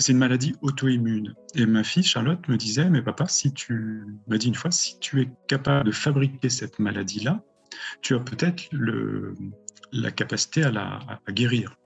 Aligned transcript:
c'est 0.00 0.12
une 0.12 0.18
maladie 0.18 0.54
auto-immune. 0.62 1.34
Et 1.54 1.66
ma 1.66 1.84
fille 1.84 2.02
Charlotte 2.02 2.46
me 2.48 2.56
disait, 2.56 2.88
mais 2.88 3.02
papa, 3.02 3.26
si 3.28 3.52
tu 3.52 4.06
m'a 4.26 4.38
dit 4.38 4.48
une 4.48 4.54
fois, 4.54 4.70
si 4.70 4.98
tu 5.00 5.20
es 5.20 5.30
capable 5.48 5.86
de 5.86 5.92
fabriquer 5.92 6.48
cette 6.48 6.78
maladie-là, 6.78 7.42
tu 8.00 8.14
as 8.14 8.20
peut-être 8.20 8.62
la 9.92 10.10
capacité 10.10 10.62
à 10.64 10.70
la 10.70 10.98
guérir. 11.30 11.76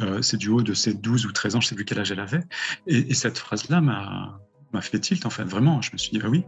Euh, 0.00 0.22
c'est 0.22 0.36
du 0.36 0.48
haut 0.48 0.62
de 0.62 0.74
ses 0.74 0.94
12 0.94 1.26
ou 1.26 1.32
13 1.32 1.56
ans, 1.56 1.60
je 1.60 1.66
ne 1.66 1.68
sais 1.70 1.74
plus 1.74 1.84
quel 1.84 1.98
âge 1.98 2.12
elle 2.12 2.20
avait. 2.20 2.42
Et, 2.86 3.14
cette 3.14 3.38
phrase-là 3.38 3.80
m'a 3.80 4.80
fait 4.80 4.98
tilt, 4.98 5.24
en 5.26 5.30
fait, 5.30 5.44
vraiment. 5.44 5.80
Je 5.82 5.92
me 5.92 5.98
suis 5.98 6.10
dit, 6.10 6.20
ah 6.22 6.28
oui. 6.28 6.44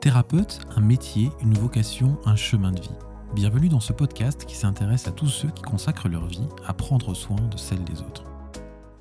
Thérapeute, 0.00 0.60
un 0.76 0.80
métier, 0.80 1.30
une 1.40 1.54
vocation, 1.54 2.18
un 2.24 2.36
chemin 2.36 2.72
de 2.72 2.80
vie. 2.80 2.96
Bienvenue 3.34 3.68
dans 3.68 3.80
ce 3.80 3.92
podcast 3.92 4.44
qui 4.44 4.54
s'intéresse 4.54 5.08
à 5.08 5.12
tous 5.12 5.28
ceux 5.28 5.50
qui 5.50 5.62
consacrent 5.62 6.08
leur 6.08 6.26
vie 6.26 6.46
à 6.66 6.74
prendre 6.74 7.14
soin 7.14 7.40
de 7.48 7.56
celle 7.56 7.82
des 7.84 8.00
autres. 8.00 8.33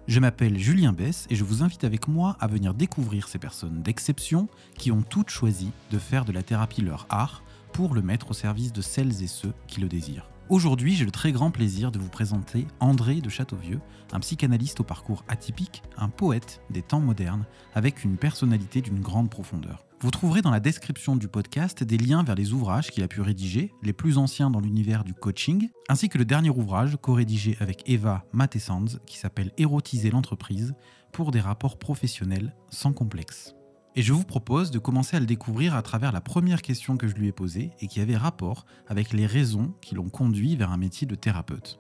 Je 0.06 0.20
m'appelle 0.20 0.58
Julien 0.58 0.92
Bess 0.92 1.28
et 1.30 1.36
je 1.36 1.46
vous 1.46 1.64
invite 1.64 1.86
avec 1.86 2.10
moi 2.10 2.36
à 2.42 2.48
venir 2.48 2.74
découvrir 2.74 3.30
ces 3.30 3.40
personnes 3.40 3.82
d'exception 3.82 4.50
qui 4.78 4.92
ont 4.92 5.02
toutes 5.02 5.30
choisi 5.30 5.72
de 5.92 5.98
faire 5.98 6.26
de 6.26 6.34
la 6.34 6.44
thérapie 6.44 6.82
leur 6.82 7.06
art 7.10 7.42
pour 7.72 7.94
le 7.94 8.02
mettre 8.02 8.32
au 8.32 8.34
service 8.34 8.74
de 8.74 8.82
celles 8.82 9.24
et 9.24 9.28
ceux 9.28 9.54
qui 9.66 9.80
le 9.80 9.88
désirent. 9.88 10.33
Aujourd'hui, 10.54 10.94
j'ai 10.94 11.04
le 11.04 11.10
très 11.10 11.32
grand 11.32 11.50
plaisir 11.50 11.92
de 11.92 11.98
vous 11.98 12.10
présenter 12.10 12.68
André 12.80 13.22
de 13.22 13.30
Châteauvieux, 13.30 13.80
un 14.12 14.20
psychanalyste 14.20 14.82
au 14.82 14.84
parcours 14.84 15.26
atypique, 15.28 15.82
un 15.98 16.10
poète 16.10 16.62
des 16.70 16.84
temps 16.84 17.00
modernes, 17.00 17.48
avec 17.74 18.04
une 18.04 18.18
personnalité 18.18 18.80
d'une 18.82 19.00
grande 19.00 19.32
profondeur. 19.32 19.84
Vous 20.00 20.12
trouverez 20.12 20.44
dans 20.44 20.52
la 20.52 20.60
description 20.60 21.16
du 21.16 21.28
podcast 21.28 21.84
des 21.84 21.98
liens 21.98 22.22
vers 22.22 22.36
les 22.36 22.54
ouvrages 22.54 22.92
qu'il 22.92 23.02
a 23.02 23.08
pu 23.08 23.22
rédiger, 23.22 23.74
les 23.82 23.94
plus 23.94 24.20
anciens 24.20 24.52
dans 24.52 24.60
l'univers 24.60 25.04
du 25.04 25.16
coaching, 25.16 25.70
ainsi 25.90 26.08
que 26.08 26.20
le 26.20 26.26
dernier 26.26 26.52
ouvrage 26.52 27.00
co-rédigé 27.02 27.58
avec 27.60 27.82
Eva 27.90 28.24
Matessans 28.32 29.00
qui 29.08 29.18
s'appelle 29.18 29.54
Érotiser 29.58 30.12
l'entreprise 30.12 30.76
pour 31.14 31.32
des 31.32 31.42
rapports 31.42 31.80
professionnels 31.80 32.56
sans 32.70 32.94
complexe. 32.94 33.56
Et 33.96 34.02
je 34.02 34.12
vous 34.12 34.24
propose 34.24 34.72
de 34.72 34.80
commencer 34.80 35.18
à 35.18 35.20
le 35.20 35.28
découvrir 35.28 35.76
à 35.76 35.84
travers 35.84 36.12
la 36.12 36.22
première 36.22 36.62
question 36.64 36.98
que 36.98 37.08
je 37.08 37.14
lui 37.14 37.28
ai 37.28 37.32
posée 37.32 37.72
et 37.80 37.88
qui 37.88 38.00
avait 38.00 38.18
rapport 38.18 38.66
avec 38.88 39.14
les 39.14 39.28
raisons 39.28 39.74
qui 39.82 39.94
l'ont 39.94 40.10
conduit 40.10 40.56
vers 40.56 40.72
un 40.72 40.78
métier 40.78 41.06
de 41.06 41.16
thérapeute. 41.16 41.80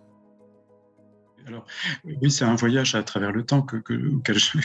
Alors, 1.47 1.65
oui, 2.05 2.31
c'est 2.31 2.45
un 2.45 2.55
voyage 2.55 2.95
à 2.95 3.03
travers 3.03 3.31
le 3.31 3.43
temps 3.43 3.61
que, 3.61 3.77
auquel 4.15 4.39
je, 4.39 4.59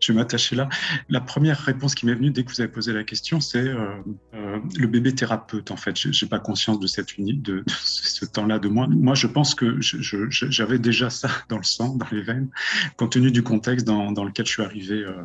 je 0.00 0.12
vais 0.12 0.18
m'attacher 0.18 0.54
là. 0.54 0.68
La 1.08 1.20
première 1.20 1.58
réponse 1.58 1.94
qui 1.94 2.06
m'est 2.06 2.14
venue 2.14 2.30
dès 2.30 2.44
que 2.44 2.50
vous 2.50 2.60
avez 2.60 2.70
posé 2.70 2.92
la 2.92 3.02
question, 3.02 3.40
c'est 3.40 3.66
euh, 3.66 3.96
euh, 4.34 4.58
le 4.76 4.86
bébé 4.86 5.14
thérapeute. 5.14 5.70
En 5.70 5.76
fait, 5.76 5.98
je 5.98 6.24
n'ai 6.24 6.28
pas 6.28 6.38
conscience 6.38 6.78
de, 6.78 6.86
cette 6.86 7.18
uni, 7.18 7.34
de, 7.34 7.64
ce 7.66 8.24
temps-là 8.26 8.58
de 8.58 8.68
moi. 8.68 8.86
Moi, 8.88 9.14
je 9.14 9.26
pense 9.26 9.54
que 9.54 9.78
j'avais 9.80 10.78
déjà 10.78 11.10
ça 11.10 11.30
dans 11.48 11.58
le 11.58 11.64
sang, 11.64 11.96
dans 11.96 12.06
les 12.12 12.22
veines, 12.22 12.50
compte 12.96 13.12
tenu 13.12 13.32
du 13.32 13.42
contexte 13.42 13.86
dans, 13.86 14.24
lequel 14.24 14.46
je 14.46 14.52
suis 14.52 14.62
arrivé 14.62 15.02
euh, 15.02 15.24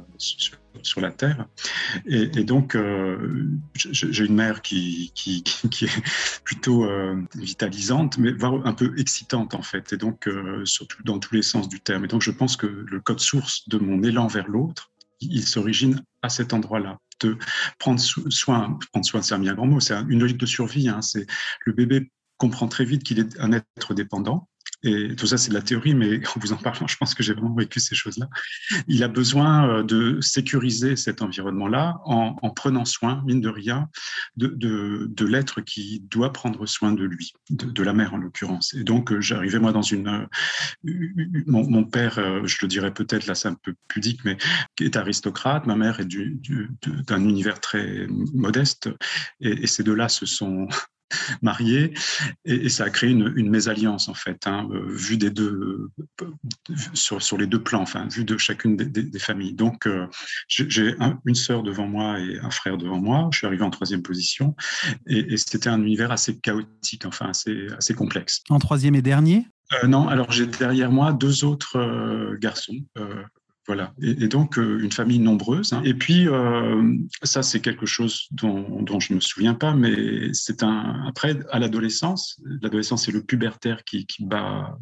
sur, 0.81 1.01
la 1.01 1.11
Terre. 1.11 1.47
Et, 2.05 2.27
donc, 2.43 2.77
j'ai 3.75 4.25
une 4.25 4.35
mère 4.35 4.61
qui, 4.61 5.11
qui, 5.15 5.43
qui 5.43 5.85
est 5.85 6.01
plutôt 6.43 6.87
vitalisante, 7.35 8.17
mais 8.17 8.31
voire 8.31 8.65
un 8.65 8.73
peu 8.73 8.93
excitante, 8.97 9.53
en 9.53 9.61
fait. 9.61 9.93
Et 9.93 9.97
donc, 9.97 10.29
surtout 10.63 11.03
dans 11.03 11.19
tous 11.19 11.35
les 11.35 11.41
sens 11.41 11.69
du 11.69 11.79
terme. 11.79 12.05
Et 12.05 12.07
donc, 12.07 12.21
je 12.21 12.31
pense 12.31 12.57
que 12.57 12.67
le 12.67 12.99
code 12.99 13.19
source 13.19 13.67
de 13.69 13.77
mon 13.77 14.03
élan 14.03 14.27
vers 14.27 14.47
l'autre, 14.47 14.91
il 15.21 15.43
s'origine 15.43 16.03
à 16.21 16.29
cet 16.29 16.53
endroit-là. 16.53 16.99
De 17.21 17.37
prendre 17.79 17.99
soin, 17.99 18.77
prendre 18.91 19.05
soin, 19.05 19.21
c'est 19.21 19.35
un 19.35 19.39
bien 19.39 19.53
grand 19.53 19.67
mot, 19.67 19.79
c'est 19.79 19.95
une 20.09 20.19
logique 20.19 20.37
de 20.37 20.45
survie. 20.45 20.89
Hein. 20.89 21.01
C'est 21.01 21.25
le 21.65 21.73
bébé 21.73 22.11
comprend 22.37 22.67
très 22.67 22.85
vite 22.85 23.03
qu'il 23.03 23.19
est 23.19 23.39
un 23.39 23.53
être 23.53 23.93
dépendant 23.93 24.49
et 24.85 25.15
tout 25.15 25.25
ça, 25.25 25.37
c'est 25.37 25.49
de 25.49 25.55
la 25.55 25.61
théorie, 25.61 25.95
mais 25.95 26.19
en 26.35 26.39
vous 26.39 26.53
en 26.53 26.57
parlant, 26.57 26.87
je 26.87 26.95
pense 26.97 27.13
que 27.13 27.23
j'ai 27.23 27.33
vraiment 27.33 27.55
vécu 27.55 27.79
ces 27.79 27.95
choses-là. 27.95 28.29
Il 28.87 29.03
a 29.03 29.07
besoin 29.07 29.67
euh, 29.67 29.83
de 29.83 30.19
sécuriser 30.21 30.95
cet 30.95 31.21
environnement-là 31.21 31.99
en, 32.05 32.33
prenant 32.51 32.85
soin, 32.85 33.23
mine 33.25 33.41
de 33.41 33.49
rien, 33.49 33.89
de, 34.37 34.47
de, 34.47 35.25
l'être 35.25 35.61
qui 35.61 36.01
doit 36.09 36.31
prendre 36.31 36.65
soin 36.67 36.91
de 36.91 37.03
lui, 37.03 37.33
de, 37.49 37.83
la 37.83 37.93
mère 37.93 38.13
en 38.13 38.17
l'occurrence. 38.17 38.73
Et 38.75 38.83
donc, 38.83 39.11
euh, 39.11 39.19
j'arrivais 39.19 39.59
moi 39.59 39.71
dans 39.71 39.81
une... 39.81 40.07
Euh, 40.07 41.43
mon, 41.47 41.83
père, 41.83 42.15
je 42.45 42.57
le 42.61 42.67
dirais 42.67 42.93
peut-être, 42.93 43.27
là 43.27 43.35
c'est 43.35 43.47
un 43.47 43.55
peu 43.55 43.73
pudique, 43.87 44.23
mais 44.23 44.37
est 44.79 44.95
aristocrate, 44.95 45.65
ma 45.65 45.75
mère 45.75 45.99
est 45.99 46.07
d'un 46.07 47.23
univers 47.23 47.59
très 47.59 48.07
modeste, 48.33 48.89
et, 49.41 49.63
et 49.63 49.67
ces 49.67 49.83
deux-là 49.83 50.09
se 50.09 50.25
sont 50.25 50.67
mariés 51.41 51.93
et, 52.45 52.69
ça 52.69 52.85
a 52.85 52.89
créé 52.89 53.11
une, 53.11 53.49
mésalliance 53.49 54.07
en 54.09 54.13
fait, 54.13 54.47
hein, 54.47 54.67
euh, 54.71 54.85
vu 54.87 55.17
des 55.17 55.29
deux 55.29 55.89
sur, 56.93 57.21
sur, 57.21 57.37
les 57.37 57.47
deux 57.47 57.61
plans, 57.61 57.81
enfin 57.81 58.07
vu 58.07 58.25
de 58.25 58.37
chacune 58.37 58.75
des, 58.75 59.19
familles. 59.19 59.53
Donc 59.53 59.87
euh, 59.87 60.07
j'ai 60.47 60.95
une 61.25 61.35
sœur 61.35 61.63
devant 61.63 61.87
moi 61.87 62.19
et 62.19 62.39
un 62.39 62.51
frère 62.51 62.77
devant 62.77 62.99
moi. 62.99 63.29
Je 63.31 63.39
suis 63.39 63.47
arrivé 63.47 63.63
en 63.63 63.69
troisième 63.69 64.01
position 64.01 64.55
et, 65.07 65.37
c'était 65.37 65.69
un 65.69 65.81
univers 65.81 66.11
assez 66.11 66.37
chaotique, 66.39 67.05
enfin 67.05 67.29
assez 67.29 67.67
assez 67.77 67.93
complexe. 67.93 68.41
En 68.49 68.59
troisième 68.59 68.95
et 68.95 69.01
dernier? 69.01 69.45
Euh, 69.73 69.87
non, 69.87 70.07
alors 70.07 70.31
j'ai 70.31 70.47
derrière 70.47 70.91
moi 70.91 71.13
deux 71.13 71.43
autres 71.43 72.35
garçons, 72.39 72.77
voilà, 73.67 73.93
et, 73.99 74.27
donc 74.27 74.59
euh, 74.59 74.79
une 74.79 74.91
famille 74.91 75.17
nombreuse. 75.17 75.73
Hein. 75.73 75.81
Et 75.83 75.95
puis 75.95 76.27
euh, 76.27 76.97
ça, 77.23 77.41
c'est 77.41 77.61
quelque 77.61 77.87
chose 77.87 78.27
dont, 78.31 78.85
je 78.99 79.13
me 79.13 79.19
souviens 79.19 79.55
pas, 79.55 79.73
mais 79.73 80.31
c'est 80.33 80.61
un 80.61 81.03
après 81.07 81.39
à 81.51 81.57
l'adolescence. 81.57 82.39
L'adolescence, 82.61 83.05
c'est 83.05 83.11
le 83.11 83.23
pubertaire 83.23 83.83
qui, 83.83 84.05
qui 84.05 84.23
bat 84.23 84.77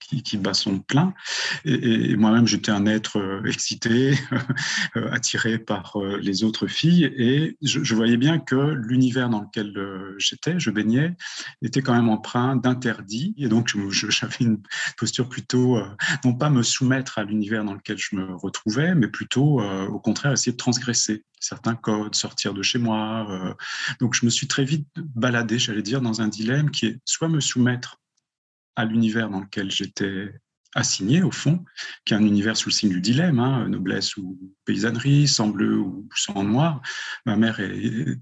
qui, 0.00 0.36
bat 0.36 0.54
son 0.54 0.80
plein. 0.80 1.14
Et, 1.64 2.16
moi-même, 2.16 2.48
j'étais 2.48 2.72
un 2.72 2.86
être 2.86 3.18
euh, 3.18 3.44
excité, 3.44 4.14
attiré 5.12 5.58
par 5.58 5.96
les 6.20 6.42
autres 6.42 6.66
filles, 6.66 7.04
et 7.16 7.56
je, 7.62 7.84
je 7.84 7.94
voyais 7.94 8.16
bien 8.16 8.38
que 8.38 8.56
l'univers 8.56 9.28
dans 9.28 9.42
lequel 9.42 9.72
j'étais, 10.18 10.58
je 10.58 10.70
baignais, 10.70 11.14
était 11.62 11.82
quand 11.82 11.94
même 11.94 12.08
empreint 12.08 12.56
d'interdits. 12.56 13.34
Et 13.38 13.48
donc 13.48 13.72
j'avais 13.90 14.36
une 14.40 14.58
posture 14.98 15.28
plutôt 15.28 15.78
non 16.24 16.34
pas 16.34 16.50
me 16.50 16.62
soumettre 16.62 17.18
à 17.18 17.24
l'univers 17.24 17.64
dans 17.64 17.74
lequel 17.74 17.98
je 17.98 18.16
me 18.16 18.23
retrouvais, 18.32 18.94
mais 18.94 19.08
plutôt 19.08 19.60
euh, 19.60 19.86
au 19.86 19.98
contraire 19.98 20.32
essayer 20.32 20.52
de 20.52 20.56
transgresser 20.56 21.24
certains 21.40 21.74
codes, 21.74 22.14
sortir 22.14 22.54
de 22.54 22.62
chez 22.62 22.78
moi. 22.78 23.26
Euh. 23.30 23.54
donc 24.00 24.14
je 24.14 24.24
me 24.24 24.30
suis 24.30 24.48
très 24.48 24.64
vite 24.64 24.88
baladé, 24.96 25.58
j'allais 25.58 25.82
dire, 25.82 26.00
dans 26.00 26.20
un 26.20 26.28
dilemme 26.28 26.70
qui 26.70 26.86
est 26.86 26.98
soit 27.04 27.28
me 27.28 27.40
soumettre 27.40 28.00
à 28.76 28.84
l'univers 28.84 29.30
dans 29.30 29.40
lequel 29.40 29.70
j'étais 29.70 30.32
assigné 30.74 31.22
au 31.22 31.30
fond, 31.30 31.64
qui 32.04 32.14
est 32.14 32.16
un 32.16 32.24
univers 32.24 32.56
sous 32.56 32.68
le 32.68 32.74
signe 32.74 32.90
du 32.90 33.00
dilemme, 33.00 33.38
hein, 33.38 33.68
noblesse 33.68 34.16
ou 34.16 34.38
paysannerie, 34.64 35.28
sang 35.28 35.48
bleu 35.48 35.78
ou 35.78 36.08
sang 36.16 36.42
noir. 36.42 36.82
Ma 37.26 37.36
mère 37.36 37.60
est, 37.60 38.18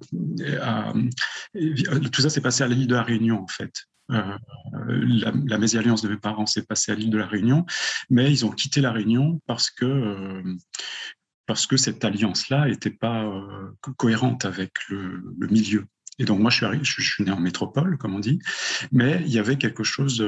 tout 2.10 2.20
ça 2.20 2.28
s'est 2.28 2.42
passé 2.42 2.62
à 2.62 2.68
l'île 2.68 2.86
de 2.86 2.94
la 2.94 3.02
Réunion 3.02 3.42
en 3.42 3.48
fait. 3.48 3.86
Euh, 4.10 4.36
la, 5.46 5.58
mésalliance 5.58 6.02
de 6.02 6.08
mes 6.08 6.16
parents 6.16 6.46
s'est 6.46 6.64
passée 6.64 6.92
à 6.92 6.94
l'île 6.94 7.10
de 7.10 7.18
la 7.18 7.26
Réunion, 7.26 7.64
mais 8.10 8.30
ils 8.30 8.44
ont 8.44 8.50
quitté 8.50 8.80
la 8.80 8.92
Réunion 8.92 9.40
parce 9.46 9.70
que 9.70 9.84
euh, 9.84 10.42
parce 11.46 11.66
que 11.66 11.76
cette 11.76 12.04
alliance-là 12.04 12.66
n'était 12.68 12.90
pas 12.90 13.24
euh, 13.24 13.70
cohérente 13.96 14.44
avec 14.44 14.72
le, 14.88 15.22
milieu. 15.50 15.86
Et 16.18 16.24
donc 16.24 16.38
moi, 16.38 16.50
je 16.50 16.64
suis, 16.64 17.02
je 17.02 17.10
suis, 17.10 17.24
né 17.24 17.32
en 17.32 17.40
métropole, 17.40 17.98
comme 17.98 18.14
on 18.14 18.20
dit, 18.20 18.38
mais 18.92 19.22
il 19.26 19.32
y 19.32 19.38
avait 19.38 19.56
quelque 19.56 19.82
chose 19.82 20.24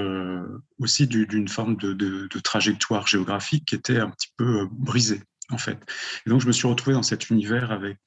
aussi 0.78 1.06
d'une 1.06 1.48
forme 1.48 1.76
de, 1.76 1.92
de, 1.92 2.38
trajectoire 2.40 3.06
géographique 3.06 3.66
qui 3.66 3.74
était 3.74 4.00
un 4.00 4.10
petit 4.10 4.32
peu 4.36 4.66
brisée 4.72 5.22
en 5.50 5.58
fait. 5.58 5.78
Et 6.26 6.30
donc 6.30 6.40
je 6.40 6.46
me 6.46 6.52
suis 6.52 6.66
retrouvé 6.66 6.94
dans 6.94 7.02
cet 7.02 7.30
univers 7.30 7.70
avec, 7.70 7.98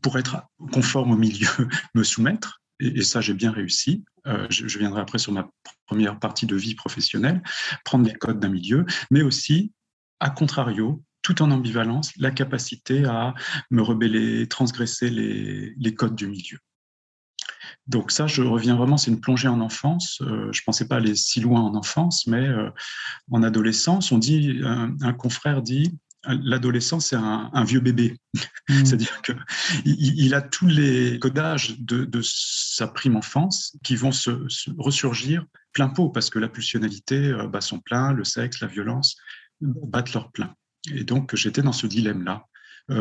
pour 0.00 0.18
être 0.18 0.42
conforme 0.72 1.12
au 1.12 1.16
milieu, 1.16 1.48
me 1.94 2.04
soumettre, 2.04 2.62
et, 2.80 3.02
ça 3.02 3.20
j'ai 3.20 3.34
bien 3.34 3.52
réussi. 3.52 4.04
Euh, 4.26 4.46
je, 4.48 4.78
viendrai 4.78 5.00
après 5.00 5.18
sur 5.18 5.32
ma 5.32 5.50
première 5.86 6.18
partie 6.18 6.46
de 6.46 6.56
vie 6.56 6.74
professionnelle, 6.74 7.42
prendre 7.84 8.06
les 8.06 8.14
codes 8.14 8.40
d'un 8.40 8.48
milieu, 8.48 8.86
mais 9.10 9.22
aussi, 9.22 9.72
à 10.20 10.30
contrario, 10.30 11.02
tout 11.22 11.42
en 11.42 11.50
ambivalence, 11.50 12.12
la 12.16 12.30
capacité 12.30 13.04
à 13.04 13.34
me 13.70 13.82
rebeller, 13.82 14.46
transgresser 14.46 15.10
les, 15.10 15.94
codes 15.94 16.14
du 16.14 16.26
milieu. 16.26 16.58
Donc 17.86 18.12
ça, 18.12 18.26
je 18.26 18.42
reviens 18.42 18.76
vraiment, 18.76 18.96
c'est 18.96 19.10
une 19.10 19.20
plongée 19.20 19.48
en 19.48 19.60
enfance. 19.60 20.20
Euh, 20.22 20.50
je 20.52 20.60
ne 20.60 20.64
pensais 20.64 20.88
pas 20.88 20.96
aller 20.96 21.14
si 21.14 21.40
loin 21.40 21.60
en 21.60 21.74
enfance, 21.74 22.26
mais 22.26 22.46
euh, 22.46 22.70
en 23.30 23.42
adolescence, 23.42 24.10
on 24.10 24.18
dit, 24.18 24.60
un 24.64 25.12
confrère 25.12 25.60
dit, 25.60 25.98
l'adolescent, 26.26 27.00
c'est 27.00 27.16
un, 27.16 27.64
vieux 27.64 27.80
bébé. 27.80 28.16
Mmh. 28.34 28.38
C'est-à-dire 28.84 29.22
qu'il 29.22 29.36
il 29.84 30.34
a 30.34 30.42
tous 30.42 30.66
les 30.66 31.18
codages 31.18 31.78
de, 31.80 32.20
sa 32.22 32.88
prime 32.88 33.16
enfance 33.16 33.76
qui 33.82 33.96
vont 33.96 34.12
se, 34.12 34.30
ressurgir 34.78 35.44
plein 35.72 35.88
pot, 35.88 36.10
parce 36.10 36.30
que 36.30 36.38
la 36.38 36.48
pulsionalité 36.48 37.16
euh, 37.16 37.48
bat 37.48 37.60
son 37.60 37.80
plein, 37.80 38.12
le 38.12 38.24
sexe, 38.24 38.60
la 38.60 38.68
violence 38.68 39.16
battent 39.60 40.12
leur 40.12 40.30
plein. 40.30 40.54
Et 40.92 41.04
donc, 41.04 41.34
j'étais 41.34 41.62
dans 41.62 41.72
ce 41.72 41.86
dilemme-là. 41.86 42.46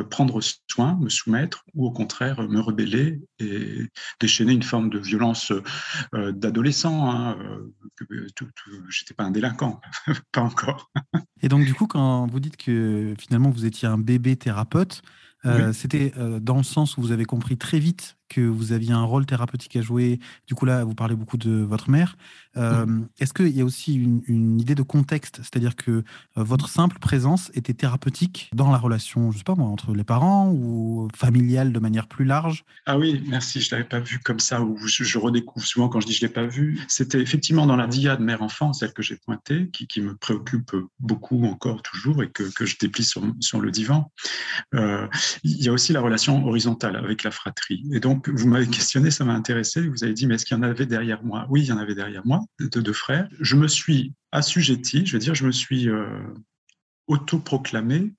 Prendre 0.10 0.40
soin, 0.70 0.98
me 1.02 1.10
soumettre, 1.10 1.66
ou 1.74 1.86
au 1.86 1.92
contraire 1.92 2.42
me 2.48 2.60
rebeller 2.60 3.22
et 3.40 3.90
déchaîner 4.20 4.54
une 4.54 4.64
forme 4.64 4.90
de 4.90 5.00
violence 5.00 5.52
d'adolescent. 6.14 7.12
Hein, 7.12 7.38
J'étais 8.90 9.14
pas 9.14 9.24
un 9.24 9.32
délinquant, 9.32 9.82
pas 10.32 10.42
encore. 10.42 10.92
Et 11.42 11.50
donc 11.50 11.66
du 11.66 11.74
coup, 11.74 11.88
quand 11.88 12.28
vous 12.28 12.40
dites 12.40 12.58
que 12.58 13.14
finalement 13.20 13.50
vous 13.50 13.66
étiez 13.66 13.88
un 13.88 13.98
bébé 13.98 14.36
thérapeute, 14.36 15.02
c'était 15.74 16.14
dans 16.40 16.58
le 16.58 16.64
sens 16.64 16.98
où 16.98 17.02
vous 17.02 17.12
avez 17.12 17.26
compris 17.26 17.58
très 17.58 17.80
vite 17.80 18.18
que 18.34 18.42
vous 18.42 18.72
aviez 18.72 18.94
un 18.94 19.04
rôle 19.04 19.26
thérapeutique 19.26 19.76
à 19.76 19.82
jouer. 19.82 20.20
Du 20.48 20.56
coup, 20.56 20.66
là, 20.66 20.84
vous 20.84 20.96
parlez 20.96 21.16
beaucoup 21.16 21.38
de 21.38 21.52
votre 21.64 21.90
mère. 21.90 22.16
Euh, 22.58 22.86
est-ce 23.20 23.34
qu'il 23.34 23.56
y 23.56 23.62
a 23.62 23.66
aussi 23.66 23.96
une, 23.96 24.60
idée 24.60 24.76
de 24.76 24.84
contexte? 24.84 25.38
C'est-à-dire 25.38 25.76
que 25.76 25.92
euh, 25.92 26.04
votre 26.36 26.70
simple 26.70 27.00
présence 27.00 27.52
était 27.54 27.74
thérapeutique 27.74 28.50
dans 28.54 28.72
la 28.72 28.78
relation, 28.78 29.32
je 29.32 29.38
sais 29.40 29.44
pas 29.44 29.56
moi, 29.56 29.68
entre 29.68 29.94
les 29.94 30.04
parents 30.04 30.52
ou 30.52 31.08
familiale 31.16 31.74
de 31.74 31.80
manière 31.80 32.08
plus 32.08 32.26
large? 32.26 32.64
Ah 32.86 32.98
oui, 32.98 33.24
merci. 33.28 33.62
Je 33.62 33.68
ne 33.68 33.78
l'avais 33.78 33.90
pas 33.90 34.00
vu 34.00 34.20
comme 34.20 34.40
ça, 34.40 34.62
ou 34.62 34.78
je, 34.86 35.18
redécouvre 35.18 35.66
souvent 35.66 35.90
quand 35.90 36.00
je 36.00 36.08
dis 36.08 36.14
je 36.14 36.24
ne 36.24 36.28
l'ai 36.28 36.34
pas 36.34 36.46
vu. 36.46 36.80
C'était 36.88 37.22
effectivement 37.22 37.66
dans 37.66 37.76
la 37.76 37.88
diade 37.88 38.20
mère-enfant, 38.20 38.74
celle 38.74 38.94
que 38.94 39.02
j'ai 39.02 39.18
pointée, 39.18 39.70
qui, 39.72 40.02
me 40.02 40.16
préoccupe 40.16 40.72
beaucoup 41.00 41.46
encore, 41.46 41.82
toujours, 41.82 42.24
et 42.24 42.30
que, 42.30 42.44
je 42.66 42.78
déplie 42.80 43.04
sur, 43.04 43.22
sur 43.40 43.62
le 43.62 43.72
divan. 43.72 44.12
Euh, 44.76 45.08
il 45.44 45.64
y 45.64 45.70
a 45.70 45.72
aussi 45.72 45.94
la 45.94 46.02
relation 46.02 46.46
horizontale 46.46 46.96
avec 46.96 47.24
la 47.24 47.32
fratrie. 47.32 47.84
Et 47.92 48.00
donc, 48.00 48.23
vous 48.30 48.48
m'avez 48.48 48.68
questionné, 48.68 49.12
ça 49.12 49.26
m'a 49.26 49.34
intéressé. 49.34 49.88
Vous 49.88 50.04
avez 50.04 50.14
dit, 50.14 50.28
mais 50.28 50.36
est-ce 50.36 50.46
qu'il 50.46 50.58
y 50.58 50.60
en 50.60 50.64
avait 50.64 50.86
derrière 50.86 51.24
moi? 51.24 51.46
Oui, 51.50 51.62
il 51.62 51.68
y 51.68 51.72
en 51.72 51.78
avait 51.78 51.96
derrière 51.96 52.26
moi, 52.26 52.42
de 52.60 52.82
deux 52.82 52.94
frères. 52.94 53.28
Je 53.40 53.56
me 53.56 53.68
suis 53.68 54.14
assujetti, 54.32 55.06
je 55.06 55.14
veux 55.14 55.20
dire, 55.20 55.36
je 55.36 55.46
me 55.46 55.52
suis 55.52 55.90
euh, 55.90 56.06
autoproclamé. 57.08 58.14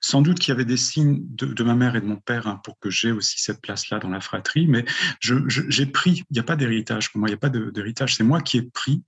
Sans 0.00 0.22
doute 0.22 0.38
qu'il 0.38 0.52
y 0.52 0.54
avait 0.54 0.64
des 0.64 0.78
signes 0.78 1.20
de, 1.34 1.62
ma 1.62 1.74
mère 1.74 1.94
et 1.94 2.00
de 2.00 2.06
mon 2.06 2.16
père 2.16 2.46
hein, 2.46 2.60
pour 2.64 2.78
que 2.78 2.88
j'ai 2.88 3.12
aussi 3.12 3.42
cette 3.42 3.60
place-là 3.60 3.98
dans 3.98 4.08
la 4.08 4.20
fratrie, 4.20 4.66
mais 4.66 4.86
j'ai 5.20 5.84
pris, 5.84 6.24
il 6.30 6.32
n'y 6.32 6.38
a 6.38 6.42
pas 6.42 6.56
d'héritage 6.56 7.12
pour 7.12 7.18
moi, 7.18 7.28
il 7.28 7.32
n'y 7.32 7.34
a 7.34 7.38
pas 7.38 7.50
d'héritage, 7.50 8.14
c'est 8.14 8.24
moi 8.24 8.40
qui 8.40 8.56
ai 8.56 8.62
pris 8.62 9.02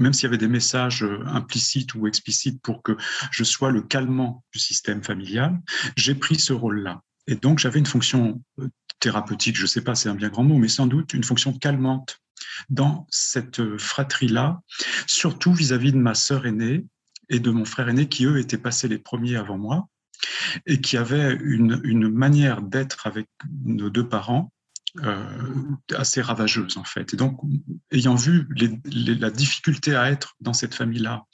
même 0.00 0.14
s'il 0.14 0.24
y 0.24 0.26
avait 0.26 0.38
des 0.38 0.48
messages 0.48 1.04
euh, 1.04 1.22
implicites 1.26 1.94
ou 1.94 2.06
explicites 2.06 2.60
pour 2.62 2.82
que 2.82 2.96
je 3.30 3.44
sois 3.44 3.70
le 3.70 3.82
calmant 3.82 4.44
du 4.52 4.58
système 4.58 5.04
familial, 5.04 5.60
j'ai 5.96 6.14
pris 6.14 6.36
ce 6.36 6.52
rôle-là. 6.52 7.02
Et 7.30 7.36
donc, 7.36 7.60
j'avais 7.60 7.78
une 7.78 7.86
fonction 7.86 8.42
euh, 8.58 8.68
thérapeutique, 8.98 9.56
je 9.56 9.62
ne 9.62 9.68
sais 9.68 9.82
pas, 9.82 9.94
c'est 9.94 10.08
un 10.08 10.14
bien 10.16 10.28
grand 10.28 10.42
mot, 10.42 10.58
mais 10.58 10.68
sans 10.68 10.86
doute 10.86 11.14
une 11.14 11.22
fonction 11.22 11.56
calmante 11.56 12.18
dans 12.68 13.06
cette 13.08 13.60
euh, 13.60 13.78
fratrie-là, 13.78 14.60
surtout 15.06 15.54
vis-à-vis 15.54 15.92
de 15.92 15.98
ma 15.98 16.14
sœur 16.14 16.44
aînée 16.44 16.84
et 17.28 17.38
de 17.38 17.50
mon 17.50 17.64
frère 17.64 17.88
aîné, 17.88 18.08
qui 18.08 18.26
eux 18.26 18.38
étaient 18.38 18.58
passés 18.58 18.88
les 18.88 18.98
premiers 18.98 19.36
avant 19.36 19.58
moi, 19.58 19.88
et 20.66 20.80
qui 20.80 20.96
avaient 20.96 21.38
une, 21.40 22.08
manière 22.08 22.62
d'être 22.62 23.06
avec 23.06 23.28
nos 23.64 23.90
deux 23.90 24.08
parents 24.08 24.52
euh, 25.04 25.24
assez 25.94 26.20
ravageuse 26.20 26.76
en 26.76 26.84
fait. 26.84 27.14
Et 27.14 27.16
donc, 27.16 27.40
ayant 27.92 28.16
vu 28.16 28.48
la 28.84 29.30
difficulté 29.30 29.94
à 29.94 30.10
être 30.10 30.34
dans 30.40 30.52
cette 30.52 30.74
famille-là 30.74 31.24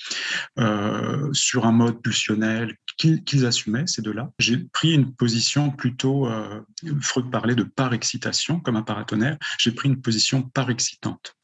sur 1.33 1.65
un 1.65 1.73
mode 1.73 2.03
pulsionnel 2.03 2.77
qu'ils 2.97 3.47
assumaient, 3.47 3.87
ces 3.87 4.03
deux-là, 4.03 4.33
j'ai 4.39 4.59
pris 4.59 4.93
une 4.93 5.13
position 5.13 5.71
plutôt, 5.71 6.27
euh, 6.27 6.61
Freud 7.01 7.31
parlait 7.31 7.55
de 7.55 7.63
par 7.63 7.95
excitation 7.95 8.61
comme 8.61 8.77
un 8.77 8.83
paratonnerre, 8.83 9.37
j'ai 9.59 9.73
pris 9.73 9.89
une 9.89 10.01
position 10.01 10.43
par 10.43 10.71
excitante. 10.71 11.37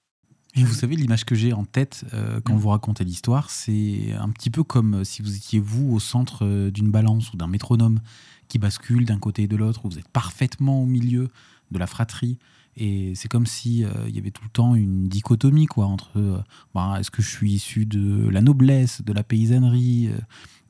Et 0.54 0.64
vous 0.64 0.74
savez, 0.74 0.96
l'image 0.96 1.24
que 1.24 1.34
j'ai 1.34 1.54
en 1.54 1.64
tête 1.64 2.04
quand 2.44 2.54
mm. 2.54 2.58
vous 2.58 2.68
racontez 2.68 3.04
l'histoire, 3.04 3.48
c'est 3.48 4.12
un 4.12 4.28
petit 4.28 4.50
peu 4.50 4.62
comme 4.62 5.02
si 5.02 5.22
vous 5.22 5.34
étiez 5.34 5.60
vous 5.60 5.94
au 5.94 5.98
centre 5.98 6.68
d'une 6.68 6.90
balance 6.90 7.32
ou 7.32 7.38
d'un 7.38 7.46
métronome 7.46 8.00
qui 8.48 8.58
bascule 8.58 9.06
d'un 9.06 9.18
côté 9.18 9.44
et 9.44 9.48
de 9.48 9.56
l'autre, 9.56 9.86
où 9.86 9.88
vous 9.88 9.98
êtes 9.98 10.08
parfaitement 10.08 10.82
au 10.82 10.84
milieu 10.84 11.30
de 11.70 11.78
la 11.78 11.86
fratrie. 11.86 12.38
Et 12.76 13.14
c'est 13.14 13.28
comme 13.28 13.46
si 13.46 13.84
euh, 13.84 13.90
il 14.08 14.14
y 14.14 14.18
avait 14.18 14.30
tout 14.30 14.44
le 14.44 14.50
temps 14.50 14.74
une 14.74 15.08
dichotomie 15.08 15.66
quoi 15.66 15.86
entre 15.86 16.18
euh, 16.18 16.38
bah, 16.74 16.96
est-ce 16.98 17.10
que 17.10 17.22
je 17.22 17.28
suis 17.28 17.52
issu 17.52 17.84
de 17.84 18.28
la 18.28 18.40
noblesse, 18.40 19.02
de 19.02 19.12
la 19.12 19.22
paysannerie, 19.22 20.08
euh, 20.08 20.18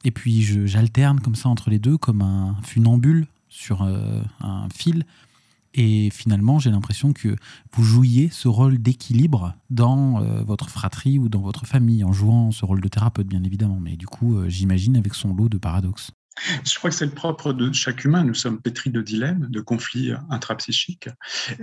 et 0.05 0.11
puis 0.11 0.43
j'alterne 0.67 1.21
comme 1.21 1.35
ça 1.35 1.49
entre 1.49 1.71
les 1.71 1.79
deux 1.79 1.99
comme 1.99 2.23
un 2.23 2.57
funambule 2.63 3.27
sur 3.49 3.83
un 3.83 4.69
fil. 4.75 5.05
Et 5.75 6.11
finalement, 6.11 6.59
j'ai 6.59 6.71
l'impression 6.71 7.13
que 7.13 7.35
vous 7.73 7.83
jouiez 7.83 8.29
ce 8.31 8.47
rôle 8.47 8.77
d'équilibre 8.79 9.55
dans 9.71 10.21
votre 10.45 10.69
fratrie 10.69 11.19
ou 11.19 11.29
dans 11.29 11.41
votre 11.41 11.67
famille, 11.67 12.05
en 12.05 12.13
jouant 12.13 12.51
ce 12.51 12.65
rôle 12.65 12.81
de 12.81 12.89
thérapeute, 12.89 13.27
bien 13.27 13.43
évidemment. 13.43 13.81
Mais 13.81 13.97
du 13.97 14.07
coup, 14.07 14.37
j'imagine 14.49 14.97
avec 14.97 15.15
son 15.15 15.35
lot 15.35 15.49
de 15.49 15.59
paradoxes. 15.59 16.11
Je 16.65 16.79
crois 16.79 16.91
que 16.91 16.97
c'est 16.97 17.07
le 17.07 17.13
propre 17.13 17.53
de 17.53 17.73
chaque 17.73 18.05
humain. 18.05 18.25
Nous 18.25 18.35
sommes 18.35 18.61
pétris 18.61 18.91
de 18.91 19.03
dilemmes, 19.03 19.49
de 19.51 19.61
conflits 19.61 20.13
intrapsychiques. 20.31 21.09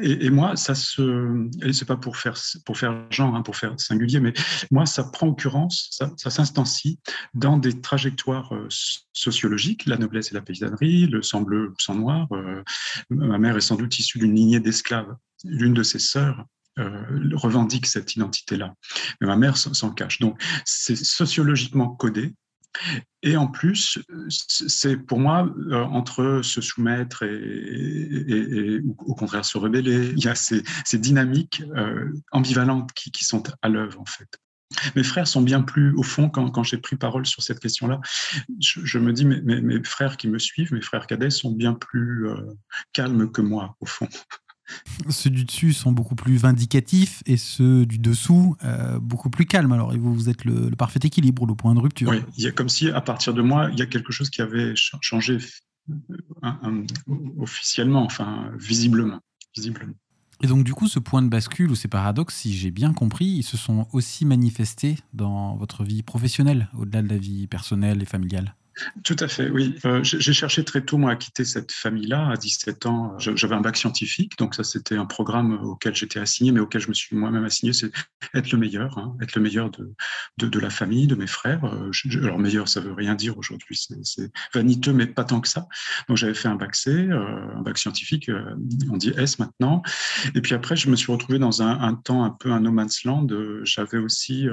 Et, 0.01 0.29
moi, 0.29 0.55
ça 0.55 0.75
se, 0.75 1.47
et 1.63 1.73
c'est 1.73 1.85
pas 1.85 1.97
pour 1.97 2.17
faire 2.17 2.37
pour 2.65 2.77
faire 2.77 3.05
genre, 3.09 3.35
hein, 3.35 3.41
pour 3.41 3.55
faire 3.55 3.73
singulier, 3.79 4.19
mais 4.19 4.33
moi, 4.71 4.85
ça 4.85 5.03
prend 5.03 5.27
occurrence, 5.27 5.87
ça, 5.91 6.11
ça 6.17 6.29
s'instancie 6.29 6.99
dans 7.33 7.57
des 7.57 7.81
trajectoires 7.81 8.53
euh, 8.53 8.67
sociologiques, 9.13 9.85
la 9.85 9.97
noblesse 9.97 10.31
et 10.31 10.35
la 10.35 10.41
paysannerie, 10.41 11.07
le 11.07 11.21
sang 11.21 11.41
bleu, 11.41 11.67
le 11.67 11.75
sang 11.77 11.95
noir. 11.95 12.27
Euh, 12.31 12.63
ma 13.09 13.37
mère 13.37 13.57
est 13.57 13.61
sans 13.61 13.75
doute 13.75 13.97
issue 13.99 14.19
d'une 14.19 14.35
lignée 14.35 14.59
d'esclaves. 14.59 15.15
L'une 15.45 15.73
de 15.73 15.83
ses 15.83 15.99
sœurs 15.99 16.45
euh, 16.79 17.03
revendique 17.33 17.87
cette 17.87 18.15
identité-là. 18.15 18.73
Mais 19.19 19.27
ma 19.27 19.35
mère 19.35 19.57
s'en 19.57 19.91
cache. 19.91 20.19
Donc, 20.19 20.41
c'est 20.65 20.95
sociologiquement 20.95 21.89
codé 21.89 22.33
et 23.21 23.35
en 23.35 23.47
plus, 23.47 23.99
c'est 24.29 24.97
pour 24.97 25.19
moi, 25.19 25.49
euh, 25.71 25.83
entre 25.83 26.41
se 26.43 26.61
soumettre 26.61 27.23
et, 27.23 28.81
au 28.99 29.15
contraire 29.15 29.43
se 29.43 29.57
rebeller, 29.57 30.13
il 30.15 30.23
y 30.23 30.27
a 30.27 30.35
ces, 30.35 30.63
dynamiques 30.93 31.63
euh, 31.75 32.13
ambivalentes 32.31 32.93
qui, 32.93 33.23
sont 33.25 33.43
à 33.61 33.69
l'œuvre 33.69 33.99
en 33.99 34.05
fait. 34.05 34.29
Mes 34.95 35.03
frères 35.03 35.27
sont 35.27 35.41
bien 35.41 35.61
plus, 35.61 35.95
au 35.95 36.03
fond, 36.03 36.29
quand, 36.29 36.63
j'ai 36.63 36.77
pris 36.77 36.95
parole 36.95 37.25
sur 37.25 37.41
cette 37.41 37.59
question-là, 37.59 37.99
je, 38.59 38.99
me 38.99 39.11
dis, 39.11 39.25
mes, 39.25 39.83
frères 39.83 40.15
qui 40.15 40.27
me 40.27 40.37
suivent, 40.37 40.73
mes 40.73 40.81
frères 40.81 41.07
cadets, 41.07 41.31
sont 41.31 41.51
bien 41.51 41.73
plus 41.73 42.27
euh, 42.27 42.35
calmes 42.93 43.31
que 43.31 43.41
moi, 43.41 43.75
au 43.79 43.87
fond. 43.87 44.07
Ceux 45.09 45.29
du 45.29 45.45
dessus 45.45 45.73
sont 45.73 45.91
beaucoup 45.91 46.15
plus 46.15 46.37
vindicatifs 46.37 47.23
et 47.25 47.37
ceux 47.37 47.85
du 47.85 47.99
dessous 47.99 48.55
euh, 48.63 48.99
beaucoup 48.99 49.29
plus 49.29 49.45
calmes. 49.45 49.71
Alors, 49.71 49.95
vous, 49.97 50.13
vous 50.13 50.29
êtes 50.29 50.45
le, 50.45 50.69
parfait 50.71 50.99
équilibre, 51.03 51.45
le 51.45 51.55
point 51.55 51.73
de 51.73 51.79
rupture. 51.79 52.09
Oui, 52.09 52.23
il 52.37 52.43
y 52.43 52.47
a 52.47 52.51
comme 52.51 52.69
si 52.69 52.89
à 52.89 53.01
partir 53.01 53.33
de 53.33 53.41
moi, 53.41 53.69
il 53.71 53.79
y 53.79 53.81
a 53.81 53.85
quelque 53.85 54.11
chose 54.11 54.29
qui 54.29 54.41
avait 54.41 54.73
changé 54.75 55.37
euh, 55.91 56.85
officiellement, 57.39 58.03
enfin 58.03 58.51
visiblement, 58.57 59.19
visiblement. 59.55 59.93
Et 60.41 60.47
donc, 60.47 60.63
du 60.63 60.73
coup, 60.73 60.87
ce 60.87 60.99
point 60.99 61.21
de 61.21 61.27
bascule 61.27 61.69
ou 61.69 61.75
ces 61.75 61.89
paradoxes, 61.89 62.35
si 62.35 62.55
j'ai 62.55 62.71
bien 62.71 62.93
compris, 62.93 63.25
ils 63.25 63.43
se 63.43 63.57
sont 63.57 63.87
aussi 63.91 64.25
manifestés 64.25 64.97
dans 65.13 65.57
votre 65.57 65.83
vie 65.83 66.01
professionnelle, 66.01 66.69
au-delà 66.77 67.01
de 67.01 67.09
la 67.09 67.17
vie 67.17 67.47
personnelle 67.47 68.01
et 68.01 68.05
familiale? 68.05 68.55
Tout 69.03 69.15
à 69.19 69.27
fait, 69.27 69.49
oui. 69.49 69.75
Euh, 69.85 70.03
j'ai 70.03 70.33
cherché 70.33 70.63
très 70.63 70.81
tôt, 70.81 70.97
moi, 70.97 71.11
à 71.11 71.15
quitter 71.15 71.45
cette 71.45 71.71
famille-là. 71.71 72.29
À 72.29 72.37
17 72.37 72.85
ans, 72.85 73.17
j'avais 73.17 73.55
un 73.55 73.61
bac 73.61 73.77
scientifique, 73.77 74.37
donc 74.37 74.55
ça, 74.55 74.63
c'était 74.63 74.95
un 74.95 75.05
programme 75.05 75.53
auquel 75.63 75.95
j'étais 75.95 76.19
assigné, 76.19 76.51
mais 76.51 76.59
auquel 76.59 76.81
je 76.81 76.89
me 76.89 76.93
suis 76.93 77.15
moi-même 77.15 77.43
assigné, 77.43 77.73
c'est 77.73 77.91
être 78.33 78.51
le 78.51 78.57
meilleur, 78.57 78.97
hein, 78.97 79.15
être 79.21 79.35
le 79.35 79.41
meilleur 79.41 79.71
de, 79.71 79.93
de, 80.37 80.59
la 80.59 80.69
famille, 80.69 81.07
de 81.07 81.15
mes 81.15 81.27
frères. 81.27 81.65
Euh, 81.65 81.91
alors, 82.21 82.39
meilleur, 82.39 82.67
ça 82.67 82.79
veut 82.79 82.93
rien 82.93 83.15
dire 83.15 83.37
aujourd'hui, 83.37 83.79
c'est 84.03 84.31
vaniteux, 84.53 84.93
mais 84.93 85.07
pas 85.07 85.23
tant 85.23 85.41
que 85.41 85.47
ça. 85.47 85.67
Donc, 86.07 86.17
j'avais 86.17 86.33
fait 86.33 86.47
un 86.47 86.55
bac 86.55 86.75
C, 86.75 86.91
euh, 86.91 87.55
un 87.55 87.61
bac 87.61 87.77
scientifique, 87.77 88.29
on 88.91 88.97
dit 88.97 89.13
S 89.17 89.39
maintenant. 89.39 89.81
Et 90.35 90.41
puis 90.41 90.53
après, 90.53 90.75
je 90.75 90.89
me 90.89 90.95
suis 90.95 91.11
retrouvé 91.11 91.39
dans 91.39 91.61
un, 91.61 91.95
temps 91.95 92.23
un 92.23 92.29
peu 92.29 92.51
un 92.51 92.59
no 92.59 92.71
man's 92.71 93.03
land. 93.03 93.27
J'avais 93.63 93.97
aussi 93.97 94.47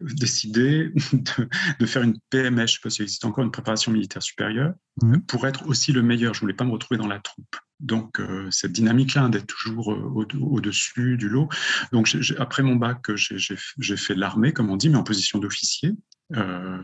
décidé 0.00 0.90
de, 1.78 1.86
faire 1.86 2.02
une 2.02 2.18
PMS, 2.30 2.66
je 2.66 2.72
sais 2.72 2.78
pas 2.82 2.90
si 2.90 3.02
encore 3.26 3.44
une 3.44 3.50
préparation 3.50 3.92
militaire 3.92 4.22
supérieure 4.22 4.74
mmh. 5.02 5.18
pour 5.20 5.46
être 5.46 5.66
aussi 5.66 5.92
le 5.92 6.02
meilleur. 6.02 6.34
Je 6.34 6.40
voulais 6.40 6.54
pas 6.54 6.64
me 6.64 6.72
retrouver 6.72 6.98
dans 6.98 7.06
la 7.06 7.18
troupe. 7.18 7.56
Donc 7.80 8.20
euh, 8.20 8.48
cette 8.50 8.72
dynamique-là 8.72 9.28
d'être 9.28 9.46
toujours 9.46 9.92
euh, 9.92 10.26
au-dessus 10.40 11.16
du 11.16 11.28
lot. 11.28 11.48
Donc 11.92 12.16
après 12.38 12.62
mon 12.62 12.76
bac, 12.76 13.10
j'ai 13.16 13.96
fait 13.96 14.14
l'armée, 14.14 14.52
comme 14.52 14.70
on 14.70 14.76
dit, 14.76 14.88
mais 14.88 14.96
en 14.96 15.02
position 15.02 15.38
d'officier. 15.38 15.92
Euh, 16.36 16.78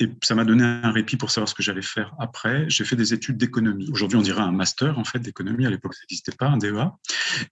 et 0.00 0.08
ça 0.22 0.34
m'a 0.34 0.44
donné 0.44 0.64
un 0.64 0.90
répit 0.90 1.16
pour 1.16 1.30
savoir 1.30 1.48
ce 1.48 1.54
que 1.54 1.62
j'allais 1.62 1.82
faire 1.82 2.14
après. 2.18 2.68
J'ai 2.68 2.84
fait 2.84 2.96
des 2.96 3.14
études 3.14 3.36
d'économie. 3.36 3.88
Aujourd'hui, 3.92 4.18
on 4.18 4.22
dirait 4.22 4.42
un 4.42 4.52
master 4.52 4.98
en 4.98 5.04
fait 5.04 5.18
d'économie. 5.18 5.66
À 5.66 5.70
l'époque, 5.70 5.94
ça 5.94 6.00
n'existait 6.02 6.32
pas, 6.32 6.48
un 6.48 6.58
DEA. 6.58 6.92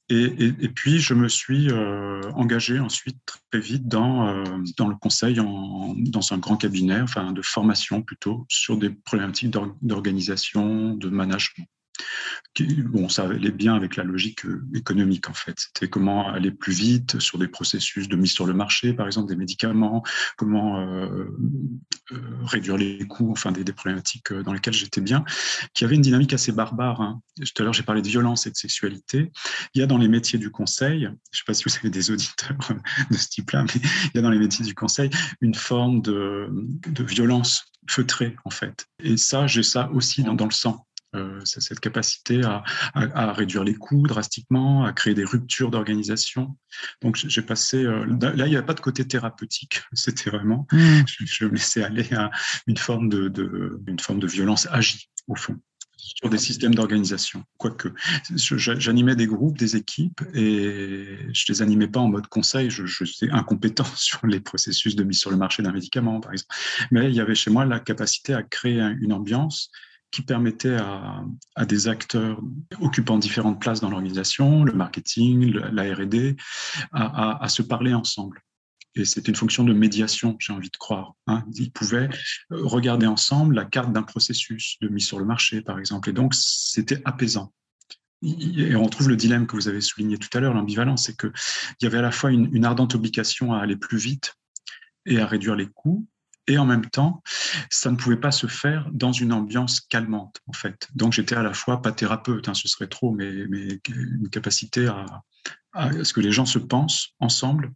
Et, 0.09 0.69
puis, 0.69 1.01
je 1.01 1.15
me 1.15 1.29
suis 1.29 1.71
euh, 1.71 2.21
engagé 2.35 2.79
ensuite 2.79 3.19
très 3.51 3.61
vite 3.61 3.89
dans, 3.89 4.29
euh, 4.29 4.45
dans 4.77 4.89
le 4.89 4.97
conseil, 4.97 5.41
en, 5.41 5.95
dans 5.97 6.33
un 6.33 6.39
grand 6.39 6.57
cabinet, 6.57 7.01
enfin 7.01 7.33
de 7.33 7.43
formation 7.43 8.03
plutôt, 8.03 8.47
sur 8.49 8.77
des 8.77 8.91
problématiques 8.91 9.51
d'organisation, 9.83 10.95
de 10.95 11.09
management. 11.09 11.69
Bon, 12.85 13.09
ça 13.09 13.25
allait 13.25 13.51
bien 13.51 13.75
avec 13.75 13.97
la 13.97 14.05
logique 14.05 14.45
euh, 14.45 14.63
économique 14.75 15.29
en 15.29 15.35
fait. 15.35 15.55
C'était 15.59 15.89
comment 15.89 16.29
aller 16.29 16.51
plus 16.51 16.73
vite 16.73 17.19
sur 17.19 17.39
des 17.39 17.49
processus 17.49 18.09
de 18.09 18.17
mise 18.17 18.33
sur 18.33 18.47
le 18.47 18.53
marché, 18.53 18.93
par 18.93 19.07
exemple 19.07 19.29
des 19.29 19.37
médicaments, 19.37 20.03
comment 20.37 20.81
euh, 20.81 21.27
euh, 22.13 22.21
réduire 22.45 22.77
les 22.77 23.07
coûts, 23.07 23.31
enfin 23.33 23.53
des, 23.53 23.65
problématiques 23.73 24.33
dans 24.33 24.53
lesquelles 24.53 24.75
j'étais 24.75 25.01
bien, 25.01 25.25
qui 25.75 25.85
avait 25.85 25.95
une 25.95 26.03
dynamique 26.03 26.33
assez 26.33 26.53
barbare. 26.53 27.01
Hein. 27.01 27.21
Tout 27.39 27.63
à 27.63 27.65
l'heure, 27.65 27.73
j'ai 27.73 27.83
parlé 27.83 28.03
de 28.03 28.09
violence 28.09 28.47
et 28.47 28.51
de 28.51 28.57
sexualité. 28.57 29.33
Il 29.75 29.81
y 29.81 29.83
a 29.83 29.87
dans 29.87 29.99
les 29.99 30.09
métiers 30.09 30.39
du 30.39 30.51
conseil, 30.51 31.03
je 31.03 31.09
ne 31.09 31.15
sais 31.33 31.45
pas 31.47 31.55
si 31.55 31.65
vous 31.65 31.75
avez 31.77 31.91
des 31.91 32.11
auditeurs 32.11 32.59
de 33.11 33.17
ce 33.17 33.29
type-là, 33.29 33.63
mais 33.63 33.81
il 34.07 34.11
y 34.15 34.19
a 34.19 34.23
dans 34.23 34.31
les 34.31 34.39
métiers 34.39 34.65
du 34.65 34.75
conseil 34.75 35.09
une 35.41 35.55
forme 35.55 36.03
de, 36.03 36.51
violence 37.01 37.65
feutrée 37.89 38.37
en 38.45 38.51
fait. 38.51 38.87
Et 39.01 39.17
ça, 39.17 39.47
j'ai 39.47 39.63
ça 39.63 39.91
aussi 39.93 40.23
dans 40.23 40.45
le 40.45 40.53
sang. 40.53 40.87
Euh, 41.15 41.41
cette 41.45 41.81
capacité 41.81 42.41
à, 42.43 43.33
réduire 43.33 43.65
les 43.65 43.75
coûts 43.75 44.07
drastiquement, 44.07 44.85
à 44.85 44.95
créer 44.95 45.13
des 45.13 45.25
ruptures 45.25 45.71
d'organisation. 45.71 46.57
Donc 47.03 47.17
j'ai 47.17 47.43
passé, 47.43 47.85
euh, 47.85 48.07
là 48.07 48.47
il 48.47 48.51
n'y 48.51 48.57
a 48.57 48.63
pas 48.63 48.73
de 48.73 48.81
côté 48.81 49.07
thérapeutique, 49.07 49.83
c'était 49.93 50.31
vraiment, 50.31 50.67
mmh. 50.73 51.03
je, 51.19 51.45
me 51.45 51.51
laissais 51.51 51.83
aller 51.83 52.11
à 52.15 52.31
une 52.67 52.79
forme 52.79 53.11
de, 53.11 53.79
une 53.87 54.01
forme 54.01 54.21
de 54.21 54.27
violence 54.27 54.67
agie 54.71 55.11
au 55.29 55.35
fond 55.35 55.59
sur 55.99 56.31
des 56.31 56.39
systèmes 56.39 56.75
d'organisation. 56.75 57.45
Quoique, 57.59 57.89
j'animais 58.35 59.15
des 59.15 59.27
groupes, 59.27 59.59
des 59.59 59.77
équipes, 59.77 60.23
et 60.35 61.19
je 61.33 61.45
les 61.49 61.63
animais 61.63 61.89
pas 61.89 62.01
en 62.01 62.09
mode 62.09 62.27
conseil. 62.27 62.71
Je, 62.71 62.87
je 62.87 63.05
suis 63.05 63.31
incompétent 63.31 63.85
sur 63.97 64.27
les 64.27 64.41
processus 64.41 64.97
de 64.97 65.05
mise 65.05 65.21
sur 65.21 65.31
le 65.31 65.37
marché 65.37 65.63
d'un 65.63 65.73
médicament, 65.73 66.21
par 66.21 66.33
exemple. 66.33 66.55
Mais 66.91 67.09
il 67.09 67.15
y 67.15 67.21
avait 67.21 67.35
chez 67.35 67.51
moi 67.51 67.67
la 67.67 67.81
capacité 67.81 68.35
à 68.35 68.43
créer 68.43 68.81
une 69.01 69.13
ambiance 69.13 69.71
qui 70.13 70.23
permettait 70.23 70.77
à, 70.77 71.25
des 71.67 71.89
acteurs 71.89 72.41
occupant 72.81 73.19
différentes 73.19 73.61
places 73.61 73.81
dans 73.81 73.91
l'organisation, 73.91 74.63
le 74.63 74.73
marketing, 74.73 75.53
la 75.53 75.95
R&D, 75.95 76.37
à, 76.93 77.49
se 77.49 77.63
parler 77.63 77.95
ensemble. 77.95 78.43
Et 78.95 79.07
c'était 79.07 79.31
une 79.31 79.37
fonction 79.37 79.65
de 79.65 79.73
médiation, 79.73 80.37
j'ai 80.39 80.53
envie 80.53 80.69
de 80.69 80.77
croire. 80.77 81.15
Hein. 81.27 81.45
Ils 81.55 81.73
pouvaient 81.73 82.11
regarder 82.51 83.07
ensemble 83.07 83.55
la 83.55 83.65
carte 83.65 83.91
d'un 83.91 84.03
processus 84.03 84.77
de 84.83 84.89
mise 84.89 85.07
sur 85.07 85.19
le 85.19 85.25
marché, 85.25 85.63
par 85.63 85.79
exemple. 85.79 86.11
Et 86.11 86.13
donc, 86.13 86.35
c'était 86.35 87.01
apaisant. 87.07 87.53
Et 88.23 88.77
on 88.77 88.87
trouve 88.89 89.09
le 89.09 89.17
dilemme 89.17 89.47
que 89.47 89.57
vous 89.57 89.67
avez 89.67 89.81
souligné 89.81 90.19
tout 90.19 90.29
à 90.37 90.41
l'heure, 90.41 90.55
l'ambivalence, 90.55 91.07
c'est 91.07 91.19
qu'il 91.19 91.33
y 91.81 91.87
avait 91.87 91.99
à 91.99 92.03
la 92.03 92.13
fois 92.13 92.31
une 92.31 92.65
ardente 92.65 92.95
obligation 92.95 93.55
à 93.55 93.61
aller 93.61 93.77
plus 93.77 93.99
vite 93.99 94.35
et 95.07 95.19
à 95.19 95.27
réduire 95.27 95.57
les 95.57 95.67
coûts, 95.67 96.07
et 96.53 96.59
en 96.59 96.67
même 96.67 96.89
temps, 96.89 97.23
ça 97.71 97.91
ne 97.91 97.97
pouvait 97.97 98.19
pas 98.19 98.31
se 98.31 98.47
faire 98.47 98.89
dans 98.93 99.13
une 99.13 99.33
ambiance 99.33 99.81
calmante, 99.81 100.41
en 100.47 100.53
fait. 100.53 100.89
Donc 100.95 101.15
j'étais 101.15 101.35
à 101.35 101.43
la 101.43 101.55
fois 101.55 101.81
pas 101.81 101.93
thérapeute, 101.93 102.49
hein, 102.49 102.55
ce 102.55 102.69
serait 102.69 102.89
trop, 102.89 103.11
mais, 103.11 103.31
une 103.31 104.29
capacité 104.31 104.87
à, 104.87 105.23
ce 106.05 106.13
que 106.13 106.21
les 106.21 106.33
gens 106.33 106.45
se 106.45 106.59
pensent 106.59 107.15
ensemble 107.21 107.73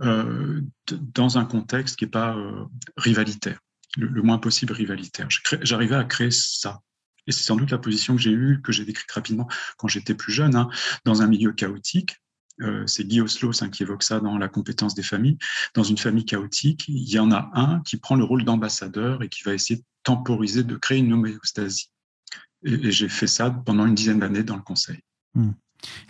euh, 0.00 0.60
dans 0.90 1.38
un 1.38 1.44
contexte 1.44 1.96
qui 1.96 2.04
n'est 2.04 2.10
pas 2.10 2.36
euh, 2.36 2.64
rivalitaire, 2.96 3.60
le, 3.96 4.22
moins 4.22 4.38
possible 4.38 4.72
rivalitaire. 4.72 5.28
J'arrivais 5.62 5.96
à 5.96 6.04
créer 6.04 6.32
ça. 6.32 6.80
Et 7.28 7.32
c'est 7.32 7.44
sans 7.44 7.54
doute 7.54 7.70
la 7.70 7.78
position 7.78 8.16
que 8.16 8.20
j'ai 8.20 8.32
eue, 8.32 8.60
que 8.62 8.72
j'ai 8.72 8.84
décrite 8.84 9.12
rapidement 9.12 9.46
quand 9.76 9.86
j'étais 9.86 10.14
plus 10.14 10.32
jeune, 10.32 10.56
hein, 10.56 10.68
dans 11.04 11.22
un 11.22 11.28
milieu 11.28 11.52
chaotique, 11.52 12.16
euh, 12.60 12.86
c'est 12.86 13.06
Guy 13.06 13.20
Oslos 13.20 13.62
hein, 13.62 13.70
qui 13.70 13.82
évoque 13.82 14.02
ça 14.02 14.20
dans 14.20 14.38
La 14.38 14.48
compétence 14.48 14.94
des 14.94 15.02
familles. 15.02 15.38
Dans 15.74 15.82
une 15.82 15.98
famille 15.98 16.24
chaotique, 16.24 16.84
il 16.88 17.08
y 17.08 17.18
en 17.18 17.30
a 17.32 17.50
un 17.54 17.80
qui 17.80 17.96
prend 17.96 18.14
le 18.14 18.24
rôle 18.24 18.44
d'ambassadeur 18.44 19.22
et 19.22 19.28
qui 19.28 19.42
va 19.42 19.54
essayer 19.54 19.80
de 19.80 19.84
temporiser, 20.02 20.62
de 20.62 20.76
créer 20.76 20.98
une 20.98 21.12
homéostasie. 21.12 21.90
Et, 22.64 22.92
j'ai 22.92 23.08
fait 23.08 23.26
ça 23.26 23.50
pendant 23.50 23.86
une 23.86 23.94
dizaine 23.94 24.20
d'années 24.20 24.44
dans 24.44 24.56
le 24.56 24.62
conseil. 24.62 25.00
Hmm. 25.34 25.52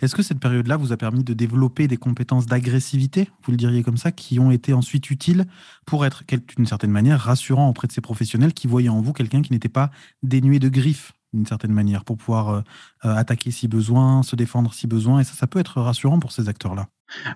Est-ce 0.01 0.13
que 0.13 0.21
cette 0.21 0.39
période-là 0.39 0.77
vous 0.77 0.91
a 0.91 0.97
permis 0.97 1.23
de 1.23 1.33
développer 1.33 1.87
des 1.87 1.97
compétences 1.97 2.45
d'agressivité, 2.45 3.29
vous 3.43 3.51
le 3.51 3.57
diriez 3.57 3.81
comme 3.81 3.97
ça, 3.97 4.11
qui 4.11 4.39
ont 4.39 4.51
été 4.51 4.71
ensuite 4.71 5.09
utiles 5.09 5.45
pour 5.87 6.05
être, 6.05 6.23
d'une 6.55 6.67
certaine 6.67 6.91
manière, 6.91 7.19
rassurant 7.19 7.69
auprès 7.69 7.87
de 7.87 7.91
ces 7.91 8.01
professionnels 8.01 8.53
qui 8.53 8.67
voyaient 8.67 8.89
en 8.89 9.01
vous 9.01 9.13
quelqu'un 9.13 9.41
qui 9.41 9.51
n'était 9.51 9.69
pas 9.69 9.89
dénué 10.21 10.59
de 10.59 10.69
griffes? 10.69 11.13
D'une 11.33 11.45
certaine 11.45 11.71
manière, 11.71 12.03
pour 12.03 12.17
pouvoir 12.17 12.49
euh, 12.49 12.61
euh, 13.05 13.15
attaquer 13.15 13.51
si 13.51 13.67
besoin, 13.67 14.23
se 14.23 14.35
défendre 14.35 14.73
si 14.73 14.87
besoin. 14.87 15.19
Et 15.19 15.23
ça, 15.23 15.33
ça 15.33 15.47
peut 15.47 15.59
être 15.59 15.81
rassurant 15.81 16.19
pour 16.19 16.31
ces 16.31 16.49
acteurs-là. 16.49 16.87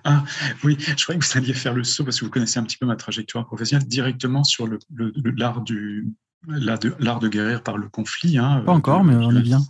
Ah 0.04 0.24
oui, 0.64 0.76
je 0.78 1.02
croyais 1.02 1.18
que 1.18 1.24
vous 1.24 1.38
alliez 1.38 1.54
faire 1.54 1.74
le 1.74 1.84
saut, 1.84 2.04
parce 2.04 2.18
que 2.20 2.24
vous 2.24 2.30
connaissez 2.30 2.58
un 2.58 2.64
petit 2.64 2.78
peu 2.78 2.86
ma 2.86 2.96
trajectoire 2.96 3.46
professionnelle, 3.46 3.86
directement 3.86 4.44
sur 4.44 4.66
l'art 4.66 5.58
le, 5.58 5.64
du 5.64 6.06
l'art 6.46 6.78
de, 6.78 6.88
de, 6.88 7.28
guérir 7.28 7.62
par 7.62 7.76
le 7.76 7.88
conflit. 7.88 8.38
Hein, 8.38 8.62
Pas 8.64 8.72
encore, 8.72 9.04
mais 9.04 9.14
on 9.14 9.34
est 9.36 9.42
bien. 9.42 9.60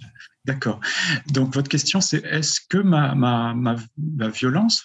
D'accord. 0.45 0.81
Donc 1.33 1.55
votre 1.55 1.69
question, 1.69 2.01
c'est 2.01 2.25
est-ce 2.25 2.61
que 2.69 2.79
ma, 2.79 3.15
ma, 3.15 3.55
ma, 3.55 3.77
ma 3.99 4.29
violence... 4.29 4.85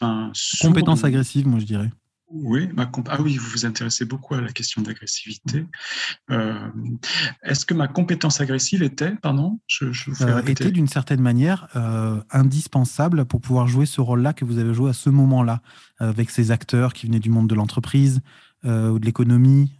Compétence 0.62 1.04
agressive, 1.04 1.48
moi 1.48 1.60
je 1.60 1.66
dirais. 1.66 1.90
Oui, 2.34 2.68
ma 2.74 2.90
ah 3.10 3.22
oui, 3.22 3.38
vous 3.38 3.48
vous 3.48 3.66
intéressez 3.66 4.06
beaucoup 4.06 4.34
à 4.34 4.42
la 4.42 4.52
question 4.52 4.82
d'agressivité. 4.82 5.68
Euh, 6.32 6.68
est-ce 7.44 7.64
que 7.64 7.76
ma 7.76 7.88
compétence 7.88 8.42
agressive 8.42 8.82
était, 8.82 9.12
pardon, 9.22 9.60
je, 9.68 9.86
euh, 10.22 10.42
était 10.48 10.72
d'une 10.72 10.88
certaine 10.88 11.22
manière 11.22 11.68
euh, 11.76 12.20
indispensable 12.32 13.26
pour 13.26 13.40
pouvoir 13.40 13.68
jouer 13.68 13.86
ce 13.86 14.02
rôle-là 14.02 14.34
que 14.34 14.46
vous 14.46 14.58
avez 14.58 14.74
joué 14.74 14.90
à 14.90 14.94
ce 14.94 15.12
moment-là, 15.12 15.62
avec 16.00 16.32
ces 16.32 16.50
acteurs 16.50 16.94
qui 16.94 17.06
venaient 17.06 17.20
du 17.20 17.30
monde 17.30 17.48
de 17.48 17.56
l'entreprise 17.56 18.22
ou 18.64 18.98
de 18.98 19.06
l'économie, 19.06 19.74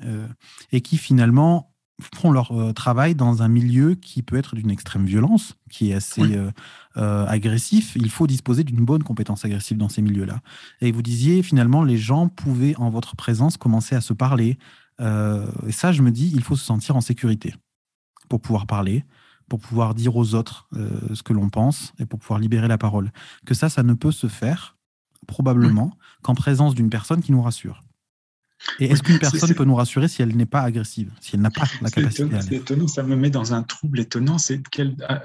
et 0.72 0.82
qui 0.82 0.98
finalement 0.98 1.73
font 2.16 2.32
leur 2.32 2.52
euh, 2.52 2.74
travail 2.74 3.16
dans 3.16 3.42
un 3.42 3.48
milieu 3.48 3.96
qui 3.96 4.22
peut 4.22 4.36
être 4.36 4.56
d'une 4.56 4.70
extrême 4.70 5.06
violence, 5.06 5.56
qui 5.70 5.92
est 5.92 5.94
assez 5.94 6.22
euh, 6.22 6.52
euh, 6.98 7.26
agressif. 7.28 7.96
Il 7.96 8.10
faut 8.10 8.28
disposer 8.28 8.64
d'une 8.64 8.84
bonne 8.86 9.04
compétence 9.04 9.46
agressive 9.46 9.78
dans 9.78 9.90
ces 9.90 10.02
milieux-là. 10.02 10.42
Et 10.82 10.92
vous 10.92 11.02
disiez, 11.02 11.44
finalement, 11.44 11.84
les 11.84 11.98
gens 11.98 12.28
pouvaient, 12.28 12.76
en 12.78 12.90
votre 12.90 13.16
présence, 13.16 13.58
commencer 13.58 13.96
à 13.96 14.02
se 14.02 14.14
parler. 14.14 14.58
et 15.00 15.72
ça, 15.72 15.92
je 15.92 16.02
me 16.02 16.12
dis, 16.12 16.32
il 16.34 16.44
faut 16.44 16.56
se 16.56 16.64
sentir 16.64 16.96
en 16.96 17.02
sécurité 17.02 17.54
pour 18.30 18.40
pouvoir 18.40 18.68
parler, 18.68 19.04
pour 19.50 19.60
pouvoir 19.60 19.96
dire 19.96 20.16
aux 20.16 20.36
autres 20.36 20.70
ce 21.14 21.24
que 21.24 21.34
l'on 21.34 21.50
pense 21.50 21.94
et 22.00 22.06
pour 22.06 22.20
pouvoir 22.20 22.40
libérer 22.40 22.68
la 22.68 22.78
parole. 22.78 23.12
Que 23.46 23.54
ça, 23.54 23.70
ça 23.70 23.84
ne 23.84 23.94
peut 23.94 24.12
se 24.12 24.28
faire, 24.28 24.78
probablement, 25.28 25.98
qu'en 26.22 26.36
présence 26.36 26.76
d'une 26.76 26.90
personne 26.90 27.22
qui 27.22 27.32
nous 27.32 27.42
rassure. 27.42 27.82
Et 28.80 28.86
est-ce 28.86 29.04
qu'une 29.04 29.20
personne 29.20 29.54
peut 29.54 29.66
nous 29.66 29.76
rassurer 29.76 30.08
si 30.08 30.22
elle 30.22 30.36
n'est 30.36 30.46
pas 30.46 30.62
agressive, 30.62 31.12
si 31.20 31.36
elle 31.36 31.42
n'a 31.42 31.52
pas 31.52 31.64
la 31.82 31.90
capacité 31.90 32.30
C'est 32.42 32.56
étonnant, 32.56 32.88
ça 32.88 33.04
me 33.04 33.16
met 33.16 33.30
dans 33.30 33.54
un 33.54 33.64
trouble 33.64 34.00
étonnant. 34.00 34.38
C'est 34.38 34.62
ah, 35.08 35.22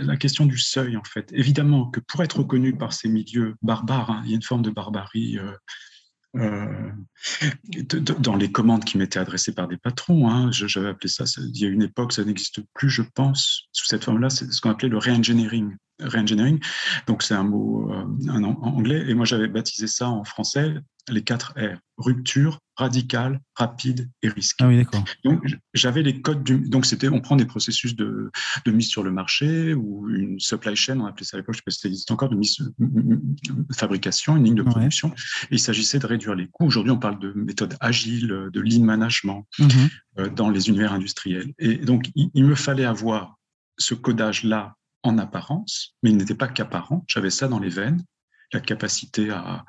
la 0.00 0.16
question 0.16 0.46
du 0.46 0.58
seuil, 0.58 0.96
en 0.96 1.04
fait. 1.04 1.30
Évidemment 1.32 1.90
que 1.90 2.00
pour 2.00 2.22
être 2.22 2.38
reconnu 2.38 2.76
par 2.76 2.92
ces 2.92 3.08
milieux 3.08 3.56
barbares, 3.62 4.10
hein, 4.10 4.22
il 4.24 4.30
y 4.30 4.32
a 4.32 4.36
une 4.36 4.42
forme 4.42 4.62
de 4.62 4.70
barbarie. 4.70 5.38
Euh, 5.38 5.52
euh, 6.36 6.90
dans 8.18 8.36
les 8.36 8.52
commandes 8.52 8.84
qui 8.84 8.98
m'étaient 8.98 9.18
adressées 9.18 9.54
par 9.54 9.66
des 9.66 9.78
patrons. 9.78 10.30
Hein, 10.30 10.50
J'avais 10.52 10.88
appelé 10.88 11.08
ça, 11.08 11.24
il 11.38 11.58
y 11.58 11.64
a 11.64 11.68
une 11.68 11.82
époque, 11.82 12.12
ça 12.12 12.22
n'existe 12.22 12.60
plus, 12.74 12.90
je 12.90 13.02
pense, 13.02 13.68
sous 13.72 13.86
cette 13.86 14.04
forme-là, 14.04 14.28
c'est 14.28 14.52
ce 14.52 14.60
qu'on 14.60 14.70
appelait 14.70 14.90
le 14.90 14.98
re-engineering. 14.98 15.74
Re-engineering, 16.00 16.60
donc 17.06 17.22
c'est 17.22 17.34
un 17.34 17.44
mot 17.44 17.90
euh, 17.92 18.04
en 18.30 18.44
anglais, 18.44 19.04
et 19.08 19.14
moi 19.14 19.24
j'avais 19.24 19.48
baptisé 19.48 19.86
ça 19.86 20.08
en 20.08 20.24
français 20.24 20.74
les 21.10 21.22
quatre 21.22 21.54
R 21.56 21.78
rupture, 21.98 22.60
radicale, 22.76 23.40
rapide 23.56 24.08
et 24.22 24.28
risqué. 24.28 24.64
Ah 24.64 24.68
oui, 24.68 24.76
d'accord. 24.76 25.04
Donc, 25.24 25.42
j'avais 25.74 26.02
les 26.02 26.22
codes 26.22 26.44
du. 26.44 26.58
Donc, 26.58 26.86
c'était, 26.86 27.08
on 27.08 27.20
prend 27.20 27.34
des 27.36 27.44
processus 27.44 27.96
de, 27.96 28.30
de, 28.64 28.70
mise 28.70 28.88
sur 28.88 29.02
le 29.02 29.10
marché 29.10 29.74
ou 29.74 30.08
une 30.08 30.38
supply 30.38 30.76
chain, 30.76 31.00
on 31.00 31.06
appelait 31.06 31.24
ça 31.24 31.36
à 31.36 31.40
l'époque, 31.40 31.56
je 31.56 31.58
ne 31.58 31.60
sais 31.60 31.64
pas 31.64 31.70
si 31.72 31.80
ça 31.80 31.88
existe 31.88 32.10
encore, 32.10 32.28
de 32.28 32.36
mise, 32.36 32.58
fabrication, 33.74 34.36
une 34.36 34.44
ligne 34.44 34.54
de 34.54 34.62
production. 34.62 35.08
Et 35.50 35.56
il 35.56 35.60
s'agissait 35.60 35.98
de 35.98 36.06
réduire 36.06 36.34
les 36.34 36.46
coûts. 36.46 36.66
Aujourd'hui, 36.66 36.92
on 36.92 36.98
parle 36.98 37.18
de 37.18 37.32
méthodes 37.34 37.76
agiles, 37.80 38.28
de 38.52 38.60
lean 38.60 38.84
management 38.84 39.46
mhm. 39.58 39.68
euh, 40.18 40.28
dans 40.28 40.50
les 40.50 40.68
univers 40.68 40.92
industriels. 40.92 41.52
Et 41.58 41.76
donc, 41.78 42.10
il 42.14 42.44
me 42.44 42.54
fallait 42.54 42.84
avoir 42.84 43.38
ce 43.76 43.94
codage-là 43.94 44.77
en 45.02 45.18
apparence, 45.18 45.94
mais 46.02 46.10
il 46.10 46.16
n'était 46.16 46.34
pas 46.34 46.48
qu'apparent. 46.48 47.04
J'avais 47.06 47.30
ça 47.30 47.48
dans 47.48 47.58
les 47.58 47.70
veines 47.70 48.02
la 48.52 48.60
capacité 48.60 49.30
à, 49.30 49.64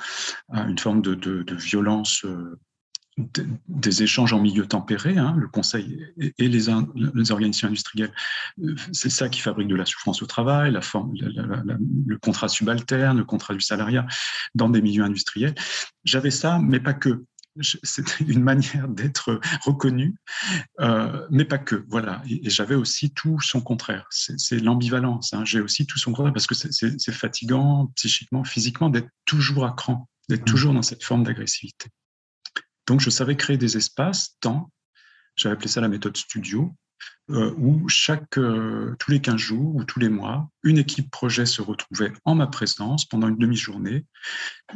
une 0.50 0.80
forme 0.80 1.02
de, 1.02 1.56
violence 1.56 2.24
euh, 2.26 2.60
des 3.68 4.04
échanges 4.04 4.32
en 4.32 4.40
milieu 4.40 4.66
tempéré, 4.66 5.18
hein, 5.18 5.36
le 5.38 5.48
conseil 5.48 6.06
et, 6.18 6.34
les, 6.38 6.48
les, 6.48 7.32
organisations 7.32 7.68
industrielles, 7.68 8.14
euh, 8.64 8.76
c'est 8.94 9.10
ça 9.10 9.28
qui 9.28 9.42
fabrique 9.42 9.68
de 9.68 9.76
la 9.76 9.86
souffrance 9.86 10.22
au 10.22 10.26
travail, 10.26 10.72
la 10.72 10.82
forme, 10.82 11.14
le 11.14 12.18
contrat 12.18 12.48
subalterne, 12.48 13.18
le 13.18 13.26
contrat 13.26 13.54
du 13.54 13.62
salariat 13.62 14.06
dans 14.56 14.70
des 14.70 14.82
milieux 14.82 15.04
industriels. 15.04 15.56
J'avais 16.06 16.32
ça, 16.32 16.60
mais 16.60 16.80
pas 16.80 16.94
que 16.94 17.26
c'était 17.62 18.24
une 18.28 18.42
manière 18.42 18.88
d'être 18.88 19.40
reconnu, 19.64 20.16
euh, 20.80 21.28
mais 21.30 21.46
pas 21.46 21.58
que. 21.58 21.84
Voilà. 21.88 22.22
Et, 22.30 22.50
j'avais 22.50 22.76
aussi 22.76 23.12
tout 23.12 23.40
son 23.42 23.62
contraire. 23.62 24.08
C'est 24.10 24.60
l'ambivalence. 24.60 25.34
Hein. 25.34 25.46
J'ai 25.46 25.62
aussi 25.62 25.86
tout 25.86 25.98
son 25.98 26.12
contraire 26.12 26.34
parce 26.34 26.48
que 26.48 26.56
c'est 26.56 27.12
fatigant 27.12 27.92
psychiquement, 27.96 28.44
physiquement 28.44 28.90
d'être 28.90 29.10
toujours 29.26 29.66
à 29.66 29.72
cran, 29.72 30.08
d'être 30.30 30.42
mmh. 30.42 30.46
toujours 30.46 30.74
dans 30.74 30.82
cette 30.82 31.04
forme 31.04 31.24
d'agressivité. 31.24 31.90
Donc, 32.88 33.02
je 33.02 33.10
savais 33.10 33.36
créer 33.38 33.58
des 33.58 33.78
espaces, 33.78 34.36
temps. 34.40 34.72
J'avais 35.36 35.54
appelé 35.54 35.68
ça 35.68 35.80
la 35.80 35.90
méthode 35.90 36.18
studio. 36.18 36.76
Euh, 37.30 37.54
où 37.58 37.88
chaque, 37.88 38.38
euh, 38.38 38.96
tous 39.00 39.12
les 39.12 39.22
15 39.22 39.38
jours 39.38 39.76
ou 39.76 39.84
tous 39.84 40.00
les 40.00 40.10
mois, 40.10 40.50
une 40.64 40.78
équipe 40.78 41.12
projet 41.12 41.46
se 41.46 41.62
retrouvait 41.62 42.12
en 42.26 42.36
ma 42.36 42.48
présence 42.48 43.06
pendant 43.06 43.28
une 43.28 43.38
demi-journée. 43.38 44.06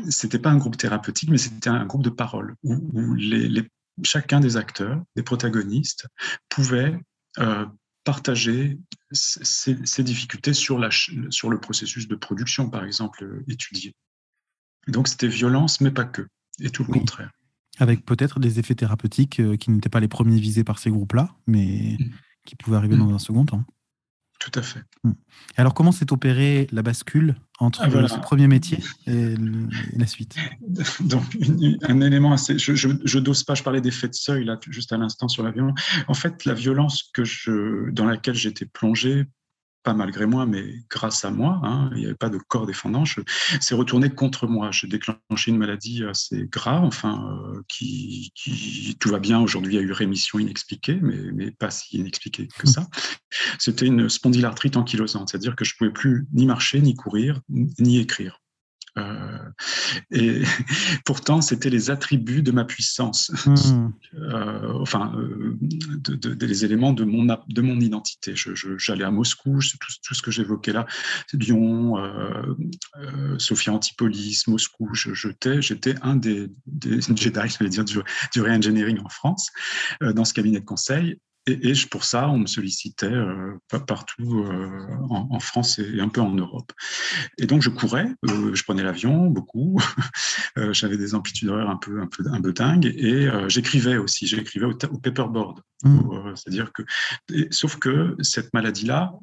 C'était 0.09 0.39
pas 0.39 0.51
un 0.51 0.57
groupe 0.57 0.77
thérapeutique, 0.77 1.29
mais 1.29 1.37
c'était 1.37 1.69
un 1.69 1.85
groupe 1.85 2.03
de 2.03 2.09
parole 2.09 2.55
où, 2.63 3.13
les, 3.15 3.67
chacun 4.03 4.39
des 4.39 4.57
acteurs, 4.57 5.01
des 5.15 5.23
protagonistes, 5.23 6.07
pouvait 6.49 6.95
euh, 7.39 7.65
partager 8.03 8.77
ses, 9.11 10.03
difficultés 10.03 10.53
sur, 10.53 10.77
la, 10.77 10.89
sur 11.29 11.49
le 11.49 11.59
processus 11.59 12.07
de 12.07 12.15
production, 12.15 12.69
par 12.69 12.83
exemple, 12.83 13.41
étudié. 13.47 13.95
Donc 14.87 15.07
c'était 15.07 15.27
violence, 15.27 15.81
mais 15.81 15.91
pas 15.91 16.05
que, 16.05 16.27
et 16.59 16.69
tout 16.69 16.83
le 16.83 16.93
contraire. 16.93 17.31
Avec 17.79 18.05
peut-être 18.05 18.39
des 18.39 18.59
effets 18.59 18.75
thérapeutiques 18.75 19.41
qui 19.57 19.71
n'étaient 19.71 19.89
pas 19.89 19.99
les 19.99 20.07
premiers 20.07 20.39
visés 20.39 20.63
par 20.63 20.77
ces 20.77 20.91
groupes-là, 20.91 21.35
mais 21.47 21.97
mmh 21.99 22.05
qui 22.45 22.55
pouvait 22.55 22.77
arriver 22.77 22.97
dans 22.97 23.07
mm. 23.07 23.15
un 23.15 23.19
second 23.19 23.45
temps. 23.45 23.63
Tout 24.39 24.51
à 24.55 24.61
fait. 24.61 24.81
Mm. 25.03 25.11
Alors, 25.55 25.73
comment 25.73 25.91
s'est 25.91 26.11
opérée 26.11 26.67
la 26.71 26.81
bascule 26.81 27.35
entre 27.59 27.81
ah, 27.83 28.07
ce 28.07 28.19
premier 28.19 28.47
métier 28.47 28.79
et, 29.07 29.35
la 29.95 30.07
suite? 30.07 30.35
Donc, 30.99 31.23
un 31.83 32.01
élément 32.01 32.33
assez. 32.33 32.57
Je 32.57 33.19
n'ose 33.19 33.43
pas, 33.43 33.55
je 33.55 33.63
parlais 33.63 33.81
d'effet 33.81 34.09
de 34.09 34.13
seuil, 34.13 34.43
là, 34.43 34.59
juste 34.69 34.91
à 34.91 34.97
l'instant 34.97 35.27
sur 35.27 35.43
l'avion. 35.43 35.73
En 36.07 36.13
fait, 36.13 36.45
la 36.45 36.53
violence 36.53 37.09
que 37.13 37.23
je, 37.23 37.89
dans 37.91 38.05
laquelle 38.05 38.35
j'étais 38.35 38.65
plongé 38.65 39.25
pas 39.83 39.93
malgré 39.93 40.25
moi, 40.25 40.45
mais 40.45 40.63
grâce 40.89 41.25
à 41.25 41.31
moi, 41.31 41.59
hein, 41.63 41.89
il 41.93 41.99
n'y 41.99 42.05
avait 42.05 42.15
pas 42.15 42.29
de 42.29 42.37
corps 42.37 42.65
défendant, 42.65 43.03
c'est 43.59 43.75
retourné 43.75 44.09
contre 44.09 44.47
moi. 44.47 44.71
J'ai 44.71 44.87
déclenché 44.87 45.51
une 45.51 45.57
maladie 45.57 46.03
assez 46.03 46.47
grave, 46.49 46.83
enfin, 46.83 47.39
euh, 47.53 47.61
qui, 47.67 48.31
tout 48.99 49.09
va 49.09 49.19
bien. 49.19 49.39
Aujourd'hui, 49.39 49.73
il 49.73 49.75
y 49.75 49.79
a 49.79 49.81
eu 49.81 49.91
rémission 49.91 50.39
inexpliquée, 50.39 50.99
mais, 51.01 51.31
mais 51.33 51.51
pas 51.51 51.71
si 51.71 51.97
inexpliquée 51.97 52.47
que 52.57 52.67
ça. 52.67 52.87
C'était 53.59 53.85
une 53.85 54.09
spondylarthrite 54.09 54.77
ankylosante, 54.77 55.29
c'est-à-dire 55.29 55.55
que 55.55 55.65
je 55.65 55.73
ne 55.73 55.77
pouvais 55.77 55.91
plus 55.91 56.27
ni 56.33 56.45
marcher, 56.45 56.81
ni 56.81 56.95
courir, 56.95 57.41
ni 57.49 57.99
écrire. 57.99 58.42
Euh, 58.97 59.37
et 60.11 60.43
pourtant, 61.05 61.41
c'était 61.41 61.69
les 61.69 61.89
attributs 61.89 62.43
de 62.43 62.51
ma 62.51 62.63
puissance, 62.63 63.31
hmm. 63.45 63.89
euh, 64.15 64.73
enfin, 64.79 65.13
euh, 65.17 65.57
des 65.59 66.65
éléments 66.65 66.93
de 66.93 67.03
mon, 67.03 67.25
de 67.25 67.61
mon 67.61 67.79
identité. 67.79 68.33
J'allais 68.77 69.03
à 69.03 69.11
Moscou, 69.11 69.59
tout, 69.79 70.13
ce 70.13 70.21
que 70.21 70.31
j'évoquais 70.31 70.73
là, 70.73 70.85
Lyon, 71.33 71.95
Sophia 73.37 73.73
Antipolis, 73.73 74.43
Moscou, 74.47 74.89
j'étais 74.93 75.95
un 76.01 76.15
des, 76.15 76.51
des 76.67 77.01
Jedi, 77.15 77.49
je 77.49 77.63
vais 77.63 77.69
dire, 77.69 77.85
du, 77.85 77.99
du 78.33 78.41
re-engineering 78.41 78.99
en 79.03 79.09
France, 79.09 79.49
dans 80.01 80.25
ce 80.25 80.33
cabinet 80.33 80.59
de 80.59 80.65
conseil. 80.65 81.17
Et, 81.45 81.73
pour 81.91 82.05
ça, 82.05 82.29
on 82.29 82.37
me 82.37 82.45
sollicitait 82.45 83.05
euh, 83.07 83.57
partout 83.85 84.45
euh, 84.45 84.87
en, 85.09 85.39
France 85.39 85.77
et 85.79 85.99
un 85.99 86.07
peu 86.07 86.21
en 86.21 86.33
Europe. 86.33 86.71
Et 87.37 87.45
donc, 87.45 87.61
je 87.61 87.69
courais, 87.69 88.07
euh, 88.29 88.55
je 88.55 88.63
prenais 88.63 88.83
l'avion 88.83 89.27
beaucoup, 89.27 89.77
j'avais 90.71 90.97
des 90.97 91.15
amplitudes 91.15 91.49
horaires 91.49 91.69
un 91.69 91.75
peu, 91.75 92.01
un 92.01 92.07
peu, 92.07 92.23
un 92.31 92.41
peu 92.41 92.53
dingues, 92.53 92.85
et 92.85 93.29
j'écrivais 93.47 93.97
aussi, 93.97 94.25
j'écrivais 94.25 94.65
au, 94.65 94.73
paperboard. 94.73 95.59
Mmh. 95.83 96.35
C'est-à-dire 96.35 96.71
que, 96.71 96.83
sauf 97.51 97.77
que 97.77 98.15
cette 98.21 98.53
maladie-là, 98.53 99.13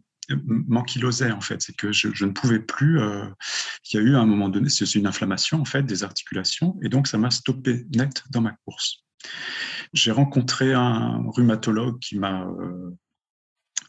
m'ankylosait 0.44 1.32
en 1.32 1.40
fait, 1.40 1.60
c'est 1.60 1.74
que 1.74 1.90
je, 1.90 2.08
je, 2.12 2.24
ne 2.24 2.30
pouvais 2.30 2.60
plus. 2.60 3.00
il 3.00 3.96
y 3.96 3.98
a 3.98 4.00
eu 4.02 4.14
à 4.14 4.20
un 4.20 4.26
moment 4.26 4.48
donné, 4.48 4.68
c'est 4.68 4.94
une 4.94 5.06
inflammation 5.06 5.60
en 5.60 5.64
fait 5.64 5.82
des 5.82 6.04
articulations, 6.04 6.78
et 6.82 6.88
donc 6.88 7.08
ça 7.08 7.18
m'a 7.18 7.30
stoppé 7.30 7.86
net 7.94 8.22
dans 8.30 8.42
ma 8.42 8.54
course 8.64 9.02
j'ai 9.92 10.10
rencontré 10.10 10.72
un 10.72 11.22
rhumatologue 11.28 11.98
qui 11.98 12.18
m'a 12.18 12.44
euh, 12.44 12.96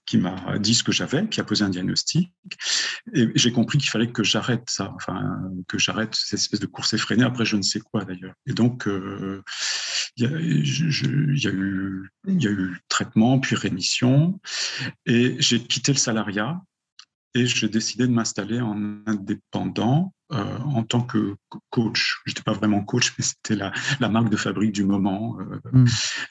qui 0.06 0.18
m'a 0.18 0.58
dit 0.60 0.74
ce 0.74 0.84
que 0.84 0.92
j'avais, 0.92 1.28
qui 1.30 1.40
a 1.40 1.44
posé 1.44 1.64
un 1.64 1.70
diagnostic, 1.70 2.34
et 3.14 3.30
j'ai 3.36 3.52
compris 3.54 3.78
qu'il 3.78 3.90
fallait 3.90 4.12
que 4.12 4.24
j'arrête 4.24 4.70
ça, 4.70 4.92
enfin 4.96 5.40
que 5.70 5.78
j'arrête 5.78 6.16
cette 6.16 6.40
espèce 6.40 6.60
de 6.60 6.66
course 6.66 6.94
effrénée. 6.94 7.24
Après, 7.24 7.46
je 7.46 7.56
ne 7.56 7.62
sais 7.62 7.80
quoi 7.80 8.04
d'ailleurs. 8.04 8.34
Et 8.46 8.54
donc, 8.54 8.88
euh, 8.88 9.42
il 10.18 10.26
y, 10.26 10.28
a 10.28 10.32
eu, 11.52 12.10
il 12.28 12.44
y 12.44 12.48
a 12.48 12.52
eu 12.52 12.82
traitement 12.90 13.40
puis 13.40 13.56
rémission, 13.56 14.42
et 15.06 15.38
j'ai 15.40 15.64
quitté 15.64 15.94
le 15.94 15.98
salariat 15.98 16.62
et 17.34 17.46
j'ai 17.46 17.70
décidé 17.70 18.08
de 18.08 18.12
m'installer 18.12 18.60
en 18.60 19.00
indépendant 19.06 20.14
euh, 20.34 20.58
en 20.60 20.84
tant 20.84 21.02
que 21.02 21.36
coach. 21.70 22.22
Je 22.26 22.32
n'étais 22.32 22.44
pas 22.44 22.54
vraiment 22.54 22.82
coach, 22.84 23.14
mais 23.18 23.24
c'était 23.24 23.56
la, 23.56 23.74
la, 24.00 24.08
marque 24.08 24.30
de 24.30 24.38
fabrique 24.38 24.72
du 24.72 24.86
moment. 24.86 25.38
Euh, 25.40 25.60
mm. 25.74 25.88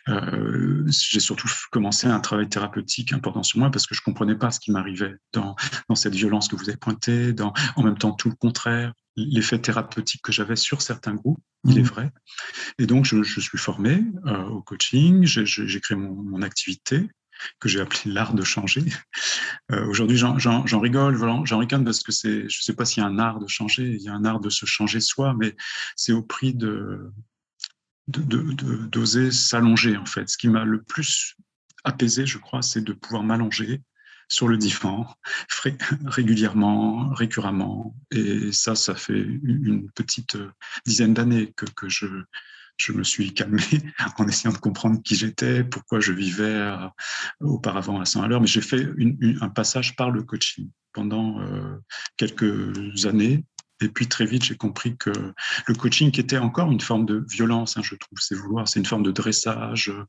euh, 0.09 0.85
j'ai 0.88 1.21
surtout 1.21 1.49
commencé 1.71 2.07
un 2.07 2.21
travail 2.21 2.49
thérapeutique 2.49 3.12
important 3.12 3.42
sur 3.42 3.59
moi 3.59 3.71
parce 3.71 3.87
que 3.87 3.95
je 3.95 4.00
ne 4.00 4.04
comprenais 4.07 4.37
pas 4.37 4.50
ce 4.50 4.59
qui 4.59 4.73
m'arrivait 4.73 5.16
dans, 5.35 5.54
dans 5.91 5.95
cette 5.95 6.15
violence 6.15 6.49
que 6.49 6.56
vous 6.56 6.69
avez 6.71 6.78
pointée, 6.78 7.34
dans, 7.34 7.52
en 7.76 7.82
même 7.82 7.99
temps 7.99 8.13
tout 8.13 8.30
le 8.30 8.36
contraire, 8.36 8.95
l'effet 9.17 9.58
thérapeutique 9.58 10.23
que 10.23 10.32
j'avais 10.32 10.56
sur 10.56 10.80
certains 10.80 11.15
groupes, 11.15 11.43
il 11.65 11.76
est 11.76 11.82
mm. 11.82 11.86
vrai. 11.86 12.10
Et 12.78 12.86
donc, 12.86 13.04
je, 13.04 13.23
je 13.23 13.41
suis 13.41 13.58
formé 13.58 14.02
au 14.50 14.63
coaching, 14.63 15.25
j'ai 15.26 15.80
créé 15.80 15.97
mon, 15.97 16.15
mon 16.15 16.41
activité 16.41 17.10
que 17.59 17.69
j'ai 17.69 17.81
appelé 17.81 18.13
l'art 18.13 18.35
de 18.35 18.45
changer. 18.45 18.85
Euh, 19.73 19.87
aujourd'hui, 19.87 20.17
j'en 20.17 20.35
rigole, 20.81 21.17
j'en 21.45 21.59
rigole 21.59 21.85
parce 21.85 22.03
que 22.03 22.13
je 22.13 22.45
ne 22.45 22.49
sais 22.49 22.75
pas 22.75 22.85
s'il 22.85 23.03
y 23.03 23.07
a 23.07 23.09
un 23.09 23.19
art 23.19 23.39
de 23.39 23.47
changer, 23.47 23.85
il 23.85 24.03
y 24.03 24.09
a 24.09 24.13
un 24.13 24.25
art 24.25 24.41
de 24.41 24.50
se 24.50 24.67
changer 24.67 25.00
soi, 25.00 25.35
mais 25.39 25.55
c'est 25.95 26.13
au 26.13 26.23
prix 26.23 26.55
de 26.55 27.13
d'oser 28.09 29.31
s'allonger 29.31 29.97
en 29.97 30.07
fait. 30.07 30.29
Ce 30.29 30.37
qui 30.37 30.49
m'a 30.49 30.65
le 30.65 30.83
plus 30.83 31.37
apaisé, 31.85 32.26
je 32.26 32.39
crois, 32.39 32.63
c'est 32.63 32.81
de 32.81 32.93
pouvoir 32.93 33.23
m'allonger 33.23 33.81
sur 34.29 34.49
le 34.49 34.57
divan 34.57 35.07
régulièrement, 36.07 37.11
récurremment. 37.11 37.95
Et 38.11 38.53
ça, 38.53 38.75
ça 38.75 38.95
fait 38.95 39.21
une 39.21 39.91
petite 39.93 40.37
dizaine 40.87 41.15
d'années 41.15 41.53
que 41.57 41.89
je, 41.89 42.07
je 42.80 42.93
me 42.93 43.04
suis 43.04 43.34
calmé 43.34 43.62
en 44.19 44.26
essayant 44.26 44.52
de 44.52 44.58
comprendre 44.58 45.00
qui 45.02 45.14
j'étais, 45.14 45.64
pourquoi 45.64 46.00
je 46.00 46.12
vivais 46.12 46.45
euh, 46.45 46.88
auparavant 47.40 48.00
à 48.00 48.04
100 48.04 48.23
à 48.23 48.28
l'heure. 48.28 48.40
Mais 48.40 48.47
j'ai 48.47 48.62
fait 48.62 48.88
un 49.40 49.49
passage 49.49 49.97
par 49.97 50.10
le 50.10 50.23
coaching 50.23 50.71
pendant 50.93 51.40
euh, 51.40 51.76
quelques 52.16 53.04
années. 53.04 53.45
Et 53.82 53.88
puis 53.88 54.08
très 54.08 54.26
vite, 54.26 54.45
j'ai 54.45 54.56
compris 54.56 54.97
que 54.99 55.10
le 55.66 55.75
coaching, 55.75 56.08
était 56.19 56.36
encore 56.36 56.71
une 56.71 56.82
forme 56.82 57.06
de 57.06 57.25
violence, 57.30 57.78
hein, 57.78 57.82
je 57.82 57.95
trouve, 57.95 58.19
c'est 58.21 58.34
vouloir, 58.34 58.69
c'est 58.69 58.78
une 58.78 58.84
forme 58.84 59.02
de 59.02 59.10
dressage, 59.10 59.88
euh, 59.88 60.04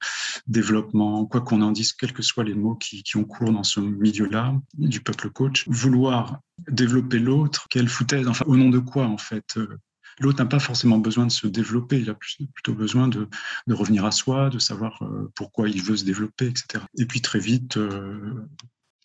développement, 0.45 1.25
quoi 1.25 1.39
qu'on 1.39 1.61
en 1.61 1.71
dise, 1.71 1.93
quels 1.93 2.11
que 2.11 2.21
soient 2.21 2.43
les 2.43 2.53
mots 2.53 2.75
qui, 2.75 3.01
qui 3.03 3.15
ont 3.15 3.23
cours 3.23 3.53
dans 3.53 3.63
ce 3.63 3.79
milieu-là 3.79 4.53
du 4.77 4.99
peuple 4.99 5.29
coach, 5.29 5.65
vouloir 5.69 6.39
développer 6.67 7.19
l'autre, 7.19 7.67
quelle 7.69 7.87
foutaise, 7.87 8.27
enfin, 8.27 8.43
au 8.45 8.57
nom 8.57 8.69
de 8.69 8.79
quoi 8.79 9.05
en 9.05 9.17
fait 9.17 9.57
L'autre 10.19 10.43
n'a 10.43 10.49
pas 10.49 10.59
forcément 10.59 10.97
besoin 10.97 11.25
de 11.25 11.31
se 11.31 11.47
développer, 11.47 11.99
il 11.99 12.09
a 12.09 12.15
plutôt 12.15 12.73
besoin 12.73 13.07
de, 13.07 13.27
revenir 13.69 14.05
à 14.05 14.11
soi, 14.11 14.49
de 14.49 14.59
savoir 14.59 15.01
euh, 15.03 15.31
pourquoi 15.35 15.69
il 15.69 15.81
veut 15.81 15.97
se 15.97 16.05
développer, 16.05 16.47
etc. 16.47 16.83
Et 16.97 17.05
puis 17.05 17.21
très 17.21 17.39
vite, 17.39 17.77
euh, 17.77 18.47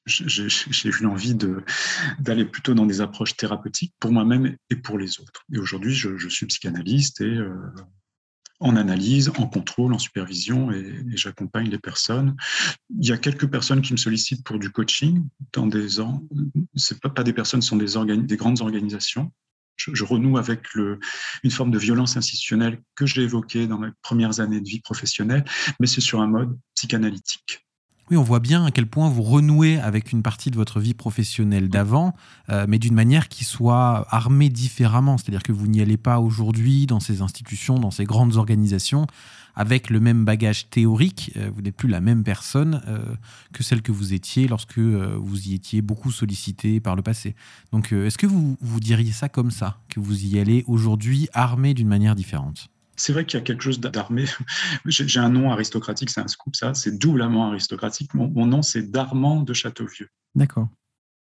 j'ai 0.07 0.89
eu 0.89 1.07
envie 1.07 1.35
d'aller 2.19 2.45
plutôt 2.45 2.75
dans 2.75 2.87
des 2.87 3.01
approches 3.01 3.37
thérapeutiques 3.37 3.95
pour 3.99 4.13
moi-même 4.13 4.57
et 4.71 4.77
pour 4.77 4.99
les 4.99 5.21
autres. 5.21 5.45
Et 5.53 5.59
aujourd'hui, 5.59 5.95
je, 5.95 6.29
suis 6.29 6.47
psychanalyste 6.47 7.21
et 7.21 7.25
euh, 7.25 7.55
en 8.61 8.77
analyse, 8.77 9.31
en 9.31 9.47
contrôle, 9.49 9.93
en 9.93 9.99
supervision 9.99 10.71
et, 10.71 11.05
j'accompagne 11.17 11.69
les 11.69 11.79
personnes. 11.79 12.37
Il 12.99 13.07
y 13.07 13.13
a 13.13 13.19
quelques 13.19 13.51
personnes 13.51 13.83
qui 13.83 13.93
me 13.93 13.99
sollicitent 13.99 14.45
pour 14.45 14.59
du 14.59 14.71
coaching 14.71 15.27
dans 15.53 15.67
des 15.67 16.01
ans. 16.01 16.23
C'est 16.75 17.01
pas, 17.01 17.11
pas 17.11 17.25
des 17.25 17.33
personnes, 17.33 17.63
ce 17.63 17.71
sont 17.71 17.77
des 17.77 18.37
grandes 18.37 18.61
organisations 18.61 19.33
je, 19.77 20.05
renoue 20.05 20.39
avec 20.39 20.63
une 20.75 21.51
forme 21.51 21.71
de 21.71 21.79
violence 21.79 22.17
institutionnelle 22.17 22.81
que 22.95 23.07
j'ai 23.07 23.23
évoquée 23.23 23.67
dans 23.67 23.79
mes 23.79 23.91
premières 24.03 24.41
années 24.41 24.61
de 24.61 24.69
vie 24.69 24.81
professionnelle, 24.81 25.45
mais 25.81 25.87
c'est 25.87 26.01
sur 26.01 26.21
un 26.21 26.27
mode 26.27 26.59
psychanalytique. 26.75 27.67
Oui, 28.09 28.17
on 28.17 28.23
voit 28.23 28.39
bien 28.39 28.65
à 28.65 28.71
quel 28.71 28.87
point 28.87 29.09
vous 29.09 29.23
renouez 29.23 29.81
avec 29.81 30.13
une 30.13 30.23
partie 30.23 30.53
de 30.53 30.57
votre 30.57 30.79
vie 30.79 30.95
professionnelle 30.95 31.69
d'avant, 31.69 32.15
euh, 32.51 32.65
mais 32.69 32.79
d'une 32.79 32.95
manière 32.95 33.29
qui 33.29 33.45
soit 33.45 34.07
armée 34.11 34.49
différemment. 34.49 35.19
C'est-à-dire 35.19 35.43
que 35.43 35.51
vous 35.51 35.67
n'y 35.67 35.81
allez 35.81 35.97
pas 35.97 36.21
aujourd'hui 36.21 36.87
dans 36.87 37.01
ces 37.01 37.21
institutions, 37.21 37.81
dans 37.81 37.91
ces 37.91 38.05
grandes 38.05 38.37
organisations, 38.37 39.09
avec 39.57 39.91
le 39.91 39.99
même 39.99 40.25
bagage 40.25 40.71
théorique. 40.71 41.33
Euh, 41.37 41.51
vous 41.53 41.63
n'êtes 41.63 41.77
plus 41.77 41.89
la 41.89 42.01
même 42.01 42.23
personne 42.23 42.83
euh, 42.87 42.99
que 43.53 43.63
celle 43.63 43.83
que 43.83 43.93
vous 43.93 44.15
étiez 44.15 44.47
lorsque 44.47 44.79
vous 44.79 45.49
y 45.49 45.55
étiez 45.55 45.83
beaucoup 45.83 46.13
sollicité 46.13 46.81
par 46.81 46.95
le 46.95 47.03
passé. 47.03 47.35
Donc, 47.73 47.93
est-ce 47.93 48.19
que 48.19 48.27
vous, 48.27 48.57
vous 48.61 48.81
diriez 48.81 49.13
ça 49.13 49.29
comme 49.29 49.51
ça, 49.51 49.79
que 49.89 49.99
vous 49.99 50.25
y 50.25 50.39
allez 50.39 50.65
aujourd'hui 50.67 51.29
armé 51.33 51.75
d'une 51.75 51.89
manière 51.89 52.15
différente? 52.15 52.69
C'est 52.97 53.13
vrai 53.13 53.27
qu'il 53.27 53.39
y 53.39 53.43
a 53.43 53.45
quelque 53.45 53.63
chose 53.63 53.79
d'armé. 53.79 54.25
J'ai 54.87 55.21
un 55.21 55.29
nom 55.29 55.53
aristocratique, 55.53 56.11
c'est 56.11 56.21
un 56.21 56.29
scoop, 56.29 56.57
ça. 56.57 56.75
C'est 56.75 56.99
doublement 56.99 57.49
aristocratique. 57.49 58.15
Mon, 58.15 58.47
nom, 58.47 58.63
c'est 58.63 58.91
Darmand 58.91 59.43
de 59.43 59.53
Châteauvieux. 59.53 60.09
D'accord. 60.35 60.69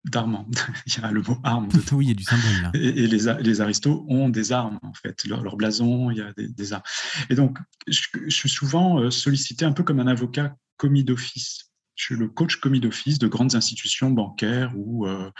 Darmand. 0.05 0.47
il 0.85 1.01
y 1.01 1.05
a 1.05 1.11
le 1.11 1.21
mot 1.21 1.37
arme. 1.43 1.69
oui, 1.93 2.05
il 2.05 2.09
y 2.09 2.11
a 2.11 2.15
du 2.15 2.23
symbole 2.23 2.61
là. 2.61 2.71
Et, 2.73 3.07
les, 3.07 3.41
les, 3.41 3.61
aristos 3.61 4.05
ont 4.09 4.29
des 4.29 4.51
armes, 4.51 4.79
en 4.83 4.93
fait. 4.93 5.23
Leur, 5.25 5.55
blason, 5.55 6.11
il 6.11 6.17
y 6.17 6.21
a 6.21 6.33
des, 6.35 6.73
armes. 6.73 6.83
Et 7.29 7.35
donc, 7.35 7.57
je, 7.87 8.01
suis 8.29 8.49
souvent 8.49 8.99
euh, 8.99 9.11
sollicité 9.11 9.65
un 9.65 9.71
peu 9.71 9.83
comme 9.83 9.99
un 9.99 10.07
avocat 10.07 10.55
commis 10.75 11.05
d'office. 11.05 11.71
je 11.95 12.05
suis 12.05 12.15
le 12.15 12.27
coach 12.27 12.57
commis 12.57 12.81
d'office 12.81 13.17
de 13.17 13.27
grandes 13.27 13.55
institutions 13.55 14.09
bancaires 14.09 14.73
ou, 14.75 15.07
euh, 15.07 15.31